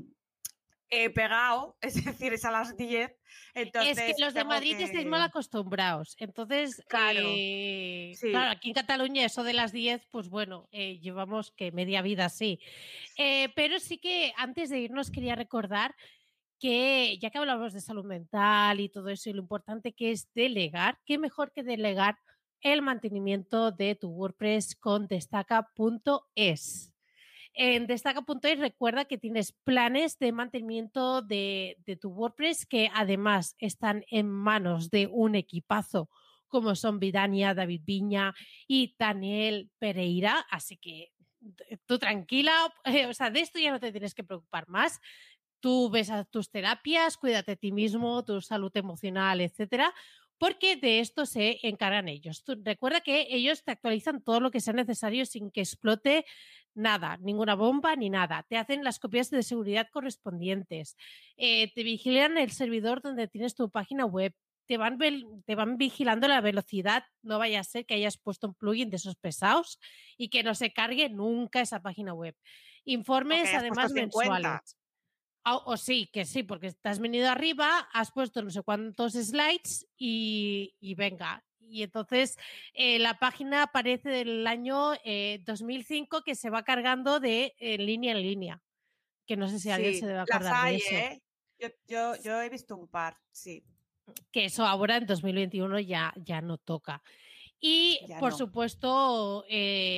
eh, 0.89 1.09
pegado, 1.09 1.77
es 1.81 2.03
decir, 2.03 2.33
es 2.33 2.45
a 2.45 2.51
las 2.51 2.75
10. 2.77 3.11
Entonces, 3.53 3.97
es 3.97 4.15
que 4.15 4.21
los 4.21 4.33
de 4.33 4.43
Madrid 4.43 4.75
estáis 4.79 5.05
mal 5.05 5.21
que- 5.21 5.25
acostumbrados. 5.27 6.15
Entonces, 6.19 6.83
Claro, 6.87 7.19
eh, 7.23 8.13
sí. 8.15 8.31
claro, 8.31 8.51
aquí 8.51 8.69
en 8.69 8.73
Cataluña 8.75 9.25
eso 9.25 9.43
de 9.43 9.53
las 9.53 9.71
10, 9.71 10.05
pues 10.11 10.29
bueno, 10.29 10.67
eh, 10.71 10.99
llevamos 10.99 11.51
que 11.51 11.71
media 11.71 12.01
vida 12.01 12.25
así. 12.25 12.59
Eh, 13.17 13.49
pero 13.55 13.79
sí 13.79 13.97
que 13.97 14.33
antes 14.37 14.69
de 14.69 14.79
irnos 14.79 15.11
quería 15.11 15.35
recordar 15.35 15.95
que 16.59 17.17
ya 17.21 17.29
que 17.29 17.37
hablamos 17.37 17.71
de 17.73 17.79
salud 17.81 18.03
mental 18.05 18.79
y 18.81 18.89
todo 18.89 19.09
eso 19.09 19.29
y 19.29 19.33
lo 19.33 19.41
importante 19.41 19.93
que 19.93 20.11
es 20.11 20.27
delegar, 20.33 20.99
qué 21.05 21.17
mejor 21.17 21.51
que 21.53 21.63
delegar 21.63 22.17
el 22.61 22.81
mantenimiento 22.81 23.71
de 23.71 23.95
tu 23.95 24.09
WordPress 24.09 24.75
con 24.75 25.07
destaca.es. 25.07 26.93
En 27.53 27.87
destaca.es 27.87 28.59
recuerda 28.59 29.05
que 29.05 29.17
tienes 29.17 29.51
planes 29.63 30.17
de 30.19 30.31
mantenimiento 30.31 31.21
de, 31.21 31.77
de 31.85 31.95
tu 31.95 32.09
WordPress 32.09 32.65
que 32.65 32.89
además 32.93 33.55
están 33.59 34.05
en 34.09 34.29
manos 34.29 34.89
de 34.89 35.07
un 35.07 35.35
equipazo 35.35 36.09
como 36.49 36.75
son 36.75 36.99
Vidania, 36.99 37.53
David 37.53 37.83
Viña 37.85 38.33
y 38.67 38.95
Daniel 38.99 39.69
Pereira. 39.79 40.45
Así 40.49 40.77
que 40.77 41.13
tú 41.85 41.97
tranquila, 41.97 42.73
eh, 42.83 43.05
o 43.05 43.13
sea, 43.13 43.29
de 43.29 43.39
esto 43.39 43.59
ya 43.59 43.71
no 43.71 43.79
te 43.79 43.91
tienes 43.91 44.13
que 44.13 44.23
preocupar 44.23 44.67
más. 44.67 44.99
Tú 45.61 45.89
ves 45.89 46.09
a 46.09 46.25
tus 46.25 46.49
terapias, 46.49 47.17
cuídate 47.17 47.53
a 47.53 47.55
ti 47.55 47.71
mismo, 47.71 48.23
tu 48.23 48.41
salud 48.41 48.71
emocional, 48.75 49.41
etcétera, 49.41 49.93
porque 50.39 50.75
de 50.77 50.99
esto 51.01 51.25
se 51.27 51.59
encargan 51.67 52.07
ellos. 52.07 52.43
Tú- 52.43 52.59
recuerda 52.63 53.01
que 53.01 53.27
ellos 53.29 53.63
te 53.63 53.71
actualizan 53.71 54.23
todo 54.23 54.39
lo 54.39 54.49
que 54.51 54.61
sea 54.61 54.73
necesario 54.73 55.25
sin 55.25 55.51
que 55.51 55.61
explote 55.61 56.25
nada, 56.73 57.17
ninguna 57.17 57.55
bomba 57.55 57.95
ni 57.95 58.09
nada. 58.09 58.45
Te 58.49 58.57
hacen 58.57 58.83
las 58.83 58.99
copias 58.99 59.29
de 59.29 59.43
seguridad 59.43 59.87
correspondientes. 59.91 60.95
Eh, 61.37 61.71
te 61.73 61.83
vigilan 61.83 62.37
el 62.37 62.51
servidor 62.51 63.01
donde 63.01 63.27
tienes 63.27 63.53
tu 63.55 63.69
página 63.69 64.05
web. 64.05 64.33
Te 64.65 64.77
van, 64.77 64.97
vel- 64.99 65.43
te 65.45 65.55
van 65.55 65.77
vigilando 65.77 66.27
la 66.27 66.41
velocidad. 66.41 67.03
No 67.23 67.39
vaya 67.39 67.59
a 67.59 67.63
ser 67.63 67.85
que 67.85 67.95
hayas 67.95 68.17
puesto 68.17 68.47
un 68.47 68.53
plugin 68.53 68.89
de 68.91 68.97
esos 68.97 69.15
pesados 69.15 69.79
y 70.15 70.29
que 70.29 70.43
no 70.43 70.53
se 70.55 70.71
cargue 70.71 71.09
nunca 71.09 71.59
esa 71.59 71.81
página 71.81 72.13
web. 72.13 72.35
Informes 72.85 73.49
además 73.57 73.91
50. 73.91 74.01
mensuales. 74.01 74.77
O, 75.45 75.77
sí, 75.77 76.09
que 76.11 76.25
sí, 76.25 76.43
porque 76.43 76.71
te 76.71 76.89
has 76.89 76.99
venido 76.99 77.29
arriba, 77.29 77.89
has 77.93 78.11
puesto 78.11 78.41
no 78.41 78.49
sé 78.49 78.61
cuántos 78.61 79.13
slides 79.13 79.87
y, 79.97 80.73
venga. 80.95 81.43
Y 81.59 81.83
entonces 81.83 82.37
eh, 82.73 82.99
la 82.99 83.19
página 83.19 83.63
aparece 83.63 84.09
del 84.09 84.45
año 84.47 84.91
2005 85.45 86.17
eh, 86.17 86.21
que 86.25 86.35
se 86.35 86.49
va 86.49 86.63
cargando 86.63 87.19
de 87.19 87.53
línea 87.79 88.11
en 88.11 88.21
línea. 88.21 88.61
Que 89.25 89.37
no 89.37 89.47
sé 89.47 89.59
si 89.59 89.69
alguien 89.69 89.95
se 89.95 90.07
debe 90.07 90.19
acordar 90.19 90.69
de 90.69 90.75
eso. 90.75 90.95
¿eh? 90.95 91.21
Yo, 91.87 92.15
yo, 92.21 92.41
he 92.41 92.49
visto 92.49 92.75
un 92.75 92.87
par, 92.87 93.17
sí. 93.31 93.63
Que 94.31 94.45
eso 94.45 94.65
ahora 94.65 94.97
en 94.97 95.05
2021 95.05 95.79
ya, 95.79 96.13
ya 96.17 96.41
no 96.41 96.57
toca. 96.57 97.01
Y 97.61 97.99
por 98.19 98.33
supuesto, 98.33 99.45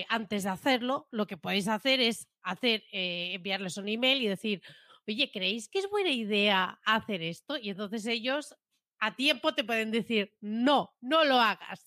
antes 0.09 0.43
de 0.43 0.49
hacerlo, 0.49 1.07
lo 1.11 1.27
que 1.27 1.37
podéis 1.37 1.67
hacer 1.67 1.99
es 1.99 2.27
hacer, 2.41 2.83
enviarles 2.91 3.77
un 3.77 3.87
email 3.87 4.21
y 4.21 4.27
decir, 4.27 4.61
oye, 5.07 5.31
¿creéis 5.31 5.69
que 5.69 5.79
es 5.79 5.89
buena 5.89 6.11
idea 6.11 6.79
hacer 6.85 7.21
esto? 7.21 7.57
Y 7.57 7.69
entonces 7.69 8.05
ellos 8.05 8.55
a 8.99 9.15
tiempo 9.15 9.53
te 9.53 9.63
pueden 9.63 9.91
decir, 9.91 10.33
no, 10.41 10.95
no 11.01 11.23
lo 11.25 11.39
hagas. 11.39 11.85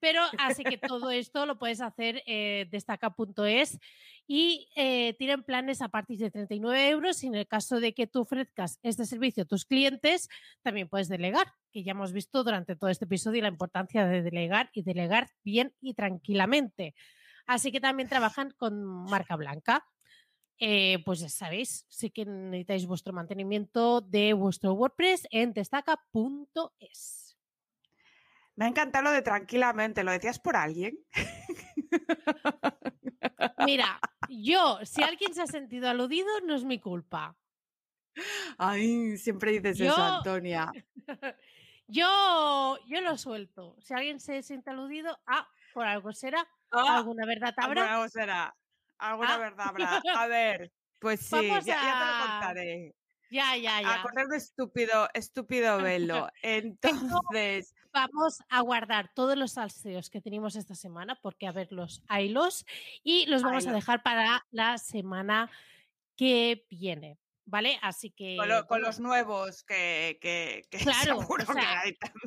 Pero 0.00 0.22
así 0.38 0.64
que 0.64 0.78
todo 0.78 1.10
esto 1.10 1.46
lo 1.46 1.58
puedes 1.58 1.80
hacer 1.80 2.22
eh, 2.26 2.66
destaca.es 2.70 3.78
y 4.26 4.68
eh, 4.76 5.14
tienen 5.18 5.42
planes 5.42 5.82
a 5.82 5.88
partir 5.88 6.18
de 6.18 6.30
39 6.30 6.88
euros 6.88 7.22
y 7.22 7.26
en 7.26 7.34
el 7.34 7.46
caso 7.46 7.80
de 7.80 7.94
que 7.94 8.06
tú 8.06 8.20
ofrezcas 8.20 8.78
este 8.82 9.04
servicio 9.04 9.42
a 9.42 9.46
tus 9.46 9.64
clientes, 9.64 10.28
también 10.62 10.88
puedes 10.88 11.08
delegar, 11.08 11.52
que 11.72 11.82
ya 11.82 11.92
hemos 11.92 12.12
visto 12.12 12.44
durante 12.44 12.76
todo 12.76 12.90
este 12.90 13.06
episodio 13.06 13.42
la 13.42 13.48
importancia 13.48 14.06
de 14.06 14.22
delegar 14.22 14.70
y 14.72 14.82
delegar 14.82 15.30
bien 15.42 15.74
y 15.80 15.94
tranquilamente. 15.94 16.94
Así 17.46 17.72
que 17.72 17.80
también 17.80 18.08
trabajan 18.08 18.54
con 18.56 18.84
marca 18.84 19.34
blanca. 19.34 19.84
Eh, 20.62 21.02
pues 21.06 21.20
ya 21.20 21.30
sabéis, 21.30 21.86
si 21.88 22.10
que 22.10 22.26
necesitáis 22.26 22.86
vuestro 22.86 23.14
mantenimiento 23.14 24.02
de 24.02 24.34
vuestro 24.34 24.74
WordPress 24.74 25.26
en 25.30 25.54
destaca.es. 25.54 27.38
Me 28.56 28.66
ha 28.66 28.68
encantado 28.68 29.04
lo 29.04 29.10
de 29.10 29.22
tranquilamente, 29.22 30.04
¿lo 30.04 30.12
decías 30.12 30.38
por 30.38 30.56
alguien? 30.56 30.98
Mira, 33.64 33.98
yo, 34.28 34.78
si 34.84 35.02
alguien 35.02 35.32
se 35.32 35.40
ha 35.40 35.46
sentido 35.46 35.88
aludido, 35.88 36.28
no 36.44 36.54
es 36.54 36.64
mi 36.64 36.78
culpa. 36.78 37.34
Ay, 38.58 39.16
siempre 39.16 39.52
dices 39.52 39.80
eso, 39.80 39.96
Antonia. 39.96 40.70
yo, 41.86 42.76
yo 42.86 43.00
lo 43.00 43.16
suelto. 43.16 43.78
Si 43.80 43.94
alguien 43.94 44.20
se 44.20 44.42
siente 44.42 44.68
aludido, 44.68 45.18
ah, 45.26 45.48
por 45.72 45.86
algo 45.86 46.12
será. 46.12 46.46
Ah, 46.70 46.98
alguna 46.98 47.24
verdad 47.24 47.54
habrá. 47.56 47.82
Por 47.82 47.92
algo 47.92 48.08
será 48.10 48.54
alguna 49.00 49.34
ah. 49.34 49.38
verdad 49.38 49.66
habrá. 49.68 50.02
A 50.22 50.26
ver, 50.26 50.72
pues 50.98 51.20
sí, 51.20 51.48
ya, 51.48 51.60
te 51.60 51.70
lo 51.70 52.30
contaré. 52.30 52.94
Ya, 53.30 53.56
ya, 53.56 53.80
ya. 53.80 54.02
A 54.02 54.26
de 54.28 54.36
estúpido, 54.36 55.08
estúpido 55.14 55.78
velo. 55.78 56.28
Entonces. 56.42 57.74
Vamos 57.92 58.40
a 58.48 58.60
guardar 58.60 59.10
todos 59.14 59.36
los 59.36 59.52
salseos 59.52 60.10
que 60.10 60.20
tenemos 60.20 60.56
esta 60.56 60.74
semana, 60.74 61.16
porque 61.22 61.46
a 61.46 61.52
ver, 61.52 61.72
los 61.72 62.02
los 62.28 62.64
y 63.02 63.26
los 63.26 63.42
vamos 63.42 63.66
a 63.66 63.72
dejar 63.72 64.02
para 64.02 64.46
la 64.50 64.78
semana 64.78 65.50
que 66.16 66.66
viene. 66.70 67.18
¿Vale? 67.50 67.78
Así 67.82 68.10
que... 68.10 68.36
Con, 68.68 68.80
los 68.80 69.00
nuevos 69.00 69.64
que, 69.64 70.18
que, 70.20 70.64
claro, 70.84 71.20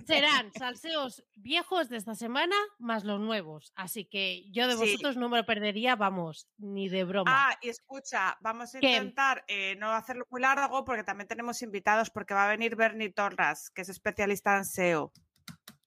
serán 0.05 0.51
salseos 0.53 1.23
viejos 1.35 1.89
de 1.89 1.97
esta 1.97 2.13
semana 2.15 2.55
más 2.77 3.03
los 3.03 3.19
nuevos. 3.19 3.71
Así 3.75 4.05
que 4.05 4.43
yo 4.51 4.67
de 4.67 4.75
vosotros 4.75 5.17
no 5.17 5.29
me 5.29 5.37
lo 5.37 5.45
perdería, 5.45 5.95
vamos, 5.95 6.47
ni 6.57 6.89
de 6.89 7.05
broma. 7.05 7.31
Ah, 7.33 7.57
y 7.61 7.69
escucha, 7.69 8.37
vamos 8.41 8.75
a 8.75 8.77
intentar 8.77 9.43
eh, 9.47 9.75
no 9.77 9.91
hacerlo 9.91 10.25
muy 10.29 10.41
largo 10.41 10.83
porque 10.85 11.03
también 11.03 11.27
tenemos 11.27 11.61
invitados 11.61 12.09
porque 12.09 12.33
va 12.33 12.45
a 12.45 12.49
venir 12.49 12.75
Bernie 12.75 13.11
Torras, 13.11 13.69
que 13.71 13.81
es 13.81 13.89
especialista 13.89 14.57
en 14.57 14.65
SEO. 14.65 15.11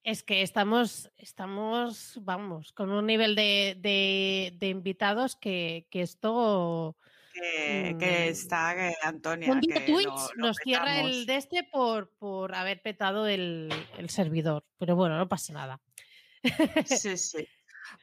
Es 0.03 0.23
que 0.23 0.43
estamos, 0.43 1.11
estamos, 1.17 2.21
vamos, 2.23 2.73
con 2.73 2.91
un 2.91 3.07
nivel 3.07 3.35
de, 3.35 3.77
de, 4.57 4.69
invitados 4.69 5.35
que, 5.35 5.89
que 5.91 6.01
esto 6.01 6.97
que, 7.41 7.95
mm. 7.95 8.31
está 8.31 8.75
Antonia. 9.03 9.53
Un 9.53 9.61
Twitch 9.61 10.37
nos 10.37 10.57
cierra 10.57 11.01
el 11.01 11.27
de 11.27 11.37
este 11.37 11.65
por, 11.65 12.11
por 12.19 12.55
haber 12.55 12.83
petado 12.83 13.27
el, 13.27 13.73
el 13.99 14.11
servidor, 14.11 14.65
pero 14.79 14.97
bueno, 14.97 15.19
no 15.19 15.29
pasa 15.29 15.53
nada. 15.53 15.81
Sí, 16.87 17.17
sí. 17.17 17.47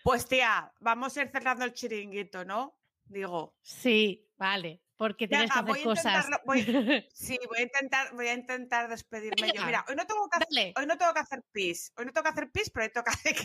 Pues 0.03 0.27
tía, 0.27 0.71
vamos 0.79 1.15
a 1.17 1.21
ir 1.23 1.29
cerrando 1.29 1.65
el 1.65 1.73
chiringuito, 1.73 2.45
¿no? 2.45 2.77
Digo. 3.05 3.55
Sí, 3.61 4.27
vale 4.37 4.83
porque 5.03 5.27
tienes 5.27 5.51
que 5.51 5.59
hacer 5.59 5.83
cosas. 5.83 6.27
sí, 7.13 7.37
voy 7.49 7.57
a 7.57 7.61
intentar, 7.63 8.15
voy 8.15 8.27
a 8.29 8.33
intentar 8.35 8.87
despedirme 8.87 9.51
yo. 9.53 9.65
Mira, 9.65 9.83
hoy 9.89 9.97
no 9.97 10.07
tengo 10.07 10.29
que 10.29 10.37
hacer, 10.37 10.73
hoy 10.77 10.85
no 10.85 10.97
tengo 10.97 11.13
que 11.13 11.19
hacer 11.19 11.43
pis, 11.51 11.91
hoy 11.97 12.05
no 12.05 12.13
tengo 12.13 12.23
que 12.23 12.29
hacer 12.29 12.51
pis, 12.51 12.69
pero 12.69 12.85
hoy 12.85 12.91
toca 12.93 13.11
hacer 13.11 13.35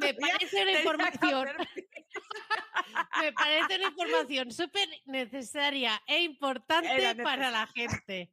Me 0.00 0.12
parece 0.12 0.62
una 0.62 0.72
información. 0.72 1.48
Me 3.20 3.32
parece 3.32 3.76
una 3.76 3.88
información 3.88 4.50
súper 4.50 4.88
necesaria 5.06 6.02
e 6.06 6.24
importante 6.24 7.14
para 7.22 7.50
la 7.50 7.66
gente. 7.68 8.30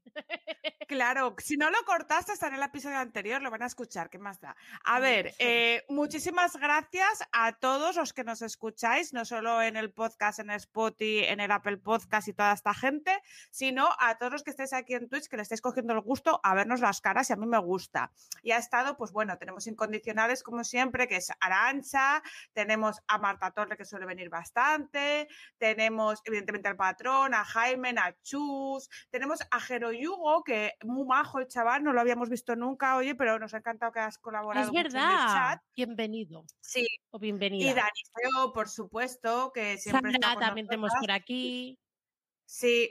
Claro, 0.88 1.36
si 1.38 1.56
no 1.58 1.70
lo 1.70 1.78
cortaste, 1.86 2.34
está 2.34 2.48
en 2.48 2.56
el 2.56 2.64
episodio 2.64 2.98
anterior, 2.98 3.42
lo 3.42 3.52
van 3.52 3.64
a 3.64 3.68
escuchar, 3.68 4.10
¿qué 4.10 4.18
más 4.18 4.42
da? 4.42 4.56
A 4.84 5.00
ver, 5.00 5.34
eh, 5.40 5.86
muchísimas 5.90 6.58
gracias 6.58 7.24
a 7.32 7.54
todos 7.54 7.96
los 7.96 8.14
que 8.14 8.24
nos 8.24 8.42
escucháis, 8.42 9.14
no 9.14 9.26
solo 9.26 9.62
en 9.62 9.78
el 9.78 9.92
podcast, 9.92 10.40
en 10.40 10.50
Spotify, 10.52 11.26
en 11.26 11.40
el 11.40 11.52
Apple 11.52 11.78
Podcast 11.78 12.17
y 12.28 12.34
toda 12.34 12.54
esta 12.54 12.74
gente, 12.74 13.12
sino 13.52 13.90
a 14.00 14.18
todos 14.18 14.32
los 14.32 14.44
que 14.44 14.52
estéis 14.52 14.72
aquí 14.72 14.94
en 14.94 15.10
Twitch, 15.10 15.28
que 15.28 15.36
le 15.36 15.44
estáis 15.44 15.60
cogiendo 15.60 15.92
el 15.94 16.00
gusto 16.00 16.40
a 16.42 16.56
vernos 16.56 16.80
las 16.80 17.02
caras 17.02 17.30
y 17.30 17.34
a 17.34 17.36
mí 17.36 17.46
me 17.46 17.60
gusta. 17.60 18.12
Y 18.42 18.52
ha 18.52 18.58
estado, 18.58 18.96
pues 18.96 19.12
bueno, 19.12 19.38
tenemos 19.38 19.68
incondicionales 19.68 20.42
como 20.44 20.64
siempre, 20.64 21.08
que 21.08 21.18
es 21.18 21.32
Arancha, 21.42 22.24
tenemos 22.54 23.02
a 23.08 23.18
Marta 23.18 23.52
Torre, 23.52 23.76
que 23.76 23.84
suele 23.84 24.06
venir 24.06 24.30
bastante, 24.30 25.28
tenemos 25.58 26.22
evidentemente 26.24 26.70
al 26.70 26.78
patrón, 26.78 27.34
a 27.34 27.44
Jaime, 27.44 27.90
a 27.98 28.16
Chus, 28.24 28.90
tenemos 29.10 29.40
a 29.52 29.60
Jero 29.60 29.92
Yugo, 29.92 30.44
que 30.44 30.74
muy 30.84 31.06
majo 31.06 31.40
el 31.40 31.48
chaval, 31.48 31.84
no 31.84 31.92
lo 31.92 32.00
habíamos 32.00 32.30
visto 32.30 32.56
nunca, 32.56 32.96
oye, 32.96 33.16
pero 33.16 33.40
nos 33.40 33.54
ha 33.54 33.58
encantado 33.58 33.92
que 33.92 34.00
has 34.00 34.18
colaborado. 34.18 34.66
Es 34.66 34.72
verdad. 34.72 35.62
Bienvenido. 35.76 36.46
Sí. 36.62 36.88
O 37.10 37.20
bienvenida. 37.20 37.72
Y 37.72 37.74
Dani 37.74 38.04
Feo, 38.14 38.54
por 38.54 38.70
supuesto, 38.70 39.52
que 39.54 39.78
siempre 39.78 40.12
está 40.12 40.36
también 40.38 40.68
tenemos 40.68 40.92
por 41.00 41.12
aquí. 41.12 41.80
Sí, 42.50 42.90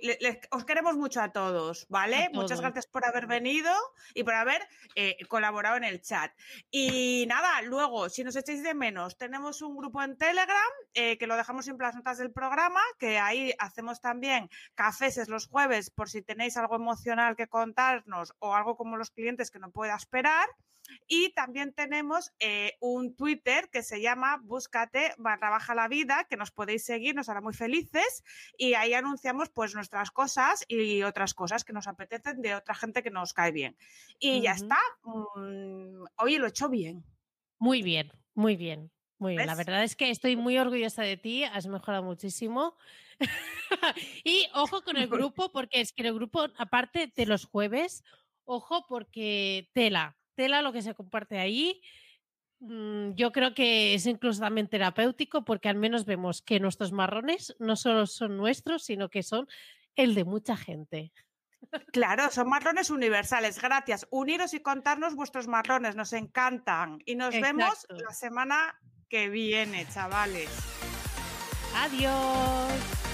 os 0.50 0.66
queremos 0.66 0.98
mucho 0.98 1.22
a 1.22 1.32
todos, 1.32 1.86
¿vale? 1.88 2.28
Muchas 2.34 2.60
gracias 2.60 2.86
por 2.86 3.06
haber 3.06 3.26
venido 3.26 3.72
y 4.12 4.22
por 4.22 4.34
haber 4.34 4.60
eh, 4.94 5.16
colaborado 5.28 5.78
en 5.78 5.84
el 5.84 6.02
chat. 6.02 6.30
Y 6.70 7.24
nada, 7.26 7.62
luego, 7.62 8.10
si 8.10 8.22
nos 8.22 8.36
echáis 8.36 8.62
de 8.62 8.74
menos, 8.74 9.16
tenemos 9.16 9.62
un 9.62 9.74
grupo 9.74 10.02
en 10.02 10.18
Telegram 10.18 10.70
eh, 10.92 11.16
que 11.16 11.26
lo 11.26 11.36
dejamos 11.36 11.66
en 11.68 11.78
las 11.78 11.94
notas 11.94 12.18
del 12.18 12.32
programa, 12.32 12.82
que 12.98 13.18
ahí 13.18 13.54
hacemos 13.58 14.02
también 14.02 14.50
cafés 14.74 15.26
los 15.26 15.46
jueves 15.46 15.88
por 15.88 16.10
si 16.10 16.20
tenéis 16.20 16.58
algo 16.58 16.76
emocional 16.76 17.34
que 17.34 17.48
contarnos 17.48 18.34
o 18.40 18.54
algo 18.54 18.76
como 18.76 18.98
los 18.98 19.10
clientes 19.10 19.50
que 19.50 19.58
no 19.58 19.70
pueda 19.70 19.96
esperar. 19.96 20.46
Y 21.06 21.30
también 21.30 21.72
tenemos 21.72 22.32
eh, 22.38 22.76
un 22.80 23.14
Twitter 23.16 23.68
que 23.70 23.82
se 23.82 24.00
llama 24.00 24.40
Búscate 24.42 25.14
barra 25.18 25.50
baja 25.50 25.74
la 25.74 25.88
vida, 25.88 26.26
que 26.28 26.36
nos 26.36 26.50
podéis 26.50 26.84
seguir, 26.84 27.14
nos 27.14 27.28
hará 27.28 27.40
muy 27.40 27.54
felices. 27.54 28.24
Y 28.58 28.74
ahí 28.74 28.94
anunciamos 28.94 29.50
pues 29.50 29.74
nuestras 29.74 30.10
cosas 30.10 30.64
y 30.68 31.02
otras 31.02 31.34
cosas 31.34 31.64
que 31.64 31.72
nos 31.72 31.86
apetecen 31.86 32.42
de 32.42 32.54
otra 32.54 32.74
gente 32.74 33.02
que 33.02 33.10
nos 33.10 33.32
cae 33.32 33.52
bien. 33.52 33.76
Y 34.18 34.42
ya 34.42 34.52
está. 34.52 34.78
Mm, 35.04 36.04
oye, 36.18 36.38
lo 36.38 36.46
he 36.46 36.50
hecho 36.50 36.68
bien. 36.68 37.04
Muy 37.58 37.82
bien, 37.82 38.12
muy 38.34 38.56
bien. 38.56 38.90
Muy 39.18 39.34
bien, 39.34 39.46
la 39.46 39.54
verdad 39.54 39.82
es 39.82 39.96
que 39.96 40.10
estoy 40.10 40.36
muy 40.36 40.58
orgullosa 40.58 41.02
de 41.02 41.16
ti, 41.16 41.44
has 41.44 41.66
mejorado 41.66 42.02
muchísimo. 42.02 42.76
y 44.24 44.46
ojo 44.54 44.82
con 44.82 44.98
el 44.98 45.08
grupo, 45.08 45.50
porque 45.52 45.80
es 45.80 45.92
que 45.92 46.06
el 46.06 46.14
grupo, 46.14 46.48
aparte 46.58 47.10
de 47.14 47.26
los 47.26 47.46
jueves, 47.46 48.04
ojo 48.44 48.84
porque 48.88 49.70
tela, 49.72 50.18
tela 50.36 50.62
lo 50.62 50.72
que 50.72 50.82
se 50.82 50.94
comparte 50.94 51.38
ahí. 51.38 51.82
Mm, 52.60 53.14
yo 53.14 53.32
creo 53.32 53.54
que 53.54 53.94
es 53.94 54.06
incluso 54.06 54.40
también 54.40 54.68
terapéutico 54.68 55.44
porque 55.44 55.68
al 55.68 55.76
menos 55.76 56.04
vemos 56.04 56.42
que 56.42 56.60
nuestros 56.60 56.92
marrones 56.92 57.56
no 57.58 57.76
solo 57.76 58.06
son 58.06 58.36
nuestros, 58.36 58.84
sino 58.84 59.10
que 59.10 59.22
son 59.22 59.48
el 59.96 60.14
de 60.14 60.24
mucha 60.24 60.56
gente. 60.56 61.12
Claro, 61.92 62.30
son 62.30 62.48
marrones 62.48 62.90
universales. 62.90 63.60
Gracias. 63.60 64.06
Uniros 64.10 64.54
y 64.54 64.60
contarnos 64.60 65.14
vuestros 65.14 65.48
marrones, 65.48 65.96
nos 65.96 66.12
encantan. 66.12 66.98
Y 67.04 67.16
nos 67.16 67.30
vemos 67.30 67.86
la 67.88 68.12
semana 68.12 68.78
que 69.08 69.28
viene, 69.28 69.86
chavales. 69.92 70.50
Adiós. 71.74 73.05